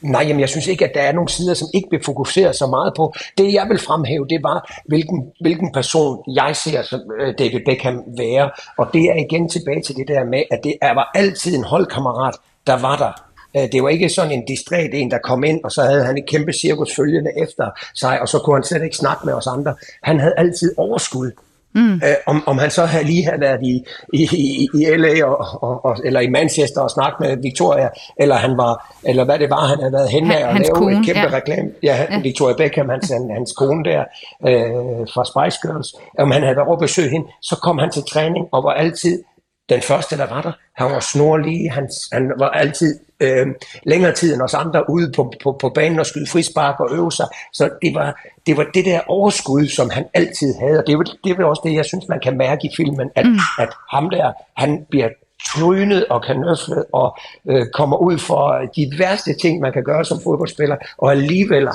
Nej, 0.00 0.24
jamen 0.28 0.40
jeg 0.40 0.48
synes 0.48 0.66
ikke, 0.66 0.84
at 0.84 0.94
der 0.94 1.00
er 1.00 1.12
nogle 1.12 1.28
sider, 1.28 1.54
som 1.54 1.68
ikke 1.74 1.88
bliver 1.88 2.02
fokuseret 2.04 2.56
så 2.56 2.66
meget 2.66 2.92
på. 2.96 3.14
Det 3.38 3.52
jeg 3.52 3.66
vil 3.68 3.78
fremhæve, 3.78 4.26
det 4.30 4.42
var, 4.42 4.82
hvilken, 4.86 5.32
hvilken 5.40 5.72
person 5.72 6.24
jeg 6.34 6.56
ser 6.56 6.82
som 6.82 7.00
øh, 7.20 7.34
David 7.38 7.60
Beckham 7.66 8.02
være. 8.18 8.50
Og 8.78 8.86
det 8.92 9.02
er 9.02 9.14
igen 9.14 9.48
tilbage 9.48 9.82
til 9.82 9.96
det 9.96 10.08
der 10.08 10.24
med, 10.24 10.42
at 10.50 10.60
det 10.64 10.74
er, 10.82 10.94
var 10.94 11.10
altid 11.14 11.56
en 11.56 11.64
holdkammerat, 11.64 12.34
der 12.66 12.78
var 12.78 12.96
der. 12.96 13.12
Øh, 13.56 13.72
det 13.72 13.82
var 13.82 13.88
ikke 13.88 14.08
sådan 14.08 14.32
en 14.32 14.46
distræt 14.46 14.90
en, 14.92 15.10
der 15.10 15.18
kom 15.18 15.44
ind, 15.44 15.64
og 15.64 15.72
så 15.72 15.82
havde 15.82 16.04
han 16.04 16.18
et 16.18 16.26
kæmpe 16.26 16.52
cirkus 16.52 16.94
følgende 16.96 17.30
efter 17.42 17.70
sig, 17.94 18.20
og 18.20 18.28
så 18.28 18.38
kunne 18.38 18.56
han 18.56 18.64
slet 18.64 18.82
ikke 18.82 18.96
snakke 18.96 19.26
med 19.26 19.34
os 19.34 19.46
andre. 19.46 19.74
Han 20.02 20.20
havde 20.20 20.34
altid 20.36 20.74
overskud. 20.76 21.30
Mm. 21.76 21.94
Øh, 21.94 22.00
om, 22.26 22.42
om 22.46 22.58
han 22.58 22.70
så 22.70 22.84
havde 22.84 23.04
lige 23.04 23.24
havde 23.24 23.40
været 23.40 23.62
i, 23.62 23.84
i, 24.12 24.22
i, 24.32 24.68
i 24.80 24.96
LA 24.96 25.24
og, 25.26 25.62
og, 25.62 25.84
og, 25.84 25.96
eller 26.04 26.20
i 26.20 26.28
Manchester 26.28 26.80
og 26.80 26.90
snakket 26.90 27.20
med 27.20 27.36
Victoria, 27.42 27.88
eller 28.20 28.34
han 28.34 28.56
var, 28.56 28.94
eller 29.04 29.24
hvad 29.24 29.38
det 29.38 29.50
var, 29.50 29.66
han 29.66 29.78
havde 29.78 29.92
været 29.92 30.08
hen 30.10 30.26
Han- 30.26 30.42
og 30.48 30.54
lave 30.54 30.74
kone, 30.74 30.98
et 30.98 31.06
kæmpe 31.06 31.20
ja. 31.20 31.36
reklame. 31.36 31.68
Ja, 31.82 32.06
Ja. 32.10 32.20
Victoria 32.20 32.54
Beckham, 32.56 32.88
hans, 32.88 33.10
han- 33.10 33.30
hans 33.36 33.52
kone 33.52 33.84
der 33.84 34.00
øh, 34.46 35.06
fra 35.14 35.24
Spice 35.24 35.58
Girls. 35.68 35.94
Om 36.18 36.30
han 36.30 36.42
havde 36.42 36.56
været 36.56 36.66
over 36.68 36.76
at 36.76 36.80
besøge 36.80 37.10
hende, 37.10 37.26
så 37.42 37.56
kom 37.62 37.78
han 37.78 37.90
til 37.90 38.02
træning 38.12 38.46
og 38.52 38.64
var 38.64 38.70
altid 38.72 39.22
den 39.68 39.82
første, 39.82 40.16
der 40.16 40.26
var 40.26 40.42
der. 40.42 40.52
Han 40.76 40.92
var 40.92 41.00
snorlig, 41.00 41.72
han, 41.72 41.88
han 42.12 42.32
var 42.38 42.48
altid 42.48 42.98
øh, 43.20 43.46
længere 43.82 44.12
tid 44.12 44.34
end 44.34 44.42
os 44.42 44.54
andre 44.54 44.90
ude 44.90 45.12
på, 45.12 45.32
på, 45.42 45.56
på 45.60 45.68
banen 45.68 45.98
og 45.98 46.06
skyde 46.06 46.26
frispark 46.26 46.80
og 46.80 46.88
øve 46.92 47.12
sig. 47.12 47.26
Så 47.52 47.70
det 47.82 47.94
var, 47.94 48.20
det 48.46 48.56
var 48.56 48.66
det 48.74 48.84
der 48.84 49.00
overskud, 49.06 49.66
som 49.68 49.90
han 49.90 50.04
altid 50.14 50.54
havde, 50.60 50.78
og 50.78 50.86
det 50.86 50.98
vel- 50.98 51.18
det 51.24 51.36
vel 51.36 51.44
også 51.44 51.62
det, 51.64 51.74
jeg 51.74 51.84
synes, 51.84 52.08
man 52.08 52.20
kan 52.20 52.36
mærke 52.36 52.66
i 52.66 52.70
filmen, 52.76 53.10
at, 53.14 53.26
mm. 53.26 53.38
at 53.58 53.68
ham 53.90 54.10
der, 54.10 54.32
han 54.56 54.86
bliver 54.90 55.08
trynet 55.46 56.06
og 56.06 56.22
kanøflet 56.22 56.84
og 56.92 57.18
øh, 57.48 57.66
kommer 57.74 57.96
ud 57.96 58.18
for 58.18 58.70
de 58.76 58.92
værste 58.98 59.34
ting, 59.42 59.60
man 59.60 59.72
kan 59.72 59.84
gøre 59.84 60.04
som 60.04 60.20
fodboldspiller, 60.24 60.76
og 60.98 61.10
alligevel 61.10 61.68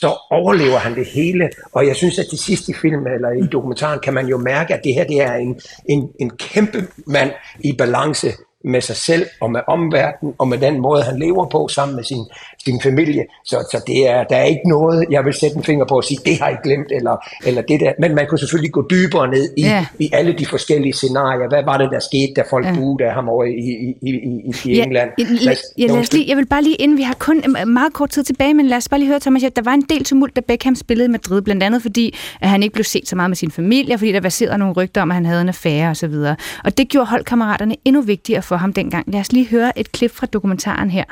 så 0.00 0.16
overlever 0.30 0.78
han 0.78 0.94
det 0.94 1.06
hele. 1.06 1.50
Og 1.72 1.86
jeg 1.86 1.96
synes, 1.96 2.18
at 2.18 2.26
til 2.30 2.38
sidst 2.38 2.68
i 2.68 2.72
filmen, 2.72 3.12
eller 3.12 3.30
i 3.30 3.46
dokumentaren, 3.46 4.00
kan 4.00 4.14
man 4.14 4.26
jo 4.26 4.38
mærke, 4.38 4.74
at 4.74 4.80
det 4.84 4.94
her 4.94 5.04
det 5.04 5.20
er 5.20 5.34
en, 5.34 5.60
en, 5.88 6.08
en 6.20 6.30
kæmpe 6.30 6.86
mand 7.06 7.30
i 7.60 7.72
balance, 7.72 8.28
med 8.64 8.80
sig 8.80 8.96
selv 8.96 9.26
og 9.40 9.50
med 9.50 9.60
omverdenen 9.66 10.34
og 10.38 10.48
med 10.48 10.58
den 10.58 10.80
måde, 10.80 11.02
han 11.02 11.18
lever 11.18 11.48
på 11.48 11.68
sammen 11.68 11.96
med 11.96 12.04
sin, 12.04 12.24
sin 12.64 12.80
familie. 12.80 13.24
Så, 13.44 13.56
så 13.72 13.82
det 13.86 14.08
er, 14.10 14.24
der 14.24 14.36
er 14.36 14.44
ikke 14.44 14.68
noget, 14.68 15.06
jeg 15.10 15.24
vil 15.24 15.34
sætte 15.34 15.56
en 15.56 15.64
finger 15.64 15.84
på 15.84 15.96
og 15.96 16.04
sige, 16.04 16.18
det 16.24 16.38
har 16.40 16.48
jeg 16.48 16.58
glemt, 16.64 16.92
eller, 16.98 17.16
eller 17.46 17.62
det 17.62 17.80
der. 17.80 17.92
Men 17.98 18.14
man 18.14 18.26
kunne 18.28 18.38
selvfølgelig 18.38 18.72
gå 18.72 18.86
dybere 18.90 19.28
ned 19.28 19.50
i, 19.56 19.62
ja. 19.62 19.86
i 19.98 20.10
alle 20.12 20.32
de 20.32 20.46
forskellige 20.46 20.92
scenarier. 20.92 21.48
Hvad 21.48 21.64
var 21.64 21.78
det, 21.78 21.88
der 21.90 22.00
skete, 22.00 22.32
da 22.36 22.42
folk 22.50 22.66
ja. 22.66 22.74
boede 22.74 23.04
af 23.04 23.14
ham 23.14 23.28
over 23.28 23.44
i, 23.44 23.50
i, 23.50 23.94
i, 24.02 24.10
i, 24.10 24.72
i 24.72 24.80
England? 24.80 25.10
Ja, 25.18 25.24
lad, 25.24 25.56
ja, 25.78 25.86
lad 25.86 25.98
os 25.98 26.12
lige, 26.12 26.28
jeg 26.28 26.36
vil 26.36 26.46
bare 26.46 26.62
lige, 26.62 26.76
inden 26.76 26.98
vi 26.98 27.02
har 27.02 27.14
kun 27.18 27.44
meget 27.66 27.92
kort 27.92 28.10
tid 28.10 28.24
tilbage, 28.24 28.54
men 28.54 28.66
lad 28.66 28.76
os 28.76 28.88
bare 28.88 29.00
lige 29.00 29.08
høre, 29.08 29.20
Thomas, 29.20 29.42
at 29.44 29.56
der 29.56 29.62
var 29.62 29.74
en 29.74 29.82
del 29.88 30.04
tumult, 30.04 30.36
da 30.36 30.40
Beckham 30.40 30.74
spillede 30.74 31.08
i 31.08 31.10
Madrid, 31.10 31.42
blandt 31.42 31.62
andet 31.62 31.82
fordi, 31.82 32.14
at 32.40 32.48
han 32.48 32.62
ikke 32.62 32.72
blev 32.72 32.84
set 32.84 33.08
så 33.08 33.16
meget 33.16 33.30
med 33.30 33.36
sin 33.36 33.50
familie, 33.50 33.98
fordi 33.98 34.12
der 34.12 34.20
var 34.20 34.56
nogle 34.56 34.74
rygter 34.74 35.02
om, 35.02 35.10
at 35.10 35.14
han 35.14 35.26
havde 35.26 35.40
en 35.40 35.48
affære 35.48 35.90
osv. 35.90 36.12
Og, 36.12 36.36
og 36.64 36.78
det 36.78 36.88
gjorde 36.88 37.06
holdkammeraterne 37.06 37.76
endnu 37.84 38.00
vigtigere 38.00 38.42
for 38.42 38.56
ham 38.56 38.72
dengang. 38.72 39.12
Lad 39.12 39.20
os 39.20 39.32
lige 39.32 39.48
høre 39.48 39.78
et 39.78 39.92
klip 39.92 40.10
fra 40.10 40.26
dokumentaren 40.26 40.90
her. 40.90 41.04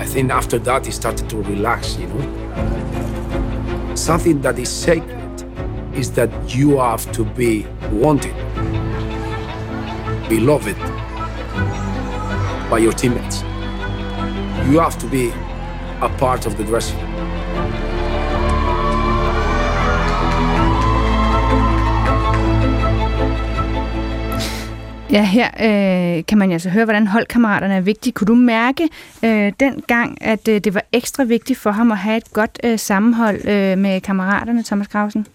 I 0.00 0.06
think 0.06 0.30
after 0.30 0.58
that 0.60 0.86
he 0.86 0.92
started 0.92 1.28
to 1.28 1.42
relax, 1.42 1.98
you 1.98 2.06
know. 2.06 3.94
Something 3.94 4.40
that 4.40 4.58
is 4.58 4.70
sacred 4.70 5.44
is 5.94 6.10
that 6.12 6.30
you 6.56 6.78
have 6.78 7.12
to 7.12 7.22
be 7.22 7.66
wanted, 7.92 8.34
beloved 10.26 10.78
by 12.70 12.78
your 12.78 12.92
teammates. 12.92 13.42
You 14.70 14.80
have 14.80 14.98
to 15.00 15.06
be 15.06 15.28
a 16.00 16.08
part 16.16 16.46
of 16.46 16.56
the 16.56 16.64
dressing 16.64 16.98
room. 17.02 17.09
Ja, 25.12 25.22
her 25.22 25.46
øh, 25.46 26.24
kan 26.24 26.38
man 26.38 26.52
altså 26.52 26.68
høre, 26.68 26.84
hvordan 26.84 27.06
holdkammeraterne 27.06 27.74
er 27.74 27.80
vigtige. 27.80 28.12
Kunne 28.12 28.26
du 28.26 28.34
mærke 28.34 28.88
øh, 29.24 29.52
den 29.60 29.82
gang, 29.86 30.18
at 30.20 30.48
øh, 30.48 30.60
det 30.60 30.74
var 30.74 30.84
ekstra 30.92 31.24
vigtigt 31.24 31.58
for 31.58 31.70
ham 31.70 31.92
at 31.92 31.98
have 31.98 32.16
et 32.16 32.32
godt 32.32 32.60
øh, 32.64 32.78
sammenhold 32.78 33.48
øh, 33.48 33.78
med 33.78 34.00
kammeraterne, 34.00 34.64
Thomas 34.64 34.86
Krausen? 34.86 35.26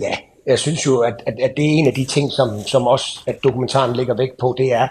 Ja, 0.00 0.14
jeg 0.46 0.58
synes 0.58 0.86
jo, 0.86 0.98
at, 1.00 1.14
at, 1.26 1.34
at 1.42 1.52
det 1.56 1.64
er 1.64 1.68
en 1.68 1.86
af 1.86 1.94
de 1.94 2.04
ting, 2.04 2.32
som, 2.32 2.48
som 2.66 2.86
også 2.86 3.20
at 3.26 3.44
dokumentaren 3.44 3.96
ligger 3.96 4.16
vægt 4.16 4.38
på, 4.40 4.54
det 4.58 4.72
er, 4.72 4.88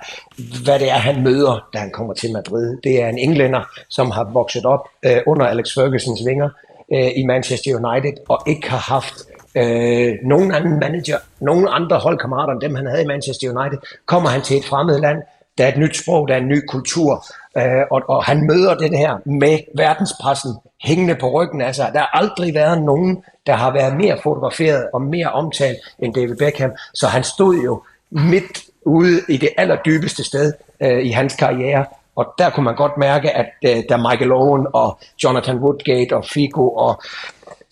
hvad 0.64 0.80
det 0.80 0.90
er, 0.90 0.98
han 0.98 1.24
møder, 1.24 1.68
da 1.74 1.78
han 1.78 1.92
kommer 1.92 2.14
til 2.14 2.32
Madrid. 2.32 2.78
Det 2.84 3.02
er 3.02 3.10
en 3.10 3.18
englænder, 3.18 3.62
som 3.90 4.12
har 4.12 4.30
vokset 4.34 4.66
op 4.66 4.88
øh, 5.06 5.18
under 5.28 5.46
Alex 5.46 5.74
Fergusons 5.74 6.22
vinger 6.26 6.50
øh, 6.94 7.12
i 7.16 7.26
Manchester 7.26 7.76
United, 7.76 8.14
og 8.30 8.44
ikke 8.48 8.70
har 8.70 8.94
haft 8.94 9.14
øh, 9.56 10.14
nogen 10.24 10.54
anden 10.54 10.80
manager, 10.80 11.18
nogen 11.40 11.68
andre 11.70 11.98
holdkammerater 11.98 12.54
end 12.54 12.62
dem, 12.62 12.76
han 12.76 12.86
havde 12.86 13.04
i 13.04 13.08
Manchester 13.08 13.60
United, 13.60 13.80
kommer 14.06 14.30
han 14.30 14.42
til 14.42 14.58
et 14.58 14.66
fremmed 14.66 15.00
land, 15.00 15.18
der 15.58 15.64
er 15.64 15.72
et 15.72 15.78
nyt 15.78 15.98
sprog, 15.98 16.28
der 16.28 16.34
er 16.34 16.38
en 16.38 16.48
ny 16.48 16.66
kultur, 16.68 17.26
øh, 17.58 17.84
og, 17.92 18.02
og 18.08 18.24
han 18.24 18.48
møder 18.48 18.76
det 18.76 18.98
her 18.98 19.18
med 19.26 19.60
verdenspressen 19.76 20.52
hængende 20.84 21.16
på 21.16 21.30
ryggen 21.32 21.62
af 21.62 21.76
sig. 21.76 21.92
Der 21.94 22.00
har 22.00 22.10
aldrig 22.14 22.54
været 22.54 22.82
nogen, 22.82 23.24
der 23.48 23.54
har 23.54 23.74
været 23.74 23.96
mere 23.96 24.18
fotograferet 24.24 24.88
og 24.94 25.02
mere 25.02 25.32
omtalt 25.32 25.78
end 26.00 26.14
David 26.14 26.36
Beckham, 26.36 26.72
så 26.94 27.08
han 27.08 27.24
stod 27.24 27.56
jo 27.56 27.84
midt 28.12 28.64
ude 28.86 29.22
i 29.30 29.38
det 29.38 29.50
allerdybeste 29.58 30.24
sted 30.24 30.54
øh, 30.82 31.06
i 31.06 31.10
hans 31.10 31.36
karriere, 31.36 31.86
og 32.16 32.34
der 32.38 32.50
kunne 32.50 32.64
man 32.64 32.76
godt 32.76 32.98
mærke, 32.98 33.32
at 33.32 33.52
øh, 33.66 33.84
da 33.90 33.98
Michael 33.98 34.32
Owen 34.32 34.68
og 34.74 35.00
Jonathan 35.24 35.58
Woodgate 35.58 36.16
og 36.16 36.26
Figo 36.26 36.70
og 36.70 37.02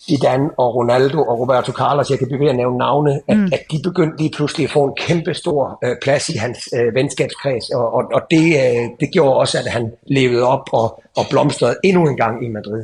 Zidane 0.09 0.49
og 0.57 0.75
Ronaldo 0.75 1.19
og 1.21 1.39
Roberto 1.39 1.71
Carlos, 1.71 2.09
jeg 2.09 2.19
kan 2.19 2.27
blive 2.27 2.39
ved 2.39 2.49
at 2.49 2.55
nævne 2.55 2.77
navne, 2.77 3.19
at, 3.27 3.37
mm. 3.37 3.45
at 3.45 3.61
de 3.71 3.79
begyndte 3.83 4.17
lige 4.17 4.31
pludselig 4.35 4.63
at 4.63 4.71
få 4.71 4.83
en 4.85 4.93
kæmpe 4.97 5.33
stor 5.33 5.79
øh, 5.85 5.95
plads 6.01 6.29
i 6.29 6.37
hans 6.37 6.69
øh, 6.77 6.95
venskabskreds, 6.95 7.69
og, 7.69 7.93
og, 7.93 8.03
og 8.13 8.21
det, 8.31 8.45
øh, 8.63 8.83
det 8.99 9.09
gjorde 9.13 9.35
også, 9.35 9.57
at 9.57 9.67
han 9.71 9.91
levede 10.07 10.43
op 10.43 10.69
og, 10.73 11.03
og 11.17 11.25
blomstrede 11.29 11.75
endnu 11.83 12.07
en 12.07 12.17
gang 12.17 12.45
i 12.45 12.49
Madrid. 12.49 12.83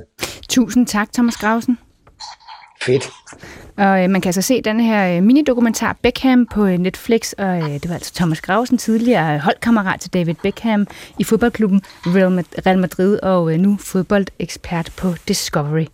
Tusind 0.50 0.88
tak, 0.88 1.14
Thomas 1.14 1.38
Grausen. 1.38 1.78
Fedt. 2.82 3.10
Og 3.78 4.04
øh, 4.04 4.10
man 4.10 4.22
kan 4.22 4.30
altså 4.30 4.42
se 4.42 4.62
den 4.62 4.80
her 4.80 5.18
øh, 5.18 5.24
minidokumentar 5.24 5.98
Beckham 6.02 6.48
på 6.54 6.66
øh, 6.66 6.78
Netflix, 6.78 7.32
og 7.32 7.58
øh, 7.58 7.74
det 7.74 7.90
var 7.90 7.94
altså 7.94 8.14
Thomas 8.14 8.42
Grausen, 8.42 8.78
tidligere 8.78 9.40
holdkammerat 9.40 10.00
til 10.00 10.14
David 10.14 10.36
Beckham 10.44 10.88
i 11.20 11.24
fodboldklubben 11.24 11.82
Real 12.06 12.80
Madrid, 12.80 13.20
og 13.24 13.54
øh, 13.54 13.60
nu 13.60 13.78
fodboldekspert 13.80 14.92
på 14.98 15.08
Discovery. 15.28 15.86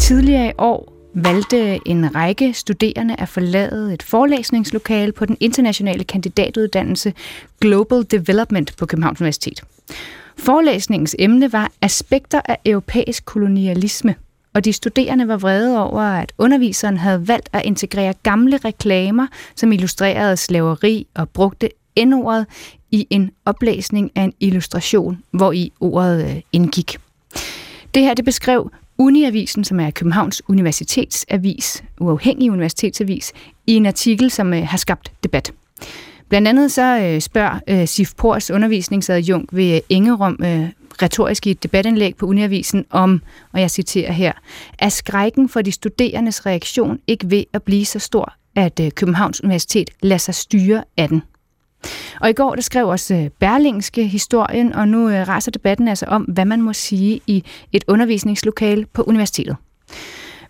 Tidligere 0.00 0.48
i 0.48 0.52
år 0.58 0.92
valgte 1.14 1.88
en 1.88 2.14
række 2.14 2.52
studerende 2.52 3.14
at 3.18 3.28
forlade 3.28 3.94
et 3.94 4.02
forelæsningslokale 4.02 5.12
på 5.12 5.26
den 5.26 5.36
internationale 5.40 6.04
kandidatuddannelse 6.04 7.12
Global 7.60 8.06
Development 8.10 8.76
på 8.76 8.86
Københavns 8.86 9.20
Universitet. 9.20 9.62
Forelæsningens 10.38 11.16
emne 11.18 11.52
var 11.52 11.70
aspekter 11.82 12.40
af 12.44 12.58
europæisk 12.64 13.24
kolonialisme, 13.24 14.14
og 14.54 14.64
de 14.64 14.72
studerende 14.72 15.28
var 15.28 15.36
vrede 15.36 15.84
over, 15.84 16.02
at 16.02 16.32
underviseren 16.38 16.96
havde 16.96 17.28
valgt 17.28 17.48
at 17.52 17.62
integrere 17.64 18.14
gamle 18.22 18.56
reklamer, 18.56 19.26
som 19.56 19.72
illustrerede 19.72 20.36
slaveri 20.36 21.06
og 21.14 21.28
brugte 21.28 21.68
N-ordet 22.04 22.46
i 22.90 23.06
en 23.10 23.30
oplæsning 23.44 24.10
af 24.14 24.22
en 24.22 24.32
illustration, 24.40 25.22
hvor 25.30 25.52
i 25.52 25.72
ordet 25.80 26.24
øh, 26.24 26.40
indgik. 26.52 26.96
Det 27.94 28.02
her 28.02 28.14
det 28.14 28.24
beskrev 28.24 28.70
Uniavisen, 29.00 29.64
som 29.64 29.80
er 29.80 29.90
Københavns 29.90 30.42
Universitetsavis, 30.48 31.84
uafhængig 32.00 32.50
universitetsavis, 32.50 33.32
i 33.66 33.74
en 33.74 33.86
artikel, 33.86 34.30
som 34.30 34.54
øh, 34.54 34.66
har 34.66 34.78
skabt 34.78 35.12
debat. 35.24 35.52
Blandt 36.28 36.48
andet 36.48 36.72
så 36.72 37.00
øh, 37.00 37.20
spørger 37.20 37.60
øh, 37.68 37.88
Sif 37.88 38.12
Pors 38.16 38.50
undervisningsadjunkt 38.50 39.56
ved 39.56 39.74
øh, 39.74 39.80
Ingerum 39.88 40.38
øh, 40.42 40.68
retorisk 41.02 41.46
i 41.46 41.50
et 41.50 41.62
debatindlæg 41.62 42.16
på 42.16 42.26
Uniavisen 42.26 42.84
om, 42.90 43.22
og 43.52 43.60
jeg 43.60 43.70
citerer 43.70 44.12
her, 44.12 44.32
er 44.78 44.88
skrækken 44.88 45.48
for 45.48 45.62
de 45.62 45.72
studerendes 45.72 46.46
reaktion 46.46 46.98
ikke 47.06 47.30
ved 47.30 47.44
at 47.52 47.62
blive 47.62 47.84
så 47.84 47.98
stor, 47.98 48.34
at 48.56 48.80
Københavns 48.94 49.44
Universitet 49.44 49.90
lader 50.02 50.18
sig 50.18 50.34
styre 50.34 50.84
af 50.96 51.08
den. 51.08 51.22
Og 52.20 52.30
i 52.30 52.32
går 52.32 52.54
der 52.54 52.62
skrev 52.62 52.88
også 52.88 53.14
øh, 53.14 53.30
Berlingske 53.38 54.06
historien, 54.06 54.72
og 54.72 54.88
nu 54.88 55.08
øh, 55.08 55.28
raser 55.28 55.50
debatten 55.50 55.88
altså 55.88 56.06
om, 56.06 56.22
hvad 56.22 56.44
man 56.44 56.62
må 56.62 56.72
sige 56.72 57.20
i 57.26 57.44
et 57.72 57.84
undervisningslokale 57.88 58.86
på 58.86 59.02
universitetet. 59.02 59.56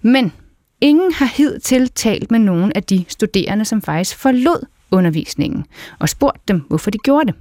Men 0.02 0.32
ingen 0.80 1.12
har 1.12 1.26
hidtil 1.26 1.88
talt 1.88 2.30
med 2.30 2.38
nogen 2.38 2.72
af 2.74 2.82
de 2.82 3.04
studerende, 3.08 3.64
som 3.64 3.82
faktisk 3.82 4.16
forlod 4.16 4.66
undervisningen, 4.90 5.64
og 5.98 6.08
spurgt 6.08 6.48
dem, 6.48 6.64
hvorfor 6.68 6.90
de 6.90 6.98
gjorde 6.98 7.26
det. 7.26 7.34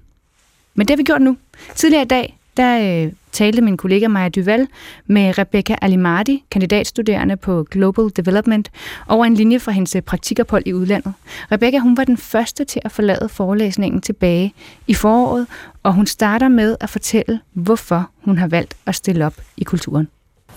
Men 0.76 0.88
det 0.88 0.94
har 0.94 0.98
vi 0.98 1.04
gjort 1.04 1.22
nu. 1.22 1.38
Tidligere 1.76 2.04
i 2.04 2.08
dag, 2.08 2.40
der 2.58 3.04
øh, 3.06 3.12
talte 3.32 3.62
min 3.62 3.78
kollega 3.78 4.08
Maja 4.08 4.30
Duval 4.30 4.68
med 5.08 5.38
Rebecca 5.38 5.76
Alimardi, 5.82 6.44
kandidatstuderende 6.52 7.38
på 7.38 7.66
Global 7.72 8.10
Development, 8.18 8.72
over 9.08 9.26
en 9.26 9.34
linje 9.34 9.60
fra 9.60 9.72
hendes 9.72 9.96
øh, 9.96 10.02
praktikophold 10.02 10.64
i 10.66 10.74
udlandet. 10.74 11.14
Rebecca 11.52 11.80
hun 11.80 11.98
var 11.98 12.04
den 12.04 12.18
første 12.18 12.66
til 12.66 12.82
at 12.86 12.92
forlade 12.92 13.30
forelæsningen 13.30 14.02
tilbage 14.02 14.54
i 14.88 14.94
foråret, 14.94 15.48
og 15.84 15.94
hun 15.94 16.08
starter 16.08 16.48
med 16.48 16.76
at 16.82 16.90
fortælle, 16.90 17.40
hvorfor 17.54 18.10
hun 18.26 18.38
har 18.38 18.48
valgt 18.48 18.76
at 18.86 18.96
stille 18.96 19.26
op 19.26 19.34
i 19.58 19.64
kulturen. 19.64 20.08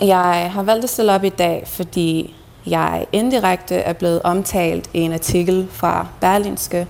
Jeg 0.01 0.51
har 0.53 0.62
valgt 0.62 0.85
at 0.85 0.91
stille 0.91 1.12
op 1.12 1.25
i 1.25 1.29
dag, 1.29 1.62
fordi 1.66 2.35
jeg 2.66 3.07
indirekte 3.12 3.75
er 3.75 3.93
blevet 3.93 4.23
omtalt 4.23 4.91
i 4.95 4.99
en 4.99 5.12
artikel 5.12 5.66
fra 5.70 6.07
Berlinske 6.20 6.87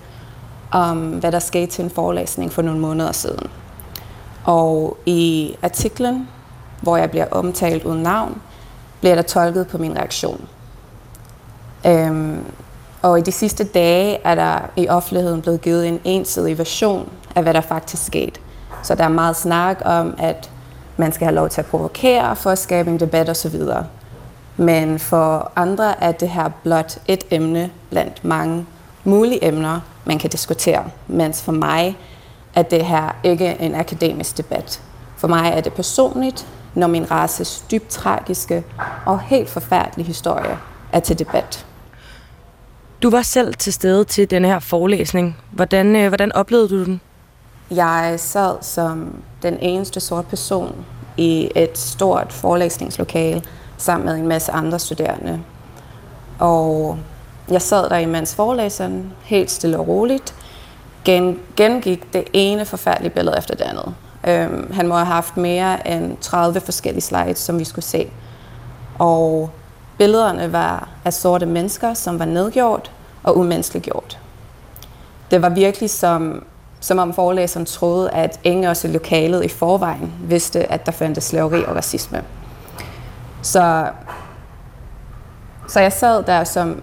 om, 0.70 1.10
hvad 1.10 1.32
der 1.32 1.38
skete 1.38 1.66
til 1.66 1.84
en 1.84 1.90
forelæsning 1.90 2.52
for 2.52 2.62
nogle 2.62 2.80
måneder 2.80 3.12
siden. 3.12 3.46
Og 4.44 4.96
i 5.06 5.54
artiklen, 5.62 6.28
hvor 6.80 6.96
jeg 6.96 7.10
bliver 7.10 7.26
omtalt 7.30 7.84
uden 7.84 8.02
navn, 8.02 8.42
bliver 9.00 9.14
der 9.14 9.22
tolket 9.22 9.66
på 9.66 9.78
min 9.78 9.96
reaktion. 9.96 10.48
Øhm, 11.86 12.44
og 13.02 13.18
i 13.18 13.22
de 13.22 13.32
sidste 13.32 13.64
dage 13.64 14.18
er 14.24 14.34
der 14.34 14.58
i 14.76 14.88
offentligheden 14.88 15.42
blevet 15.42 15.60
givet 15.60 15.88
en 15.88 16.00
ensidig 16.04 16.58
version 16.58 17.08
af, 17.34 17.42
hvad 17.42 17.54
der 17.54 17.60
faktisk 17.60 18.06
skete. 18.06 18.40
Så 18.82 18.94
der 18.94 19.04
er 19.04 19.08
meget 19.08 19.36
snak 19.36 19.82
om, 19.84 20.14
at 20.18 20.50
man 20.96 21.12
skal 21.12 21.24
have 21.24 21.34
lov 21.34 21.48
til 21.48 21.60
at 21.60 21.66
provokere 21.66 22.36
for 22.36 22.50
at 22.50 22.58
skabe 22.58 22.90
en 22.90 23.00
debat 23.00 23.28
osv. 23.28 23.60
Men 24.56 24.98
for 24.98 25.52
andre 25.56 26.02
er 26.04 26.12
det 26.12 26.28
her 26.28 26.50
blot 26.62 26.98
et 27.08 27.24
emne 27.30 27.70
blandt 27.90 28.24
mange 28.24 28.66
mulige 29.04 29.44
emner, 29.44 29.80
man 30.04 30.18
kan 30.18 30.30
diskutere. 30.30 30.84
Mens 31.06 31.42
for 31.42 31.52
mig 31.52 31.98
at 32.54 32.70
det 32.70 32.84
her 32.84 33.16
ikke 33.24 33.46
er 33.46 33.66
en 33.66 33.74
akademisk 33.74 34.36
debat. 34.36 34.82
For 35.16 35.28
mig 35.28 35.52
er 35.54 35.60
det 35.60 35.72
personligt, 35.72 36.46
når 36.74 36.86
min 36.86 37.10
races 37.10 37.64
dybt 37.70 37.88
tragiske 37.88 38.64
og 39.06 39.20
helt 39.20 39.50
forfærdelige 39.50 40.06
historie 40.06 40.58
er 40.92 41.00
til 41.00 41.18
debat. 41.18 41.66
Du 43.02 43.10
var 43.10 43.22
selv 43.22 43.54
til 43.54 43.72
stede 43.72 44.04
til 44.04 44.30
den 44.30 44.44
her 44.44 44.58
forelæsning. 44.58 45.36
Hvordan, 45.50 45.96
øh, 45.96 46.08
hvordan 46.08 46.32
oplevede 46.32 46.68
du 46.68 46.84
den? 46.84 47.00
Jeg 47.70 48.14
sad 48.16 48.56
som 48.60 49.22
den 49.42 49.58
eneste 49.60 50.00
sorte 50.00 50.28
person 50.28 50.84
i 51.16 51.50
et 51.56 51.78
stort 51.78 52.32
forelæsningslokale 52.32 53.42
sammen 53.76 54.06
med 54.06 54.14
en 54.14 54.28
masse 54.28 54.52
andre 54.52 54.78
studerende. 54.78 55.40
Og 56.38 56.98
jeg 57.50 57.62
sad 57.62 57.90
der 57.90 57.96
imens 57.96 58.34
forelæseren, 58.34 59.12
helt 59.22 59.50
stille 59.50 59.78
og 59.78 59.88
roligt, 59.88 60.34
gen, 61.04 61.38
gengik 61.56 62.12
det 62.12 62.24
ene 62.32 62.64
forfærdelige 62.64 63.10
billede 63.10 63.38
efter 63.38 63.54
det 63.54 63.64
andet. 63.64 63.94
Øhm, 64.28 64.72
han 64.72 64.88
må 64.88 64.94
have 64.94 65.06
haft 65.06 65.36
mere 65.36 65.88
end 65.88 66.16
30 66.20 66.60
forskellige 66.60 67.02
slides, 67.02 67.38
som 67.38 67.58
vi 67.58 67.64
skulle 67.64 67.84
se. 67.84 68.10
Og 68.98 69.50
billederne 69.98 70.52
var 70.52 70.88
af 71.04 71.12
sorte 71.12 71.46
mennesker, 71.46 71.94
som 71.94 72.18
var 72.18 72.24
nedgjort 72.24 72.90
og 73.22 73.38
umenneskeliggjort. 73.38 74.18
Det 75.30 75.42
var 75.42 75.48
virkelig 75.48 75.90
som, 75.90 76.44
som 76.80 76.98
om 76.98 77.14
forelæseren 77.14 77.66
troede, 77.66 78.10
at 78.10 78.40
ingen 78.44 78.64
også 78.64 78.88
i 78.88 78.90
lokalet 78.90 79.44
i 79.44 79.48
forvejen 79.48 80.12
vidste, 80.24 80.72
at 80.72 80.86
der 80.86 80.92
fandtes 80.92 81.24
slaveri 81.24 81.64
og 81.64 81.76
racisme. 81.76 82.22
Så, 83.42 83.86
så 85.68 85.80
jeg 85.80 85.92
sad 85.92 86.22
der 86.22 86.44
som 86.44 86.82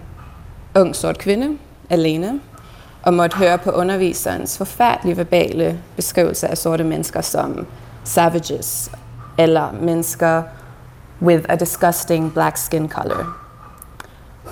ung 0.74 0.96
sort 0.96 1.18
kvinde, 1.18 1.58
alene, 1.90 2.40
og 3.02 3.14
måtte 3.14 3.36
høre 3.36 3.58
på 3.58 3.70
underviserens 3.70 4.58
forfærdelige 4.58 5.16
verbale 5.16 5.78
beskrivelse 5.96 6.48
af 6.48 6.58
sorte 6.58 6.84
mennesker 6.84 7.20
som 7.20 7.66
savages, 8.04 8.90
eller 9.38 9.72
mennesker 9.80 10.42
with 11.22 11.44
a 11.48 11.56
disgusting 11.56 12.32
black 12.32 12.56
skin 12.56 12.88
color. 12.88 13.36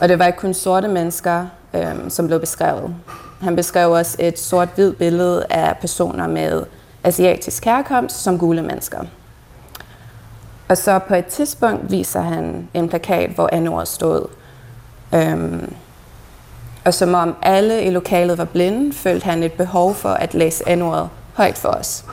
Og 0.01 0.09
det 0.09 0.19
var 0.19 0.27
ikke 0.27 0.39
kun 0.39 0.55
sorte 0.55 0.89
mennesker, 0.89 1.47
øhm, 1.75 2.11
som 2.11 2.27
blev 2.27 2.41
beskrevet. 2.41 2.95
Han 3.41 3.57
beskrev 3.57 3.91
også 3.91 4.17
et 4.21 4.39
sort-hvid 4.39 4.93
billede 4.93 5.47
af 5.51 5.77
personer 5.81 6.27
med 6.27 6.63
asiatisk 7.05 7.65
herkomst 7.65 8.23
som 8.23 8.39
gule 8.39 8.63
mennesker. 8.63 9.01
Og 10.69 10.77
så 10.77 10.99
på 10.99 11.15
et 11.15 11.27
tidspunkt 11.27 11.91
viser 11.91 12.21
han 12.21 12.69
en 12.75 12.89
plakat, 12.89 13.31
hvor 13.31 13.49
anord 13.53 13.87
stod. 13.87 14.27
Øhm, 15.15 15.75
og 16.85 16.95
som 16.95 17.15
om 17.15 17.37
alle 17.43 17.83
i 17.83 17.91
lokalet 17.91 18.39
var 18.39 18.45
blinde, 18.45 18.93
følte 18.93 19.25
han 19.25 19.43
et 19.43 19.53
behov 19.53 19.95
for 19.95 20.09
at 20.09 20.35
læse 20.35 20.77
n 20.77 20.83
højt 21.35 21.59
for 21.59 21.69
os. 21.69 22.05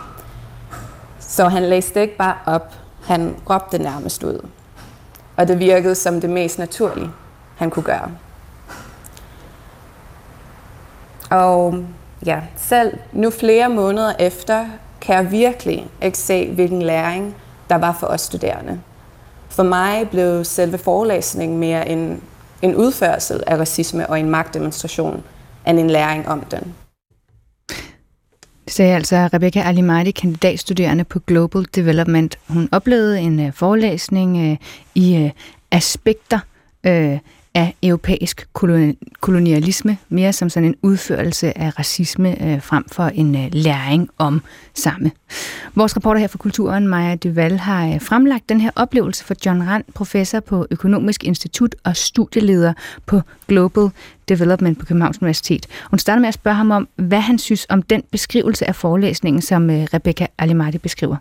Så 1.19 1.47
han 1.47 1.63
læste 1.63 2.01
ikke 2.01 2.17
bare 2.17 2.35
op, 2.45 2.73
han 3.03 3.35
råbte 3.49 3.77
nærmest 3.77 4.23
ud. 4.23 4.47
Og 5.37 5.47
det 5.47 5.59
virkede 5.59 5.95
som 5.95 6.21
det 6.21 6.29
mest 6.29 6.59
naturlige, 6.59 7.09
han 7.55 7.69
kunne 7.69 7.83
gøre. 7.83 8.11
Og 11.29 11.85
ja, 12.25 12.41
selv 12.55 12.97
nu 13.11 13.29
flere 13.29 13.69
måneder 13.69 14.13
efter, 14.19 14.65
kan 15.01 15.15
jeg 15.15 15.31
virkelig 15.31 15.87
ikke 16.01 16.17
se, 16.17 16.51
hvilken 16.51 16.81
læring 16.81 17.35
der 17.69 17.75
var 17.75 17.97
for 17.99 18.07
os 18.07 18.21
studerende. 18.21 18.81
For 19.49 19.63
mig 19.63 20.09
blev 20.09 20.43
selve 20.43 20.77
forelæsningen 20.77 21.57
mere 21.57 21.89
en, 21.89 22.21
en 22.61 22.75
udførsel 22.75 23.43
af 23.47 23.57
racisme 23.57 24.07
og 24.09 24.19
en 24.19 24.29
magtdemonstration, 24.29 25.23
end 25.67 25.79
en 25.79 25.89
læring 25.89 26.27
om 26.27 26.41
den. 26.41 26.73
Det 28.65 28.73
sagde 28.73 28.95
altså 28.95 29.29
Rebecca 29.33 29.61
Alimadi, 29.61 30.11
kandidatstuderende 30.11 31.03
på 31.03 31.19
Global 31.19 31.65
Development. 31.75 32.39
Hun 32.47 32.69
oplevede 32.71 33.19
en 33.19 33.39
øh, 33.39 33.53
forelæsning 33.53 34.51
øh, 34.51 34.57
i 34.95 35.15
øh, 35.15 35.31
aspekter 35.71 36.39
af 37.55 37.75
europæisk 37.83 38.47
kolonialisme, 39.21 39.97
mere 40.09 40.33
som 40.33 40.49
sådan 40.49 40.69
en 40.69 40.75
udførelse 40.83 41.57
af 41.57 41.79
racisme 41.79 42.43
øh, 42.43 42.61
frem 42.61 42.85
for 42.91 43.03
en 43.03 43.35
øh, 43.35 43.47
læring 43.51 44.09
om 44.17 44.41
samme. 44.73 45.11
Vores 45.75 45.97
reporter 45.97 46.19
her 46.19 46.27
fra 46.27 46.37
Kulturen, 46.37 46.87
Maja 46.87 47.15
Duval, 47.15 47.57
har 47.57 47.87
øh, 47.87 48.01
fremlagt 48.01 48.49
den 48.49 48.61
her 48.61 48.71
oplevelse 48.75 49.23
for 49.25 49.35
John 49.45 49.63
Rand, 49.63 49.83
professor 49.93 50.39
på 50.39 50.67
Økonomisk 50.71 51.23
Institut 51.23 51.75
og 51.83 51.97
studieleder 51.97 52.73
på 53.05 53.21
Global 53.47 53.89
Development 54.29 54.79
på 54.79 54.85
Københavns 54.85 55.21
Universitet. 55.21 55.67
Hun 55.89 55.99
starter 55.99 56.19
med 56.19 56.27
at 56.27 56.33
spørge 56.33 56.57
ham 56.57 56.71
om, 56.71 56.87
hvad 56.95 57.21
han 57.21 57.39
synes 57.39 57.65
om 57.69 57.81
den 57.81 58.03
beskrivelse 58.11 58.67
af 58.67 58.75
forelæsningen, 58.75 59.41
som 59.41 59.69
øh, 59.69 59.83
Rebecca 59.93 60.27
Alimati 60.37 60.77
beskriver. 60.77 61.15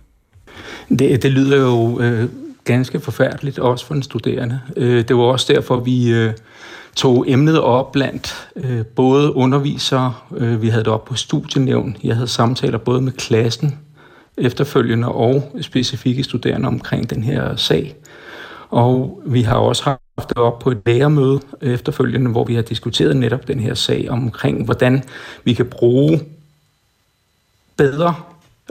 Det, 0.88 1.22
det 1.22 1.30
lyder 1.32 1.56
jo 1.60 2.00
øh, 2.00 2.28
ganske 2.64 3.00
forfærdeligt, 3.00 3.58
også 3.58 3.86
for 3.86 3.94
den 3.94 4.02
studerende. 4.02 4.60
Øh, 4.76 5.08
det 5.08 5.16
var 5.16 5.22
også 5.22 5.52
derfor, 5.52 5.76
vi 5.76 6.12
øh, 6.12 6.32
tog 6.96 7.24
emnet 7.28 7.60
op 7.60 7.92
blandt 7.92 8.48
øh, 8.56 8.86
både 8.86 9.36
undervisere, 9.36 10.14
øh, 10.36 10.62
vi 10.62 10.68
havde 10.68 10.84
det 10.84 10.92
op 10.92 11.04
på 11.04 11.14
studienævn, 11.14 11.96
jeg 12.04 12.14
havde 12.14 12.28
samtaler 12.28 12.78
både 12.78 13.00
med 13.00 13.12
klassen 13.12 13.78
efterfølgende 14.36 15.08
og 15.08 15.52
specifikke 15.60 16.24
studerende 16.24 16.68
omkring 16.68 17.10
den 17.10 17.22
her 17.22 17.56
sag. 17.56 17.96
Og 18.70 19.22
vi 19.26 19.42
har 19.42 19.56
også 19.56 19.84
haft 19.84 20.28
det 20.28 20.36
op 20.36 20.58
på 20.58 20.70
et 20.70 20.82
lærermøde 20.86 21.40
efterfølgende, 21.60 22.30
hvor 22.30 22.44
vi 22.44 22.54
har 22.54 22.62
diskuteret 22.62 23.16
netop 23.16 23.48
den 23.48 23.60
her 23.60 23.74
sag 23.74 24.10
omkring, 24.10 24.64
hvordan 24.64 25.02
vi 25.44 25.52
kan 25.52 25.66
bruge 25.66 26.20
bedre 27.76 28.14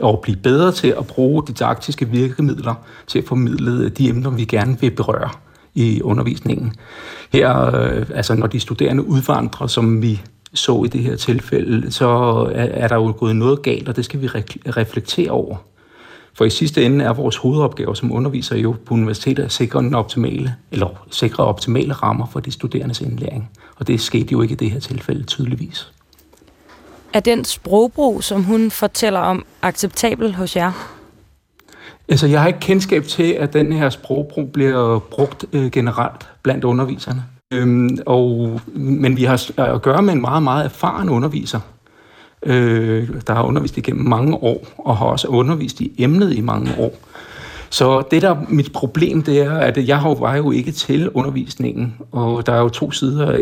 og 0.00 0.20
blive 0.22 0.36
bedre 0.36 0.72
til 0.72 0.94
at 0.98 1.06
bruge 1.06 1.42
didaktiske 1.46 2.08
virkemidler 2.08 2.74
til 3.06 3.18
at 3.18 3.24
formidle 3.24 3.88
de 3.88 4.08
emner, 4.08 4.30
vi 4.30 4.44
gerne 4.44 4.80
vil 4.80 4.90
berøre 4.90 5.30
i 5.74 6.02
undervisningen. 6.02 6.74
Her, 7.32 7.76
øh, 7.76 8.06
altså 8.14 8.34
når 8.34 8.46
de 8.46 8.60
studerende 8.60 9.06
udvandrer, 9.06 9.66
som 9.66 10.02
vi 10.02 10.22
så 10.54 10.84
i 10.84 10.88
det 10.88 11.00
her 11.00 11.16
tilfælde, 11.16 11.92
så 11.92 12.08
er 12.54 12.88
der 12.88 12.96
jo 12.96 13.14
gået 13.18 13.36
noget 13.36 13.62
galt, 13.62 13.88
og 13.88 13.96
det 13.96 14.04
skal 14.04 14.20
vi 14.20 14.26
reflektere 14.66 15.30
over. 15.30 15.56
For 16.34 16.44
i 16.44 16.50
sidste 16.50 16.84
ende 16.84 17.04
er 17.04 17.12
vores 17.12 17.36
hovedopgave 17.36 17.96
som 17.96 18.12
underviser 18.12 18.56
jo 18.56 18.76
på 18.86 18.94
universitetet 18.94 19.42
at 19.42 19.52
sikre 19.52 19.82
den 19.82 19.94
optimale, 19.94 20.54
eller 20.72 21.06
sikre 21.10 21.44
optimale 21.44 21.92
rammer 21.92 22.26
for 22.26 22.40
de 22.40 22.50
studerendes 22.50 23.00
indlæring. 23.00 23.50
Og 23.76 23.86
det 23.86 24.00
skete 24.00 24.32
jo 24.32 24.42
ikke 24.42 24.52
i 24.52 24.56
det 24.56 24.70
her 24.70 24.80
tilfælde 24.80 25.22
tydeligvis. 25.22 25.92
Er 27.14 27.20
den 27.20 27.44
sprogbrug, 27.44 28.24
som 28.24 28.44
hun 28.44 28.70
fortæller 28.70 29.20
om, 29.20 29.44
acceptabel 29.62 30.34
hos 30.34 30.56
jer? 30.56 30.72
Altså, 32.08 32.26
jeg 32.26 32.40
har 32.40 32.46
ikke 32.46 32.60
kendskab 32.60 33.04
til, 33.04 33.32
at 33.32 33.52
den 33.52 33.72
her 33.72 33.90
sprogbrug 33.90 34.52
bliver 34.52 34.98
brugt 34.98 35.44
øh, 35.52 35.70
generelt 35.70 36.28
blandt 36.42 36.64
underviserne. 36.64 37.24
Øhm, 37.52 37.98
og, 38.06 38.60
men 38.74 39.16
vi 39.16 39.24
har 39.24 39.50
at 39.58 39.82
gøre 39.82 40.02
med 40.02 40.12
en 40.12 40.20
meget, 40.20 40.42
meget 40.42 40.64
erfaren 40.64 41.08
underviser, 41.08 41.60
øh, 42.42 43.08
der 43.26 43.34
har 43.34 43.42
undervist 43.42 43.76
igennem 43.76 44.04
mange 44.08 44.34
år, 44.34 44.66
og 44.78 44.96
har 44.96 45.06
også 45.06 45.28
undervist 45.28 45.80
i 45.80 45.92
emnet 45.98 46.36
i 46.36 46.40
mange 46.40 46.70
år. 46.78 46.98
Så 47.74 48.02
det 48.10 48.22
der 48.22 48.36
mit 48.48 48.72
problem, 48.72 49.22
det 49.22 49.40
er, 49.40 49.52
at 49.52 49.88
jeg 49.88 50.16
var 50.18 50.36
jo 50.36 50.50
ikke 50.50 50.72
til 50.72 51.10
undervisningen, 51.10 51.94
og 52.12 52.46
der 52.46 52.52
er 52.52 52.60
jo 52.60 52.68
to 52.68 52.90
sider 52.90 53.32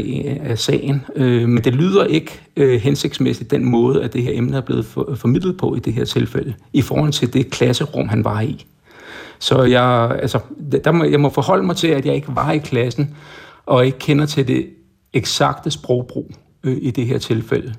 af 0.44 0.58
sagen, 0.58 1.04
øh, 1.16 1.48
men 1.48 1.64
det 1.64 1.74
lyder 1.74 2.04
ikke 2.04 2.40
øh, 2.56 2.80
hensigtsmæssigt 2.80 3.50
den 3.50 3.64
måde, 3.64 4.02
at 4.02 4.12
det 4.12 4.22
her 4.22 4.30
emne 4.34 4.56
er 4.56 4.60
blevet 4.60 4.86
formidlet 5.14 5.56
på 5.56 5.74
i 5.74 5.78
det 5.78 5.92
her 5.92 6.04
tilfælde, 6.04 6.54
i 6.72 6.82
forhold 6.82 7.12
til 7.12 7.32
det 7.32 7.50
klasserum, 7.50 8.08
han 8.08 8.24
var 8.24 8.40
i. 8.40 8.66
Så 9.38 9.62
jeg, 9.62 10.16
altså, 10.22 10.38
der 10.84 10.92
må, 10.92 11.04
jeg 11.04 11.20
må 11.20 11.28
forholde 11.30 11.66
mig 11.66 11.76
til, 11.76 11.88
at 11.88 12.06
jeg 12.06 12.14
ikke 12.14 12.36
var 12.36 12.52
i 12.52 12.58
klassen, 12.58 13.14
og 13.66 13.86
ikke 13.86 13.98
kender 13.98 14.26
til 14.26 14.48
det 14.48 14.66
eksakte 15.12 15.70
sprogbrug 15.70 16.30
øh, 16.64 16.76
i 16.80 16.90
det 16.90 17.06
her 17.06 17.18
tilfælde. 17.18 17.74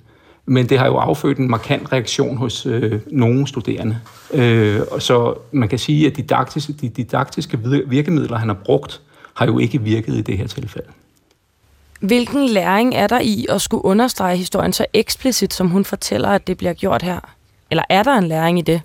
Men 0.46 0.70
det 0.70 0.80
har 0.80 0.86
jo 0.86 0.98
affødt 0.98 1.38
en 1.38 1.50
markant 1.50 1.94
reaktion 1.94 2.38
hos 2.38 2.66
øh, 2.66 3.00
nogle 3.08 3.48
studerende. 3.48 4.00
Øh, 4.34 4.80
så 5.00 5.34
man 5.52 5.70
kan 5.70 5.80
sige, 5.80 6.08
at 6.08 6.18
didaktiske, 6.18 6.74
de 6.74 6.90
didaktiske 6.90 7.60
virkemidler, 7.88 8.38
han 8.38 8.48
har 8.48 8.58
brugt, 8.66 9.02
har 9.34 9.46
jo 9.46 9.60
ikke 9.60 9.82
virket 9.82 10.16
i 10.16 10.22
det 10.22 10.38
her 10.38 10.48
tilfælde. 10.48 10.88
Hvilken 12.00 12.46
læring 12.46 12.96
er 12.96 13.08
der 13.08 13.20
i 13.20 13.46
at 13.50 13.62
skulle 13.62 13.86
understrege 13.86 14.38
historien 14.38 14.74
så 14.74 14.86
eksplicit, 14.94 15.54
som 15.54 15.68
hun 15.68 15.86
fortæller, 15.86 16.30
at 16.30 16.48
det 16.48 16.58
bliver 16.58 16.74
gjort 16.74 17.02
her? 17.02 17.20
Eller 17.72 17.84
er 17.90 18.04
der 18.04 18.18
en 18.18 18.28
læring 18.28 18.60
i 18.60 18.62
det? 18.62 18.82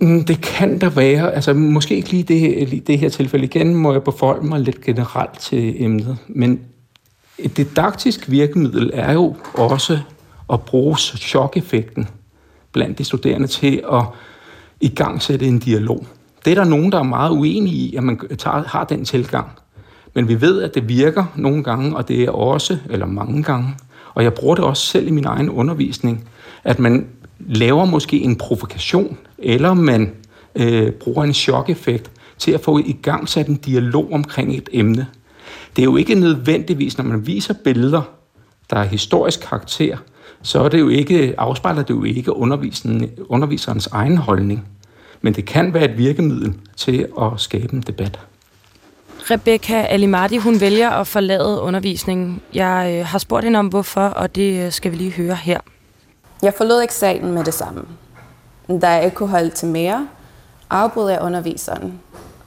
Mm, 0.00 0.24
det 0.24 0.40
kan 0.40 0.80
der 0.80 0.90
være. 0.90 1.34
Altså, 1.34 1.52
måske 1.52 1.96
ikke 1.96 2.10
lige 2.10 2.22
det, 2.22 2.86
det 2.86 2.98
her 2.98 3.08
tilfælde. 3.08 3.44
Igen 3.44 3.74
må 3.74 3.92
jeg 3.92 4.02
befolde 4.02 4.46
mig 4.46 4.60
lidt 4.60 4.80
generelt 4.80 5.38
til 5.38 5.82
emnet. 5.84 6.18
Men 6.28 6.60
et 7.38 7.56
didaktisk 7.56 8.30
virkemiddel 8.30 8.90
er 8.94 9.12
jo 9.12 9.36
også 9.54 9.98
at 10.52 10.60
bruge 10.60 10.96
chok-effekten 10.98 12.08
blandt 12.72 12.98
de 12.98 13.04
studerende 13.04 13.46
til 13.46 13.82
at 13.92 14.02
i 14.80 14.88
gang 14.88 15.22
sætte 15.22 15.46
en 15.46 15.58
dialog. 15.58 16.06
Det 16.44 16.50
er 16.50 16.54
der 16.54 16.64
nogen, 16.64 16.92
der 16.92 16.98
er 16.98 17.02
meget 17.02 17.30
uenige 17.30 17.76
i, 17.76 17.96
at 17.96 18.02
man 18.02 18.20
tager, 18.38 18.62
har 18.66 18.84
den 18.84 19.04
tilgang. 19.04 19.48
Men 20.14 20.28
vi 20.28 20.40
ved, 20.40 20.62
at 20.62 20.74
det 20.74 20.88
virker 20.88 21.24
nogle 21.36 21.62
gange, 21.62 21.96
og 21.96 22.08
det 22.08 22.22
er 22.22 22.30
også, 22.30 22.78
eller 22.90 23.06
mange 23.06 23.42
gange, 23.42 23.74
og 24.14 24.24
jeg 24.24 24.34
bruger 24.34 24.54
det 24.54 24.64
også 24.64 24.86
selv 24.86 25.08
i 25.08 25.10
min 25.10 25.24
egen 25.24 25.50
undervisning, 25.50 26.28
at 26.64 26.78
man 26.78 27.06
laver 27.38 27.84
måske 27.84 28.20
en 28.20 28.36
provokation, 28.36 29.18
eller 29.38 29.74
man 29.74 30.12
øh, 30.54 30.92
bruger 30.92 31.24
en 31.24 31.34
chok-effekt 31.34 32.10
til 32.38 32.52
at 32.52 32.60
få 32.60 32.78
i 32.78 32.96
gang 33.02 33.28
sat 33.28 33.46
en 33.46 33.56
dialog 33.56 34.12
omkring 34.12 34.56
et 34.56 34.68
emne. 34.72 35.06
Det 35.76 35.82
er 35.82 35.86
jo 35.86 35.96
ikke 35.96 36.14
nødvendigvis, 36.14 36.98
når 36.98 37.04
man 37.04 37.26
viser 37.26 37.54
billeder, 37.64 38.02
der 38.70 38.76
er 38.76 38.84
historisk 38.84 39.40
karakter, 39.40 39.96
så 40.44 40.64
er 40.64 40.68
det 40.68 40.80
jo 40.80 40.88
ikke, 40.88 41.34
afspejler 41.38 41.82
det 41.82 41.94
jo 41.94 42.04
ikke 42.04 42.36
underviserens 43.30 43.86
egen 43.86 44.16
holdning. 44.16 44.68
Men 45.20 45.32
det 45.32 45.44
kan 45.44 45.74
være 45.74 45.84
et 45.84 45.98
virkemiddel 45.98 46.54
til 46.76 47.08
at 47.20 47.30
skabe 47.36 47.74
en 47.74 47.80
debat. 47.80 48.20
Rebecca 49.30 49.82
Alimati, 49.82 50.36
hun 50.36 50.60
vælger 50.60 50.90
at 50.90 51.06
forlade 51.06 51.60
undervisningen. 51.60 52.40
Jeg 52.54 52.96
øh, 52.98 53.06
har 53.06 53.18
spurgt 53.18 53.44
hende 53.44 53.58
om, 53.58 53.66
hvorfor, 53.66 54.00
og 54.00 54.34
det 54.34 54.66
øh, 54.66 54.72
skal 54.72 54.92
vi 54.92 54.96
lige 54.96 55.12
høre 55.12 55.34
her. 55.34 55.60
Jeg 56.42 56.54
forlod 56.56 56.82
ikke 56.82 56.94
salen 56.94 57.32
med 57.32 57.44
det 57.44 57.54
samme. 57.54 57.82
Da 58.82 58.88
jeg 58.88 59.04
ikke 59.04 59.16
kunne 59.16 59.28
holde 59.28 59.50
til 59.50 59.68
mere, 59.68 60.08
afbrød 60.70 61.10
jeg 61.10 61.20
underviseren. 61.22 62.00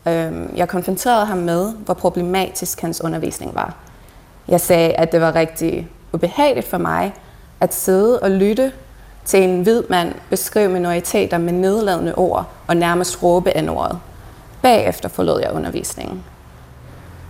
Øhm, 0.08 0.50
jeg 0.56 0.68
konfronterede 0.68 1.26
ham 1.26 1.38
med, 1.38 1.74
hvor 1.86 1.94
problematisk 1.94 2.82
hans 2.82 3.02
undervisning 3.02 3.56
var. 3.56 3.76
Jeg 4.48 4.62
sagde, 4.62 4.94
at 4.94 5.12
det 5.12 5.22
var 5.22 5.36
rigtig 5.36 5.88
ubehageligt 6.14 6.68
for 6.68 6.78
mig 6.78 7.14
at 7.60 7.74
sidde 7.74 8.20
og 8.20 8.32
lytte 8.32 8.72
til 9.26 9.44
en 9.44 9.62
hvid 9.62 9.84
mand 9.90 10.16
beskrive 10.30 10.70
minoriteter 10.70 11.38
med 11.38 11.54
nedladende 11.54 12.16
ord 12.16 12.46
og 12.68 12.78
nærmest 12.78 13.24
råbe 13.24 13.58
af 13.58 13.70
ordet. 13.70 14.00
Bagefter 14.62 15.10
forlod 15.10 15.42
jeg 15.42 15.52
undervisningen. 15.52 16.24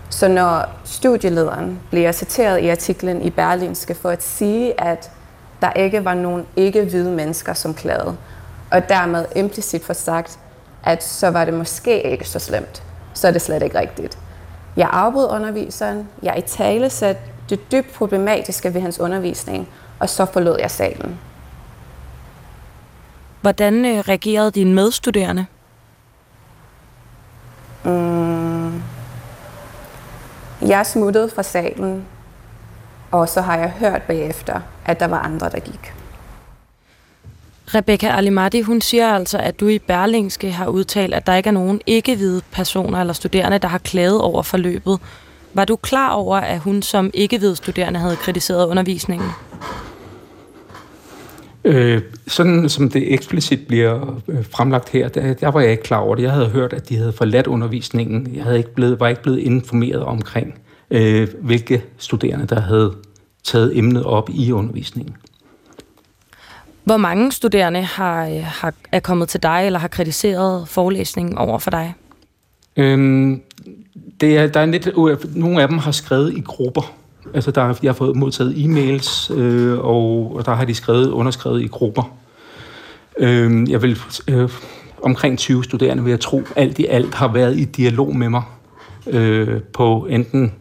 Så 0.10 0.28
når 0.28 0.66
studielederen 0.86 1.80
bliver 1.90 2.12
citeret 2.12 2.60
i 2.60 2.70
artiklen 2.70 3.22
i 3.22 3.30
Berlinske 3.30 3.96
for 3.96 4.10
at 4.10 4.24
sige, 4.24 4.82
at 4.82 5.12
der 5.62 5.74
ikke 5.74 6.06
var 6.06 6.14
nogen 6.14 6.46
ikke-hvide 6.56 7.12
mennesker, 7.12 7.54
som 7.54 7.74
klagede, 7.74 8.18
og 8.72 8.90
dermed 8.90 9.26
implicit 9.36 9.84
for 9.84 9.94
sagt, 9.94 10.40
at 10.84 11.04
så 11.04 11.30
var 11.30 11.46
det 11.46 11.54
måske 11.54 12.12
ikke 12.12 12.30
så 12.30 12.40
slemt, 12.40 12.84
så 13.14 13.28
er 13.28 13.32
det 13.32 13.42
slet 13.42 13.64
ikke 13.64 13.80
rigtigt. 13.80 14.18
Jeg 14.78 14.90
afbrød 14.92 15.32
underviseren, 15.32 16.10
jeg 16.24 16.38
i 16.38 16.42
tale 16.42 16.90
satte 16.90 17.22
det 17.50 17.72
dybt 17.72 17.94
problematiske 17.94 18.74
ved 18.74 18.82
hans 18.82 19.00
undervisning, 19.00 19.70
og 20.00 20.10
så 20.10 20.26
forlod 20.26 20.58
jeg 20.60 20.72
salen. 20.72 21.20
Hvordan 23.42 23.86
øh, 23.86 24.00
reagerede 24.00 24.52
dine 24.52 24.74
medstuderende? 24.74 25.46
Mm. 27.84 28.82
Jeg 30.62 30.86
smuttede 30.86 31.30
fra 31.36 31.44
salen, 31.44 32.06
og 33.12 33.30
så 33.30 33.42
har 33.42 33.58
jeg 33.58 33.70
hørt 33.70 34.02
bagefter, 34.02 34.60
at 34.86 35.00
der 35.00 35.08
var 35.08 35.20
andre, 35.20 35.50
der 35.50 35.60
gik. 35.60 35.94
Rebecca 37.76 38.10
Alimati, 38.10 38.62
hun 38.62 38.82
siger 38.82 39.14
altså, 39.14 39.38
at 39.38 39.60
du 39.60 39.68
i 39.68 39.80
Berlingske 39.80 40.52
har 40.52 40.68
udtalt, 40.68 41.14
at 41.14 41.28
der 41.28 41.36
ikke 41.36 41.48
er 41.48 41.52
nogen 41.52 41.82
ikke-hvide 41.86 42.42
personer 42.52 43.00
eller 43.00 43.14
studerende, 43.14 43.58
der 43.60 43.68
har 43.68 43.78
klaget 43.78 44.22
over 44.22 44.42
forløbet. 44.42 45.00
Var 45.54 45.66
du 45.66 45.76
klar 45.76 46.10
over, 46.10 46.38
at 46.38 46.60
hun 46.60 46.82
som 46.82 47.12
ikke-hvide 47.14 47.56
studerende 47.56 48.00
havde 48.00 48.16
kritiseret 48.16 48.68
undervisningen? 48.68 49.30
Øh, 51.68 52.02
sådan 52.28 52.70
som 52.70 52.90
det 52.90 53.14
eksplicit 53.14 53.68
bliver 53.68 54.22
øh, 54.28 54.46
fremlagt 54.52 54.90
her, 54.90 55.08
der, 55.08 55.34
der 55.34 55.48
var 55.48 55.62
jeg 55.62 55.72
ikke 55.72 55.84
klar 55.84 55.98
over 55.98 56.16
det. 56.16 56.24
Jeg 56.24 56.32
havde 56.32 56.50
hørt, 56.50 56.74
at 56.74 56.90
de 56.90 56.98
havde 56.98 57.14
forladt 57.14 57.48
undervisningen. 57.48 58.36
Jeg 58.36 58.44
havde 58.44 58.58
ikke 58.58 58.74
blevet, 58.74 59.00
var 59.00 59.08
ikke 59.08 59.22
blevet 59.22 59.40
informeret 59.40 60.04
omkring, 60.04 60.60
øh, 60.92 61.28
hvilke 61.42 61.84
studerende, 61.98 62.48
der 62.48 62.60
havde 62.60 62.94
taget 63.44 63.78
emnet 63.78 64.04
op 64.04 64.30
i 64.30 64.52
undervisningen. 64.52 65.16
Hvor 66.84 66.98
mange 66.98 67.32
studerende 67.32 67.82
har, 67.82 68.28
øh, 68.28 68.44
har, 68.44 68.74
er 68.92 69.00
kommet 69.00 69.30
til 69.30 69.44
dig, 69.44 69.64
eller 69.66 69.80
har 69.80 69.88
kritiseret 69.88 70.68
forelæsningen 70.68 71.38
over 71.38 71.60
for 71.60 71.72
dig? 71.72 71.94
Øhm, 72.78 73.42
det 74.22 74.38
er, 74.38 74.48
der 74.48 74.60
er 74.60 74.66
lidt, 74.66 74.90
nogle 75.36 75.62
af 75.62 75.68
dem 75.68 75.78
har 75.78 75.92
skrevet 75.92 76.38
i 76.38 76.42
grupper. 76.42 76.97
Altså, 77.34 77.52
der, 77.52 77.74
jeg 77.84 77.90
har 77.90 77.94
fået 77.94 78.16
modtaget 78.16 78.54
e-mails, 78.54 79.34
øh, 79.34 79.80
og, 79.80 80.36
og 80.36 80.46
der 80.46 80.56
har 80.56 80.66
de 80.66 80.76
skrevet, 80.76 81.10
underskrevet 81.10 81.62
i 81.62 81.68
grupper. 81.68 82.18
Øh, 83.20 83.72
jeg 83.72 83.82
vil, 83.82 84.00
øh, 84.28 84.50
omkring 85.04 85.38
20 85.38 85.64
studerende, 85.64 86.04
vil 86.04 86.10
jeg 86.10 86.20
tro, 86.20 86.44
alt 86.56 86.80
i 86.80 86.86
alt 86.86 87.16
har 87.16 87.28
været 87.28 87.58
i 87.60 87.66
dialog 87.66 88.16
med 88.16 88.30
mig 88.30 88.44
øh, 89.08 89.62
på 89.74 90.08
enten 90.10 90.54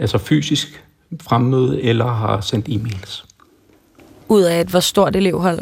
altså 0.00 0.18
fysisk 0.18 0.84
fremmøde, 1.22 1.82
eller 1.82 2.06
har 2.06 2.40
sendt 2.40 2.68
e-mails. 2.68 3.24
Ud 4.28 4.42
af 4.42 4.60
et 4.60 4.68
hvor 4.68 4.80
stort 4.80 5.16
elevhold? 5.16 5.58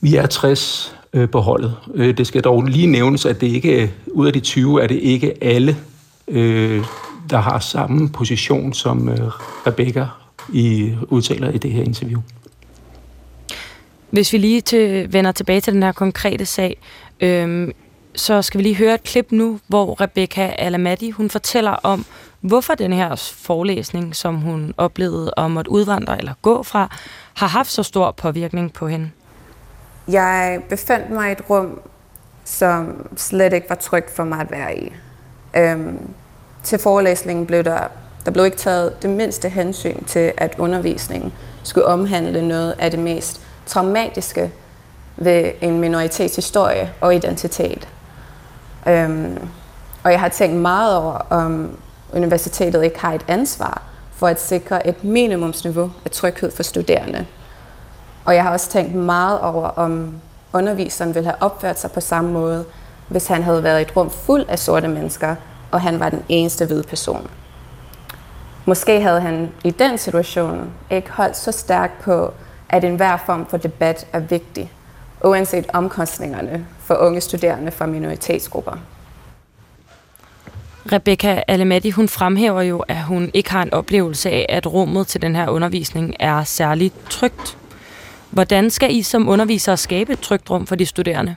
Vi 0.00 0.16
er 0.16 0.26
60 0.26 0.96
øh, 1.12 1.28
på 1.28 1.40
holdet. 1.40 1.74
Øh, 1.94 2.18
det 2.18 2.26
skal 2.26 2.42
dog 2.42 2.62
lige 2.62 2.86
nævnes, 2.86 3.26
at 3.26 3.40
det 3.40 3.46
ikke 3.46 3.92
ud 4.06 4.26
af 4.26 4.32
de 4.32 4.40
20 4.40 4.82
er 4.82 4.86
det 4.86 4.98
ikke 4.98 5.44
alle, 5.44 5.76
øh, 6.28 6.84
der 7.30 7.38
har 7.38 7.58
samme 7.58 8.08
position 8.08 8.72
som 8.72 9.08
øh, 9.08 9.18
Rebecca 9.66 10.06
i 10.52 10.94
udtaler 11.08 11.50
i 11.50 11.58
det 11.58 11.72
her 11.72 11.82
interview. 11.82 12.20
Hvis 14.10 14.32
vi 14.32 14.38
lige 14.38 14.60
til, 14.60 15.12
vender 15.12 15.32
tilbage 15.32 15.60
til 15.60 15.72
den 15.72 15.82
her 15.82 15.92
konkrete 15.92 16.46
sag, 16.46 16.76
øh, 17.20 17.68
så 18.14 18.42
skal 18.42 18.58
vi 18.58 18.62
lige 18.62 18.76
høre 18.76 18.94
et 18.94 19.02
klip 19.02 19.26
nu, 19.30 19.60
hvor 19.66 20.00
Rebecca 20.00 20.54
Alamati, 20.58 21.10
hun 21.10 21.30
fortæller 21.30 21.70
om, 21.70 22.04
hvorfor 22.40 22.74
den 22.74 22.92
her 22.92 23.32
forelæsning, 23.36 24.16
som 24.16 24.36
hun 24.36 24.74
oplevede 24.76 25.34
om 25.36 25.58
at 25.58 25.66
udvandre 25.66 26.18
eller 26.18 26.32
gå 26.42 26.62
fra, 26.62 26.96
har 27.34 27.46
haft 27.46 27.70
så 27.70 27.82
stor 27.82 28.10
påvirkning 28.10 28.72
på 28.72 28.88
hende. 28.88 29.10
Jeg 30.08 30.62
befandt 30.68 31.10
mig 31.10 31.28
i 31.28 31.32
et 31.32 31.50
rum, 31.50 31.80
som 32.44 33.08
slet 33.16 33.52
ikke 33.52 33.68
var 33.68 33.74
trygt 33.74 34.16
for 34.16 34.24
mig 34.24 34.40
at 34.40 34.50
være 34.50 34.78
i. 34.78 34.92
Øhm, 35.56 35.98
til 36.62 36.78
forelæsningen 36.78 37.46
blev 37.46 37.64
der, 37.64 37.80
der 38.24 38.30
blev 38.30 38.44
ikke 38.44 38.56
taget 38.56 39.02
det 39.02 39.10
mindste 39.10 39.48
hensyn 39.48 40.04
til, 40.04 40.32
at 40.36 40.54
undervisningen 40.58 41.32
skulle 41.62 41.86
omhandle 41.86 42.48
noget 42.48 42.74
af 42.78 42.90
det 42.90 43.00
mest 43.00 43.40
traumatiske 43.66 44.52
ved 45.16 45.50
en 45.60 45.80
minoritets 45.80 46.36
historie 46.36 46.92
og 47.00 47.14
identitet. 47.14 47.88
Øhm, 48.88 49.48
og 50.04 50.12
jeg 50.12 50.20
har 50.20 50.28
tænkt 50.28 50.56
meget 50.56 50.96
over, 50.96 51.12
om 51.30 51.78
universitetet 52.12 52.84
ikke 52.84 53.00
har 53.00 53.12
et 53.12 53.24
ansvar 53.28 53.82
for 54.12 54.26
at 54.26 54.40
sikre 54.40 54.86
et 54.86 55.04
minimumsniveau 55.04 55.90
af 56.04 56.10
tryghed 56.10 56.50
for 56.50 56.62
studerende. 56.62 57.26
Og 58.24 58.34
jeg 58.34 58.42
har 58.42 58.52
også 58.52 58.70
tænkt 58.70 58.94
meget 58.94 59.40
over, 59.40 59.68
om 59.68 60.12
underviseren 60.52 61.14
ville 61.14 61.26
have 61.26 61.42
opført 61.42 61.80
sig 61.80 61.90
på 61.92 62.00
samme 62.00 62.32
måde, 62.32 62.64
hvis 63.08 63.26
han 63.26 63.42
havde 63.42 63.62
været 63.62 63.78
i 63.78 63.82
et 63.82 63.96
rum 63.96 64.10
fuld 64.10 64.44
af 64.48 64.58
sorte 64.58 64.88
mennesker, 64.88 65.34
og 65.70 65.80
han 65.80 66.00
var 66.00 66.08
den 66.08 66.22
eneste 66.28 66.66
hvide 66.66 66.82
person. 66.82 67.30
Måske 68.64 69.00
havde 69.00 69.20
han 69.20 69.50
i 69.64 69.70
den 69.70 69.98
situation 69.98 70.70
ikke 70.90 71.10
holdt 71.10 71.36
så 71.36 71.52
stærkt 71.52 72.00
på, 72.00 72.32
at 72.68 72.84
enhver 72.84 73.16
form 73.26 73.46
for 73.46 73.56
debat 73.56 74.06
er 74.12 74.18
vigtig, 74.18 74.72
uanset 75.24 75.66
omkostningerne 75.72 76.66
for 76.80 76.94
unge 76.94 77.20
studerende 77.20 77.70
fra 77.70 77.86
minoritetsgrupper. 77.86 78.72
Rebecca 80.92 81.42
Alemati, 81.48 81.90
hun 81.90 82.08
fremhæver 82.08 82.62
jo, 82.62 82.78
at 82.78 83.02
hun 83.02 83.30
ikke 83.34 83.50
har 83.50 83.62
en 83.62 83.72
oplevelse 83.72 84.30
af, 84.30 84.46
at 84.48 84.72
rummet 84.72 85.06
til 85.06 85.22
den 85.22 85.36
her 85.36 85.48
undervisning 85.48 86.14
er 86.20 86.44
særligt 86.44 86.94
trygt. 87.10 87.56
Hvordan 88.30 88.70
skal 88.70 88.94
I 88.94 89.02
som 89.02 89.28
undervisere 89.28 89.76
skabe 89.76 90.12
et 90.12 90.20
trygt 90.20 90.50
rum 90.50 90.66
for 90.66 90.74
de 90.74 90.86
studerende? 90.86 91.36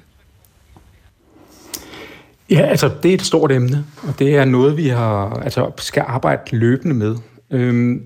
Ja, 2.52 2.62
altså 2.62 2.90
det 3.04 3.10
er 3.10 3.16
et 3.16 3.22
stort 3.22 3.52
emne, 3.52 3.86
og 4.04 4.20
det 4.20 4.36
er 4.36 4.46
noget, 4.46 4.78
vi 4.78 4.88
har, 4.88 5.42
altså, 5.44 5.72
skal 5.78 6.04
arbejde 6.08 6.42
løbende 6.52 6.96
med. 6.96 7.16
Øhm, 7.52 8.02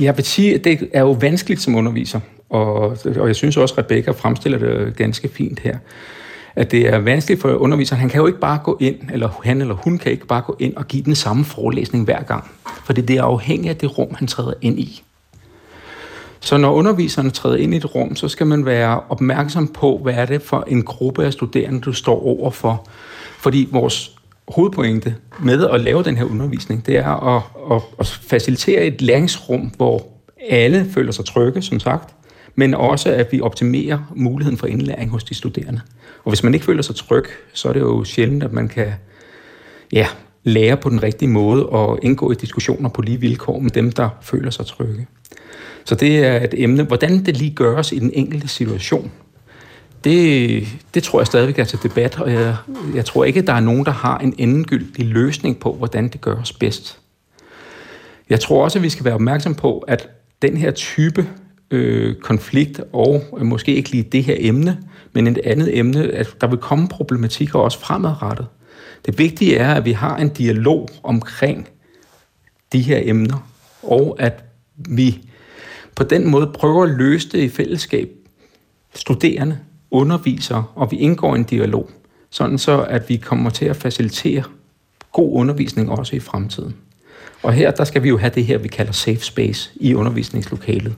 jeg 0.00 0.16
vil 0.16 0.24
sige, 0.24 0.54
at 0.54 0.64
det 0.64 0.88
er 0.92 1.00
jo 1.00 1.10
vanskeligt 1.10 1.60
som 1.60 1.74
underviser, 1.74 2.20
og, 2.50 2.96
og 3.16 3.26
jeg 3.26 3.36
synes 3.36 3.56
også, 3.56 3.74
at 3.74 3.84
Rebecca 3.84 4.10
fremstiller 4.10 4.58
det 4.58 4.96
ganske 4.96 5.28
fint 5.28 5.60
her 5.60 5.78
at 6.58 6.70
det 6.70 6.88
er 6.88 6.98
vanskeligt 6.98 7.40
for 7.40 7.54
underviseren. 7.54 8.00
Han 8.00 8.10
kan 8.10 8.20
jo 8.20 8.26
ikke 8.26 8.38
bare 8.38 8.58
gå 8.64 8.76
ind, 8.80 8.96
eller 9.12 9.40
han 9.44 9.60
eller 9.60 9.74
hun 9.74 9.98
kan 9.98 10.12
ikke 10.12 10.26
bare 10.26 10.42
gå 10.46 10.56
ind 10.58 10.76
og 10.76 10.88
give 10.88 11.02
den 11.02 11.14
samme 11.14 11.44
forelæsning 11.44 12.04
hver 12.04 12.22
gang. 12.22 12.50
For 12.84 12.92
det 12.92 13.10
er 13.10 13.22
afhængigt 13.22 13.70
af 13.70 13.76
det 13.76 13.98
rum, 13.98 14.14
han 14.14 14.28
træder 14.28 14.54
ind 14.62 14.78
i. 14.78 15.02
Så 16.40 16.56
når 16.56 16.72
underviseren 16.72 17.30
træder 17.30 17.56
ind 17.56 17.74
i 17.74 17.76
et 17.76 17.94
rum, 17.94 18.16
så 18.16 18.28
skal 18.28 18.46
man 18.46 18.66
være 18.66 19.00
opmærksom 19.08 19.68
på, 19.68 20.00
hvad 20.02 20.14
er 20.14 20.26
det 20.26 20.42
for 20.42 20.64
en 20.68 20.82
gruppe 20.82 21.24
af 21.24 21.32
studerende, 21.32 21.80
du 21.80 21.92
står 21.92 22.22
over 22.22 22.50
for. 22.50 22.88
Fordi 23.38 23.68
vores 23.72 24.16
hovedpointe 24.48 25.14
med 25.42 25.68
at 25.72 25.80
lave 25.80 26.02
den 26.02 26.16
her 26.16 26.24
undervisning, 26.24 26.86
det 26.86 26.96
er 26.96 27.36
at, 27.36 27.42
at, 27.70 27.82
at 27.98 28.06
facilitere 28.06 28.84
et 28.84 29.02
læringsrum, 29.02 29.72
hvor 29.76 30.06
alle 30.50 30.86
føler 30.90 31.12
sig 31.12 31.24
trygge, 31.24 31.62
som 31.62 31.80
sagt, 31.80 32.14
men 32.54 32.74
også 32.74 33.10
at 33.10 33.32
vi 33.32 33.40
optimerer 33.40 34.12
muligheden 34.16 34.58
for 34.58 34.66
indlæring 34.66 35.10
hos 35.10 35.24
de 35.24 35.34
studerende. 35.34 35.80
Og 36.24 36.30
hvis 36.30 36.42
man 36.42 36.54
ikke 36.54 36.66
føler 36.66 36.82
sig 36.82 36.96
tryg, 36.96 37.24
så 37.52 37.68
er 37.68 37.72
det 37.72 37.80
jo 37.80 38.04
sjældent, 38.04 38.42
at 38.42 38.52
man 38.52 38.68
kan 38.68 38.92
ja, 39.92 40.06
lære 40.44 40.76
på 40.76 40.90
den 40.90 41.02
rigtige 41.02 41.28
måde 41.28 41.66
og 41.66 41.98
indgå 42.02 42.32
i 42.32 42.34
diskussioner 42.34 42.88
på 42.88 43.02
lige 43.02 43.20
vilkår 43.20 43.58
med 43.58 43.70
dem, 43.70 43.92
der 43.92 44.08
føler 44.22 44.50
sig 44.50 44.66
trygge. 44.66 45.06
Så 45.84 45.94
det 45.94 46.18
er 46.18 46.44
et 46.44 46.54
emne. 46.56 46.82
Hvordan 46.82 47.24
det 47.24 47.36
lige 47.36 47.54
gøres 47.54 47.92
i 47.92 47.98
den 47.98 48.10
enkelte 48.14 48.48
situation, 48.48 49.12
det, 50.04 50.66
det 50.94 51.02
tror 51.02 51.20
jeg 51.20 51.26
stadigvæk 51.26 51.58
er 51.58 51.64
til 51.64 51.78
debat, 51.82 52.20
og 52.20 52.32
jeg, 52.32 52.56
jeg 52.94 53.04
tror 53.04 53.24
ikke, 53.24 53.40
at 53.40 53.46
der 53.46 53.52
er 53.52 53.60
nogen, 53.60 53.84
der 53.84 53.92
har 53.92 54.18
en 54.18 54.34
endegyldig 54.38 55.06
løsning 55.06 55.58
på, 55.58 55.72
hvordan 55.72 56.08
det 56.08 56.20
gøres 56.20 56.52
bedst. 56.52 56.98
Jeg 58.30 58.40
tror 58.40 58.64
også, 58.64 58.78
at 58.78 58.82
vi 58.82 58.90
skal 58.90 59.04
være 59.04 59.14
opmærksom 59.14 59.54
på, 59.54 59.78
at 59.78 60.08
den 60.42 60.56
her 60.56 60.70
type 60.70 61.28
øh, 61.70 62.16
konflikt, 62.16 62.80
og 62.92 63.22
øh, 63.38 63.46
måske 63.46 63.74
ikke 63.74 63.90
lige 63.90 64.02
det 64.02 64.24
her 64.24 64.36
emne, 64.38 64.78
men 65.12 65.26
et 65.26 65.38
andet 65.44 65.78
emne, 65.78 66.10
at 66.10 66.36
der 66.40 66.46
vil 66.46 66.58
komme 66.58 66.88
problematikker 66.88 67.58
også 67.58 67.78
fremadrettet. 67.78 68.46
Det 69.06 69.18
vigtige 69.18 69.56
er, 69.56 69.74
at 69.74 69.84
vi 69.84 69.92
har 69.92 70.16
en 70.16 70.28
dialog 70.28 70.88
omkring 71.02 71.68
de 72.72 72.80
her 72.80 73.00
emner, 73.02 73.48
og 73.82 74.16
at 74.18 74.44
vi 74.76 75.20
på 75.94 76.04
den 76.04 76.30
måde 76.30 76.50
prøver 76.54 76.82
at 76.82 76.90
løse 76.90 77.28
det 77.28 77.38
i 77.38 77.48
fællesskab, 77.48 78.08
studerende, 78.94 79.58
underviser, 79.90 80.72
og 80.74 80.90
vi 80.90 80.96
indgår 80.96 81.34
en 81.34 81.44
dialog, 81.44 81.90
sådan 82.30 82.58
så 82.58 82.82
at 82.82 83.08
vi 83.08 83.16
kommer 83.16 83.50
til 83.50 83.64
at 83.64 83.76
facilitere 83.76 84.42
god 85.12 85.32
undervisning 85.32 85.90
også 85.90 86.16
i 86.16 86.20
fremtiden. 86.20 86.76
Og 87.42 87.52
her, 87.52 87.70
der 87.70 87.84
skal 87.84 88.02
vi 88.02 88.08
jo 88.08 88.18
have 88.18 88.32
det 88.34 88.44
her, 88.46 88.58
vi 88.58 88.68
kalder 88.68 88.92
safe 88.92 89.20
space 89.20 89.70
i 89.76 89.94
undervisningslokalet. 89.94 90.94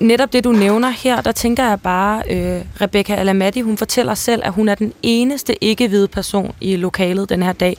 Netop 0.00 0.32
det, 0.32 0.44
du 0.44 0.52
nævner 0.52 0.90
her, 0.90 1.20
der 1.20 1.32
tænker 1.32 1.64
jeg 1.68 1.80
bare, 1.80 2.22
øh, 2.30 2.64
Rebecca 2.80 3.14
Alamati, 3.14 3.60
hun 3.60 3.76
fortæller 3.76 4.14
selv, 4.14 4.42
at 4.44 4.52
hun 4.52 4.68
er 4.68 4.74
den 4.74 4.92
eneste 5.02 5.64
ikke-hvide 5.64 6.08
person 6.08 6.54
i 6.60 6.76
lokalet 6.76 7.28
den 7.28 7.42
her 7.42 7.52
dag. 7.52 7.76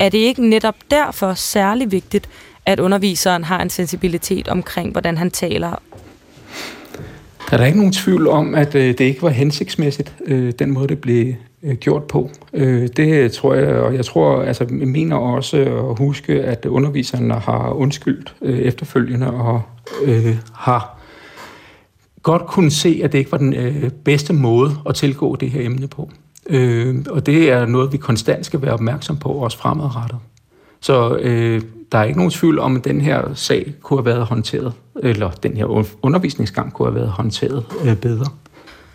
Er 0.00 0.08
det 0.08 0.18
ikke 0.18 0.48
netop 0.48 0.74
derfor 0.90 1.34
særlig 1.34 1.92
vigtigt, 1.92 2.28
at 2.66 2.80
underviseren 2.80 3.44
har 3.44 3.62
en 3.62 3.70
sensibilitet 3.70 4.48
omkring, 4.48 4.92
hvordan 4.92 5.18
han 5.18 5.30
taler 5.30 5.82
der 7.50 7.56
er 7.56 7.58
der 7.58 7.66
ikke 7.66 7.78
nogen 7.78 7.92
tvivl 7.92 8.26
om, 8.26 8.54
at 8.54 8.74
øh, 8.74 8.88
det 8.88 9.00
ikke 9.00 9.22
var 9.22 9.28
hensigtsmæssigt, 9.28 10.14
øh, 10.24 10.52
den 10.58 10.70
måde, 10.70 10.88
det 10.88 11.00
blev 11.00 11.34
øh, 11.62 11.74
gjort 11.76 12.04
på. 12.04 12.30
Øh, 12.52 12.88
det 12.96 13.14
øh, 13.14 13.30
tror 13.30 13.54
jeg, 13.54 13.68
og 13.68 13.94
jeg 13.94 14.04
tror, 14.04 14.42
altså, 14.42 14.66
jeg 14.78 14.88
mener 14.88 15.16
også 15.16 15.56
at 15.56 15.98
huske, 15.98 16.42
at 16.42 16.66
underviserne 16.66 17.34
har 17.34 17.72
undskyldt 17.72 18.34
øh, 18.42 18.58
efterfølgende 18.58 19.30
og 19.30 19.62
øh, 20.04 20.36
har 20.54 20.98
godt 22.22 22.46
kunne 22.46 22.70
se, 22.70 23.00
at 23.04 23.12
det 23.12 23.18
ikke 23.18 23.32
var 23.32 23.38
den 23.38 23.54
øh, 23.54 23.90
bedste 23.90 24.32
måde 24.32 24.70
at 24.88 24.94
tilgå 24.94 25.36
det 25.36 25.50
her 25.50 25.66
emne 25.66 25.88
på. 25.88 26.10
Øh, 26.46 26.96
og 27.10 27.26
det 27.26 27.50
er 27.50 27.66
noget, 27.66 27.92
vi 27.92 27.96
konstant 27.96 28.46
skal 28.46 28.62
være 28.62 28.72
opmærksom 28.72 29.16
på, 29.16 29.28
også 29.28 29.58
fremadrettet. 29.58 30.18
Så 30.80 31.16
øh, 31.16 31.62
der 31.92 31.98
er 31.98 32.04
ikke 32.04 32.18
nogen 32.18 32.30
tvivl 32.30 32.58
om, 32.58 32.76
at 32.76 32.84
den 32.84 33.00
her 33.00 33.34
sag 33.34 33.74
kunne 33.82 33.98
have 33.98 34.04
været 34.04 34.26
håndteret, 34.26 34.72
eller 35.02 35.30
den 35.30 35.56
her 35.56 35.84
undervisningsgang 36.02 36.72
kunne 36.72 36.88
have 36.88 36.94
været 36.94 37.10
håndteret 37.10 37.64
øh, 37.84 37.96
bedre. 37.96 38.26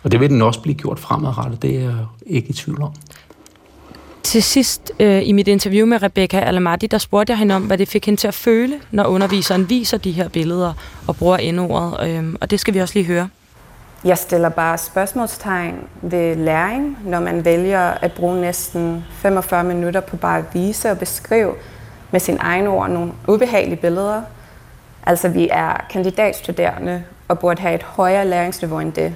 Og 0.02 0.12
det 0.12 0.20
vil 0.20 0.30
den 0.30 0.42
også 0.42 0.60
blive 0.60 0.74
gjort 0.74 0.98
fremadrettet, 0.98 1.62
det 1.62 1.76
er 1.76 1.80
jeg 1.80 1.94
ikke 2.26 2.48
i 2.48 2.52
tvivl 2.52 2.82
om. 2.82 2.92
Til 4.22 4.42
sidst 4.42 4.92
øh, 5.00 5.28
i 5.28 5.32
mit 5.32 5.48
interview 5.48 5.86
med 5.86 6.02
Rebecca 6.02 6.40
Alamati, 6.40 6.86
der 6.86 6.98
spurgte 6.98 7.30
jeg 7.30 7.38
hende 7.38 7.54
om, 7.54 7.62
hvad 7.62 7.78
det 7.78 7.88
fik 7.88 8.06
hende 8.06 8.20
til 8.20 8.28
at 8.28 8.34
føle, 8.34 8.74
når 8.90 9.04
underviseren 9.04 9.68
viser 9.68 9.98
de 9.98 10.12
her 10.12 10.28
billeder 10.28 10.72
og 11.06 11.16
bruger 11.16 11.36
endordet. 11.36 12.08
Øh, 12.08 12.34
og 12.40 12.50
det 12.50 12.60
skal 12.60 12.74
vi 12.74 12.78
også 12.78 12.94
lige 12.94 13.06
høre. 13.06 13.28
Jeg 14.04 14.18
stiller 14.18 14.48
bare 14.48 14.78
spørgsmålstegn 14.78 15.74
ved 16.02 16.36
læring, 16.36 16.98
når 17.04 17.20
man 17.20 17.44
vælger 17.44 17.80
at 17.80 18.12
bruge 18.12 18.40
næsten 18.40 19.04
45 19.10 19.64
minutter 19.64 20.00
på 20.00 20.16
bare 20.16 20.38
at 20.38 20.44
vise 20.52 20.90
og 20.90 20.98
beskrive 20.98 21.52
med 22.14 22.20
sin 22.20 22.38
egen 22.40 22.66
ord 22.66 22.90
nogle 22.90 23.12
ubehagelige 23.28 23.76
billeder. 23.76 24.22
Altså 25.06 25.28
vi 25.28 25.48
er 25.52 25.86
kandidatstuderende 25.90 27.04
og 27.28 27.38
burde 27.38 27.62
have 27.62 27.74
et 27.74 27.82
højere 27.82 28.26
læringsniveau 28.26 28.78
end 28.80 28.92
det. 28.92 29.14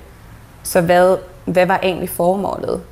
Så 0.63 0.81
hvad, 0.81 1.17
hvad 1.45 1.67
var 1.67 1.81
egentlig 1.83 2.09
formålet? 2.09 2.83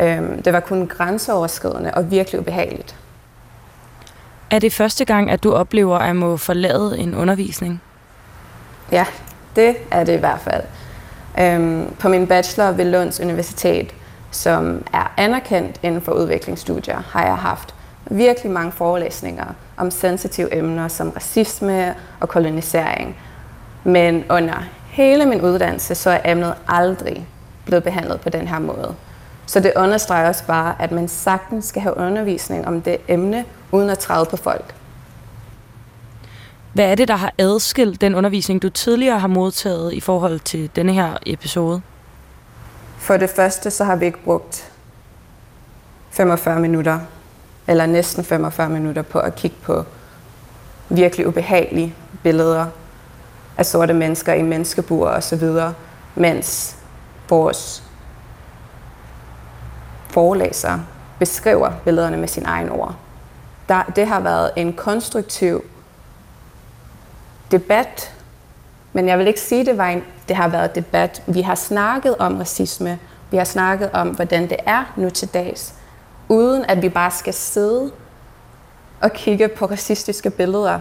Øhm, 0.00 0.42
det 0.42 0.52
var 0.52 0.60
kun 0.60 0.86
grænseoverskridende 0.86 1.94
og 1.94 2.10
virkelig 2.10 2.40
ubehageligt. 2.40 2.96
Er 4.50 4.58
det 4.58 4.72
første 4.72 5.04
gang, 5.04 5.30
at 5.30 5.42
du 5.42 5.52
oplever 5.52 5.98
at 5.98 6.16
må 6.16 6.36
forlade 6.36 6.98
en 6.98 7.14
undervisning? 7.14 7.82
Ja, 8.92 9.06
det 9.56 9.76
er 9.90 10.04
det 10.04 10.12
i 10.12 10.20
hvert 10.20 10.40
fald. 10.40 10.62
Øhm, 11.40 11.94
på 11.98 12.08
min 12.08 12.26
bachelor 12.26 12.70
ved 12.70 12.84
Lunds 12.84 13.20
Universitet, 13.20 13.94
som 14.30 14.84
er 14.92 15.12
anerkendt 15.16 15.76
inden 15.82 16.02
for 16.02 16.12
udviklingsstudier, 16.12 17.02
har 17.10 17.24
jeg 17.24 17.36
haft 17.36 17.74
virkelig 18.10 18.52
mange 18.52 18.72
forelæsninger 18.72 19.46
om 19.76 19.90
sensitive 19.90 20.56
emner 20.56 20.88
som 20.88 21.10
racisme 21.10 21.94
og 22.20 22.28
kolonisering. 22.28 23.16
Men 23.84 24.24
under 24.30 24.64
hele 24.90 25.26
min 25.26 25.40
uddannelse, 25.40 25.94
så 25.94 26.10
er 26.10 26.32
emnet 26.32 26.54
aldrig 26.68 27.26
blevet 27.64 27.84
behandlet 27.84 28.20
på 28.20 28.28
den 28.28 28.48
her 28.48 28.58
måde. 28.58 28.94
Så 29.46 29.60
det 29.60 29.72
understreger 29.76 30.28
også 30.28 30.46
bare, 30.46 30.74
at 30.78 30.92
man 30.92 31.08
sagtens 31.08 31.64
skal 31.64 31.82
have 31.82 31.96
undervisning 31.96 32.66
om 32.66 32.82
det 32.82 32.96
emne, 33.08 33.44
uden 33.72 33.90
at 33.90 33.98
træde 33.98 34.26
på 34.30 34.36
folk. 34.36 34.74
Hvad 36.72 36.84
er 36.84 36.94
det, 36.94 37.08
der 37.08 37.16
har 37.16 37.32
adskilt 37.38 38.00
den 38.00 38.14
undervisning, 38.14 38.62
du 38.62 38.70
tidligere 38.70 39.18
har 39.18 39.28
modtaget 39.28 39.92
i 39.92 40.00
forhold 40.00 40.40
til 40.40 40.70
denne 40.76 40.92
her 40.92 41.16
episode? 41.26 41.82
For 42.98 43.16
det 43.16 43.30
første, 43.30 43.70
så 43.70 43.84
har 43.84 43.96
vi 43.96 44.06
ikke 44.06 44.24
brugt 44.24 44.72
45 46.10 46.60
minutter, 46.60 46.98
eller 47.70 47.86
næsten 47.86 48.24
45 48.24 48.68
minutter 48.68 49.02
på 49.02 49.18
at 49.18 49.34
kigge 49.34 49.56
på 49.62 49.84
virkelig 50.88 51.26
ubehagelige 51.26 51.94
billeder 52.22 52.66
af 53.58 53.66
sorte 53.66 53.94
mennesker 53.94 54.32
i 54.32 54.42
menneskebur 54.42 55.08
og 55.08 55.22
så 55.22 55.36
videre, 55.36 55.74
mens 56.14 56.76
vores 57.28 57.82
forelæser 60.08 60.78
beskriver 61.18 61.72
billederne 61.84 62.16
med 62.16 62.28
sin 62.28 62.46
egen 62.46 62.70
ord. 62.70 62.94
Der, 63.68 63.82
det 63.96 64.06
har 64.06 64.20
været 64.20 64.50
en 64.56 64.72
konstruktiv 64.72 65.64
debat, 67.50 68.14
men 68.92 69.08
jeg 69.08 69.18
vil 69.18 69.26
ikke 69.26 69.40
sige, 69.40 69.64
det, 69.64 69.78
var 69.78 69.88
en, 69.88 70.02
det 70.28 70.36
har 70.36 70.48
været 70.48 70.74
debat. 70.74 71.22
Vi 71.26 71.40
har 71.40 71.54
snakket 71.54 72.16
om 72.16 72.36
racisme, 72.36 72.98
vi 73.30 73.36
har 73.36 73.44
snakket 73.44 73.90
om, 73.92 74.08
hvordan 74.08 74.42
det 74.42 74.56
er 74.66 74.92
nu 74.96 75.10
til 75.10 75.28
dags, 75.28 75.74
uden 76.30 76.64
at 76.68 76.82
vi 76.82 76.88
bare 76.88 77.10
skal 77.10 77.34
sidde 77.34 77.90
og 79.00 79.12
kigge 79.12 79.48
på 79.48 79.66
racistiske 79.66 80.30
billeder. 80.30 80.80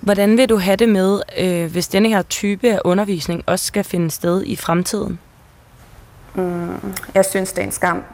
Hvordan 0.00 0.36
vil 0.36 0.48
du 0.48 0.56
have 0.56 0.76
det 0.76 0.88
med, 0.88 1.20
øh, 1.38 1.72
hvis 1.72 1.88
denne 1.88 2.08
her 2.08 2.22
type 2.22 2.72
af 2.72 2.80
undervisning 2.84 3.42
også 3.46 3.64
skal 3.64 3.84
finde 3.84 4.10
sted 4.10 4.42
i 4.46 4.56
fremtiden? 4.56 5.18
Mm, 6.34 6.94
jeg 7.14 7.24
synes, 7.24 7.52
det 7.52 7.62
er 7.62 7.66
en 7.66 7.72
skam, 7.72 8.04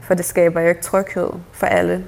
for 0.00 0.14
det 0.14 0.24
skaber 0.24 0.60
jo 0.60 0.68
ikke 0.68 0.82
tryghed 0.82 1.28
for 1.52 1.66
alle. 1.66 2.04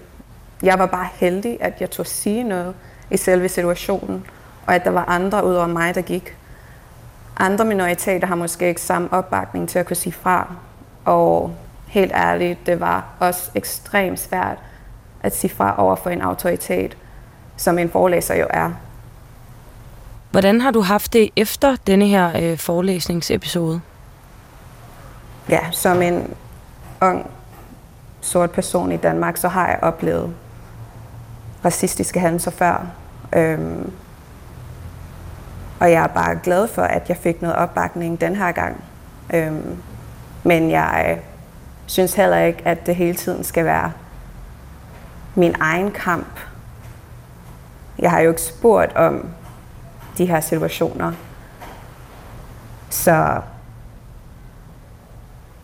Jeg 0.63 0.79
var 0.79 0.87
bare 0.87 1.09
heldig, 1.15 1.59
at 1.61 1.73
jeg 1.81 1.91
tog 1.91 2.07
sige 2.07 2.43
noget 2.43 2.75
i 3.11 3.17
selve 3.17 3.49
situationen, 3.49 4.27
og 4.67 4.75
at 4.75 4.85
der 4.85 4.91
var 4.91 5.05
andre 5.05 5.47
ud 5.47 5.55
over 5.55 5.67
mig, 5.67 5.95
der 5.95 6.03
gik. 6.03 6.37
Andre 7.37 7.65
minoriteter 7.65 8.27
har 8.27 8.35
måske 8.35 8.69
ikke 8.69 8.81
samme 8.81 9.13
opbakning 9.13 9.69
til 9.69 9.79
at 9.79 9.87
kunne 9.87 9.97
sige 9.97 10.13
fra, 10.13 10.55
og 11.05 11.55
helt 11.87 12.13
ærligt, 12.13 12.67
det 12.67 12.81
var 12.81 13.05
også 13.21 13.51
ekstremt 13.55 14.21
svært 14.21 14.59
at 15.21 15.37
sige 15.37 15.51
fra 15.51 15.75
over 15.83 15.97
for 15.97 16.11
en 16.11 16.21
autoritet, 16.21 16.97
som 17.57 17.79
en 17.79 17.91
forelæser 17.91 18.35
jo 18.35 18.47
er. 18.51 18.73
Hvordan 20.31 20.61
har 20.61 20.71
du 20.71 20.81
haft 20.81 21.13
det 21.13 21.31
efter 21.37 21.77
denne 21.87 22.07
her 22.07 22.31
øh, 22.43 22.59
forelæsningsepisode? 22.59 23.81
Ja, 25.49 25.61
som 25.71 26.03
en 26.03 26.35
ung 27.01 27.31
sort 28.21 28.51
person 28.51 28.93
i 28.93 28.97
Danmark, 28.97 29.37
så 29.37 29.49
har 29.49 29.69
jeg 29.69 29.79
oplevet 29.83 30.35
racistiske 31.65 32.21
hændelser 32.21 32.51
før. 32.51 32.87
Øhm, 33.33 33.93
og 35.81 35.91
jeg 35.91 36.03
er 36.03 36.07
bare 36.07 36.39
glad 36.43 36.69
for, 36.69 36.83
at 36.83 37.09
jeg 37.09 37.17
fik 37.17 37.43
noget 37.43 37.57
opbakning 37.57 38.21
den 38.21 38.37
her 38.37 38.53
gang. 38.53 38.85
Øhm, 39.35 39.77
men 40.45 40.71
jeg 40.71 41.21
synes 41.87 42.15
heller 42.15 42.39
ikke, 42.39 42.63
at 42.65 42.87
det 42.87 42.97
hele 42.97 43.17
tiden 43.17 43.45
skal 43.45 43.65
være 43.65 43.93
min 45.35 45.55
egen 45.61 45.91
kamp. 45.91 46.41
Jeg 47.99 48.11
har 48.11 48.21
jo 48.21 48.31
ikke 48.31 48.43
spurgt 48.43 48.97
om 48.97 49.29
de 50.19 50.27
her 50.27 50.41
situationer. 50.41 51.13
Så 52.91 53.41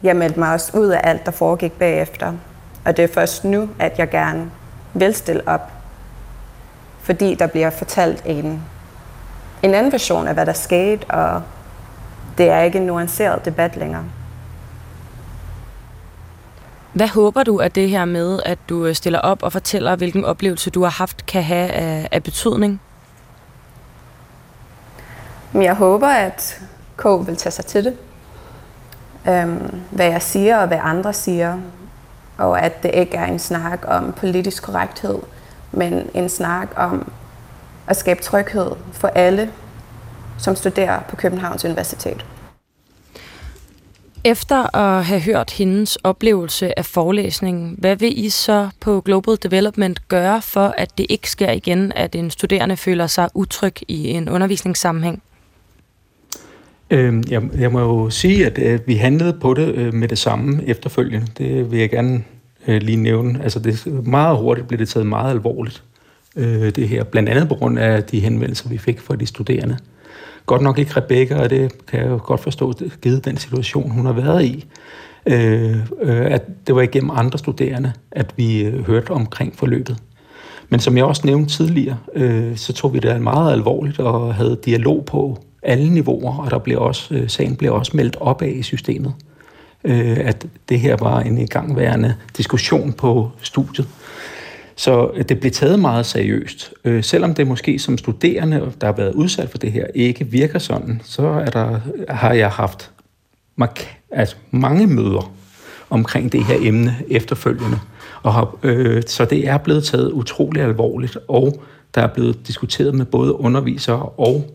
jeg 0.03 0.17
meldte 0.17 0.39
mig 0.39 0.53
også 0.53 0.79
ud 0.79 0.89
af 0.89 1.01
alt, 1.05 1.27
der 1.27 1.33
foregik 1.33 1.73
bagefter. 1.73 2.33
Og 2.85 2.97
det 2.97 3.05
er 3.05 3.15
først 3.15 3.45
nu, 3.45 3.69
at 3.79 3.99
jeg 3.99 4.11
gerne 4.11 4.51
vil 4.95 5.15
stille 5.15 5.49
op. 5.49 5.71
Fordi 7.01 7.35
der 7.35 7.47
bliver 7.47 7.71
fortalt 7.71 8.23
en, 8.25 8.63
en 9.63 9.75
anden 9.75 9.93
version 9.93 10.29
af, 10.29 10.35
hvad 10.35 10.47
der 10.47 10.53
skete, 10.53 11.11
og 11.11 11.43
det 12.39 12.51
er 12.51 12.61
ikke 12.61 12.79
en 12.79 12.87
nuanceret 12.87 13.45
debat 13.45 13.77
længere. 13.77 14.05
Hvad 16.93 17.09
håber 17.09 17.43
du, 17.43 17.57
at 17.57 17.75
det 17.75 17.89
her 17.89 18.05
med, 18.05 18.41
at 18.45 18.59
du 18.69 18.87
øh, 18.87 18.95
stiller 18.95 19.19
op 19.19 19.43
og 19.43 19.53
fortæller, 19.53 19.97
hvilken 19.97 20.25
oplevelse 20.25 20.71
du 20.71 20.83
har 20.83 20.91
haft, 20.91 21.27
kan 21.27 21.43
have 21.43 21.71
af, 21.71 22.09
af 22.13 22.23
betydning? 22.23 22.81
Jeg 25.55 25.75
håber, 25.75 26.09
at 26.09 26.63
K 26.97 27.05
vil 27.27 27.37
tage 27.37 27.51
sig 27.51 27.67
til 27.67 27.85
det. 27.85 27.97
Øhm, 29.29 29.81
hvad 29.91 30.07
jeg 30.07 30.23
siger 30.23 30.59
og 30.59 30.67
hvad 30.67 30.79
andre 30.83 31.13
siger. 31.13 31.59
Og 32.39 32.63
at 32.63 32.83
det 32.83 32.91
ikke 32.95 33.17
er 33.17 33.27
en 33.27 33.39
snak 33.39 33.85
om 33.89 34.13
politisk 34.13 34.63
korrekthed, 34.63 35.19
men 35.73 36.11
en 36.15 36.29
snak 36.29 36.69
om 36.77 37.13
at 37.87 37.97
skabe 37.97 38.23
tryghed 38.23 38.71
for 38.93 39.09
alle, 39.09 39.51
som 40.39 40.57
studerer 40.57 41.01
på 41.09 41.17
Københavns 41.17 41.65
Universitet. 41.65 42.25
Efter 44.25 44.77
at 44.77 45.05
have 45.05 45.21
hørt 45.21 45.51
hendes 45.51 45.97
oplevelse 45.97 46.79
af 46.79 46.85
forelæsningen, 46.85 47.75
hvad 47.79 47.97
vil 47.97 48.25
I 48.25 48.29
så 48.29 48.69
på 48.81 49.01
Global 49.01 49.37
Development 49.43 50.09
gøre 50.09 50.43
for, 50.43 50.75
at 50.79 50.99
det 50.99 51.07
ikke 51.09 51.31
sker 51.31 51.51
igen, 51.51 51.93
at 51.97 52.15
en 52.15 52.31
studerende 52.31 52.77
føler 52.77 53.07
sig 53.07 53.29
utryg 53.35 53.75
i 53.89 54.09
en 54.09 54.29
undervisningssammenhæng? 54.29 55.23
Øhm, 56.91 57.25
jeg, 57.31 57.43
jeg 57.59 57.73
må 57.73 57.81
jo 57.81 58.11
sige, 58.11 58.47
at 58.47 58.59
øh, 58.59 58.81
vi 58.87 58.95
handlede 58.95 59.33
på 59.41 59.55
det 59.55 59.75
øh, 59.75 59.95
med 59.95 60.09
det 60.09 60.19
samme 60.19 60.65
efterfølgende. 60.67 61.27
Det 61.39 61.71
vil 61.71 61.79
jeg 61.79 61.91
gerne 61.91 62.25
øh, 62.67 62.83
lige 62.83 62.97
nævne. 62.97 63.43
Altså 63.43 63.59
det, 63.59 63.87
meget 64.07 64.39
hurtigt 64.39 64.69
blev 64.69 64.79
det 64.79 64.89
taget 64.89 65.07
meget 65.07 65.31
alvorligt, 65.31 65.83
øh, 66.37 66.75
det 66.75 66.89
her. 66.89 67.05
Blandt 67.05 67.29
andet 67.29 67.49
på 67.49 67.55
grund 67.55 67.79
af 67.79 68.05
de 68.05 68.21
henvendelser, 68.21 68.69
vi 68.69 68.79
fik 68.79 69.01
fra 69.01 69.17
de 69.17 69.27
studerende. 69.27 69.79
Godt 70.53 70.63
nok 70.63 70.79
ikke 70.79 70.97
Rebecca, 70.97 71.43
og 71.43 71.51
det 71.51 71.87
kan 71.87 72.01
jeg 72.01 72.09
jo 72.09 72.21
godt 72.25 72.41
forstå, 72.41 72.73
givet 73.03 73.25
den 73.25 73.37
situation, 73.37 73.91
hun 73.91 74.07
har 74.07 74.13
været 74.13 74.45
i. 74.45 74.67
Øh, 75.27 75.77
øh 76.03 76.27
at 76.33 76.43
det 76.67 76.75
var 76.75 76.83
igennem 76.83 77.11
andre 77.11 77.39
studerende, 77.39 77.93
at 78.11 78.35
vi 78.37 78.65
øh, 78.65 78.87
hørte 78.87 79.11
omkring 79.11 79.57
forløbet. 79.57 79.97
Men 80.69 80.81
som 80.81 80.97
jeg 80.97 81.05
også 81.05 81.23
nævnte 81.25 81.57
tidligere, 81.57 81.97
øh, 82.15 82.57
så 82.57 82.73
tog 82.73 82.95
vi 82.95 82.99
det 82.99 83.23
meget 83.23 83.53
alvorligt 83.53 83.99
og 83.99 84.35
havde 84.35 84.59
dialog 84.65 85.05
på 85.05 85.39
alle 85.63 85.91
niveauer, 85.91 86.39
og 86.39 86.51
der 86.51 86.59
blev 86.59 86.81
også, 86.81 87.15
øh, 87.15 87.29
sagen 87.29 87.57
blev 87.57 87.73
også 87.73 87.93
meldt 87.95 88.17
op 88.21 88.43
af 88.43 88.53
i 88.57 88.63
systemet, 88.63 89.15
øh, 89.85 90.19
at 90.21 90.47
det 90.69 90.81
her 90.81 90.97
var 91.01 91.21
en 91.21 91.39
igangværende 91.39 92.15
diskussion 92.37 92.93
på 92.93 93.31
studiet. 93.43 93.89
Så 94.77 95.11
øh, 95.15 95.25
det 95.29 95.41
blev 95.41 95.53
taget 95.53 95.79
meget 95.79 96.07
seriøst. 96.07 96.75
Øh, 96.85 97.05
selvom 97.05 97.35
det 97.35 97.47
måske 97.47 97.79
som 97.79 97.99
studerende, 97.99 98.73
der 98.81 98.87
har 98.87 98.95
været 98.95 99.15
udsat 99.15 99.51
for 99.51 99.59
det 99.59 99.73
her, 99.73 99.87
ikke 99.95 100.27
virker 100.27 100.59
sådan, 100.59 101.01
så 101.05 101.27
er 101.27 101.51
der, 101.51 101.81
har 102.09 102.33
jeg 102.33 102.51
haft 102.51 102.91
mark- 103.57 103.99
altså 104.11 104.37
mange 104.51 104.87
møder 104.87 105.33
omkring 105.91 106.33
det 106.33 106.45
her 106.45 106.57
emne 106.61 106.97
efterfølgende. 107.11 107.79
Og 108.23 108.35
har, 108.35 108.57
øh, 108.63 109.03
så 109.07 109.25
det 109.25 109.49
er 109.49 109.59
blevet 109.59 109.85
taget 109.85 110.11
utrolig 110.13 110.63
alvorligt, 110.63 111.19
og 111.29 111.63
der 111.95 112.03
er 112.03 112.07
blevet 112.07 112.47
diskuteret 112.47 112.95
med 112.95 113.05
både 113.05 113.35
undervisere 113.35 114.03
og 114.03 114.51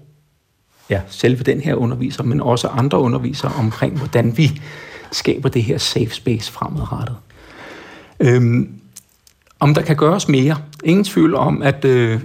ja, 0.89 1.01
selve 1.09 1.43
den 1.43 1.61
her 1.61 1.75
underviser, 1.75 2.23
men 2.23 2.41
også 2.41 2.67
andre 2.67 2.99
undervisere 2.99 3.51
omkring, 3.57 3.97
hvordan 3.97 4.37
vi 4.37 4.61
skaber 5.11 5.49
det 5.49 5.63
her 5.63 5.77
safe 5.77 6.09
space 6.09 6.51
fremadrettet. 6.51 7.15
Øhm, 8.19 8.76
om 9.59 9.73
der 9.73 9.81
kan 9.81 9.95
gøres 9.95 10.27
mere. 10.27 10.57
Ingen 10.83 11.03
tvivl 11.03 11.35
om, 11.35 11.61
at 11.61 11.85
øh, 11.85 12.21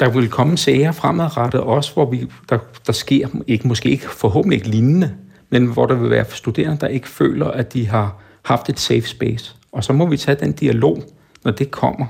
der 0.00 0.10
vil 0.10 0.28
komme 0.28 0.58
sager 0.58 0.92
fremadrettet 0.92 1.60
også, 1.60 1.94
hvor 1.94 2.10
vi, 2.10 2.26
der, 2.48 2.58
der 2.86 2.92
sker, 2.92 3.28
ikke, 3.46 3.68
måske 3.68 3.90
ikke, 3.90 4.08
forhåbentlig 4.08 4.56
ikke 4.56 4.68
lignende, 4.68 5.14
men 5.50 5.66
hvor 5.66 5.86
der 5.86 5.94
vil 5.94 6.10
være 6.10 6.24
studerende, 6.30 6.80
der 6.80 6.86
ikke 6.86 7.08
føler, 7.08 7.46
at 7.46 7.72
de 7.72 7.88
har 7.88 8.16
haft 8.42 8.68
et 8.68 8.80
safe 8.80 9.06
space. 9.06 9.54
Og 9.72 9.84
så 9.84 9.92
må 9.92 10.06
vi 10.06 10.16
tage 10.16 10.36
den 10.40 10.52
dialog, 10.52 11.02
når 11.44 11.50
det 11.50 11.70
kommer. 11.70 12.06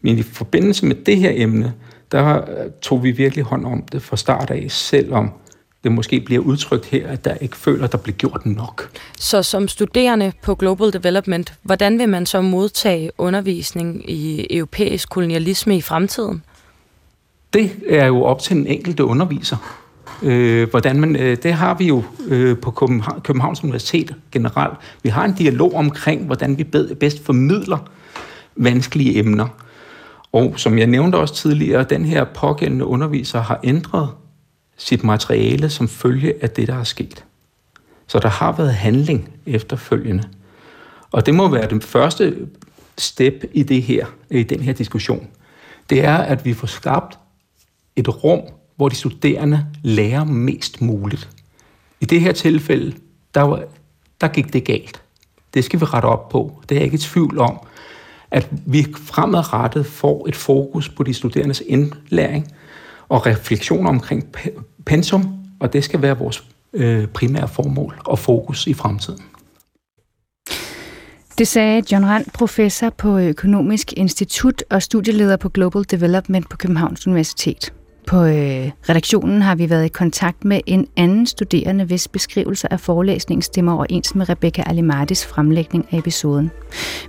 Men 0.00 0.18
i 0.18 0.22
forbindelse 0.22 0.86
med 0.86 0.96
det 1.06 1.16
her 1.16 1.32
emne, 1.34 1.72
der 2.12 2.36
øh, 2.36 2.70
tog 2.82 3.04
vi 3.04 3.10
virkelig 3.10 3.44
hånd 3.44 3.66
om 3.66 3.82
det 3.92 4.02
fra 4.02 4.16
start 4.16 4.50
af, 4.50 4.66
selvom 4.68 5.32
det 5.84 5.92
måske 5.92 6.20
bliver 6.20 6.42
udtrykt 6.42 6.86
her, 6.86 7.08
at 7.08 7.24
der 7.24 7.34
ikke 7.34 7.56
føler, 7.56 7.84
at 7.84 7.92
der 7.92 7.98
bliver 7.98 8.16
gjort 8.16 8.46
nok. 8.46 8.90
Så 9.18 9.42
som 9.42 9.68
studerende 9.68 10.32
på 10.42 10.54
Global 10.54 10.92
Development, 10.92 11.54
hvordan 11.62 11.98
vil 11.98 12.08
man 12.08 12.26
så 12.26 12.40
modtage 12.40 13.10
undervisning 13.18 14.10
i 14.10 14.46
europæisk 14.56 15.08
kolonialisme 15.08 15.76
i 15.76 15.80
fremtiden? 15.80 16.42
Det 17.52 17.70
er 17.88 18.06
jo 18.06 18.22
op 18.22 18.40
til 18.40 18.56
den 18.56 18.66
enkelte 18.66 19.04
underviser. 19.04 19.56
Øh, 20.22 20.70
hvordan 20.70 21.00
man, 21.00 21.16
øh, 21.16 21.36
det 21.42 21.52
har 21.52 21.74
vi 21.74 21.86
jo 21.86 22.02
øh, 22.28 22.58
på 22.58 22.70
København, 22.70 23.20
Københavns 23.20 23.64
Universitet 23.64 24.14
generelt. 24.32 24.78
Vi 25.02 25.08
har 25.08 25.24
en 25.24 25.34
dialog 25.34 25.74
omkring, 25.74 26.26
hvordan 26.26 26.58
vi 26.58 26.64
bedst 26.94 27.24
formidler 27.24 27.78
vanskelige 28.56 29.18
emner. 29.18 29.46
Og 30.32 30.54
som 30.56 30.78
jeg 30.78 30.86
nævnte 30.86 31.16
også 31.16 31.34
tidligere, 31.34 31.84
den 31.84 32.04
her 32.04 32.24
pågældende 32.24 32.84
underviser 32.84 33.40
har 33.40 33.60
ændret 33.64 34.08
sit 34.78 35.04
materiale 35.04 35.70
som 35.70 35.88
følge 35.88 36.34
af 36.42 36.50
det, 36.50 36.68
der 36.68 36.74
er 36.74 36.84
sket. 36.84 37.24
Så 38.06 38.18
der 38.18 38.28
har 38.28 38.52
været 38.52 38.74
handling 38.74 39.30
efterfølgende. 39.46 40.28
Og 41.10 41.26
det 41.26 41.34
må 41.34 41.48
være 41.48 41.70
den 41.70 41.82
første 41.82 42.48
step 42.98 43.44
i 43.52 43.62
det 43.62 43.82
her, 43.82 44.06
i 44.30 44.42
den 44.42 44.60
her 44.60 44.72
diskussion. 44.72 45.28
Det 45.90 46.04
er, 46.04 46.16
at 46.16 46.44
vi 46.44 46.54
får 46.54 46.66
skabt 46.66 47.18
et 47.96 48.24
rum, 48.24 48.40
hvor 48.76 48.88
de 48.88 48.94
studerende 48.94 49.66
lærer 49.82 50.24
mest 50.24 50.80
muligt. 50.80 51.28
I 52.00 52.04
det 52.04 52.20
her 52.20 52.32
tilfælde, 52.32 52.96
der, 53.34 53.42
var, 53.42 53.64
der 54.20 54.28
gik 54.28 54.52
det 54.52 54.64
galt. 54.64 55.02
Det 55.54 55.64
skal 55.64 55.80
vi 55.80 55.84
rette 55.84 56.06
op 56.06 56.28
på. 56.28 56.62
Det 56.68 56.74
er 56.74 56.78
jeg 56.78 56.84
ikke 56.84 56.94
i 56.94 56.98
tvivl 56.98 57.38
om 57.38 57.60
at 58.30 58.48
vi 58.66 58.86
fremadrettet 59.04 59.86
får 59.86 60.28
et 60.28 60.36
fokus 60.36 60.88
på 60.88 61.02
de 61.02 61.14
studerendes 61.14 61.62
indlæring 61.66 62.54
og 63.08 63.26
refleksion 63.26 63.86
omkring 63.86 64.36
pensum, 64.88 65.34
og 65.60 65.72
det 65.72 65.84
skal 65.84 66.02
være 66.02 66.18
vores 66.18 66.44
øh, 66.72 67.06
primære 67.06 67.48
formål 67.48 68.00
og 68.04 68.18
fokus 68.18 68.66
i 68.66 68.74
fremtiden. 68.74 69.22
Det 71.38 71.48
sagde 71.48 71.82
John 71.92 72.06
Rand, 72.06 72.26
professor 72.34 72.90
på 72.90 73.18
Økonomisk 73.18 73.92
Institut 73.92 74.64
og 74.70 74.82
studieleder 74.82 75.36
på 75.36 75.48
Global 75.48 75.84
Development 75.90 76.50
på 76.50 76.56
Københavns 76.56 77.06
Universitet. 77.06 77.72
På 78.06 78.24
øh, 78.24 78.70
redaktionen 78.88 79.42
har 79.42 79.54
vi 79.54 79.70
været 79.70 79.84
i 79.84 79.88
kontakt 79.88 80.44
med 80.44 80.60
en 80.66 80.86
anden 80.96 81.26
studerende, 81.26 81.84
hvis 81.84 82.08
beskrivelser 82.08 82.68
af 82.70 82.80
forelæsningen 82.80 83.42
stemmer 83.42 83.72
overens 83.72 84.14
med 84.14 84.28
Rebecca 84.28 84.62
Alimatis 84.66 85.26
fremlægning 85.26 85.86
af 85.90 85.98
episoden. 85.98 86.50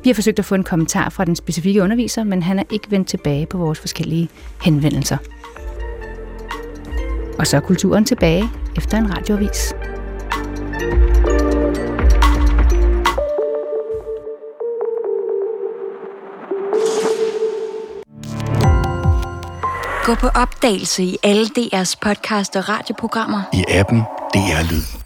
Vi 0.03 0.09
har 0.09 0.13
forsøgt 0.13 0.39
at 0.39 0.45
få 0.45 0.55
en 0.55 0.63
kommentar 0.63 1.09
fra 1.09 1.25
den 1.25 1.35
specifikke 1.35 1.83
underviser, 1.83 2.23
men 2.23 2.43
han 2.43 2.59
er 2.59 2.63
ikke 2.71 2.91
vendt 2.91 3.07
tilbage 3.07 3.45
på 3.45 3.57
vores 3.57 3.79
forskellige 3.79 4.29
henvendelser. 4.61 5.17
Og 7.39 7.47
så 7.47 7.57
er 7.57 7.61
kulturen 7.61 8.05
tilbage 8.05 8.49
efter 8.77 8.97
en 8.97 9.17
radioavis. 9.17 9.73
Gå 20.05 20.15
på 20.15 20.27
opdagelse 20.27 21.03
i 21.03 21.17
alle 21.23 21.45
DR's 21.45 21.95
podcast 22.01 22.55
og 22.55 22.69
radioprogrammer. 22.69 23.41
I 23.53 23.63
appen 23.69 23.99
DR 24.33 24.71
Lyd. 24.71 24.98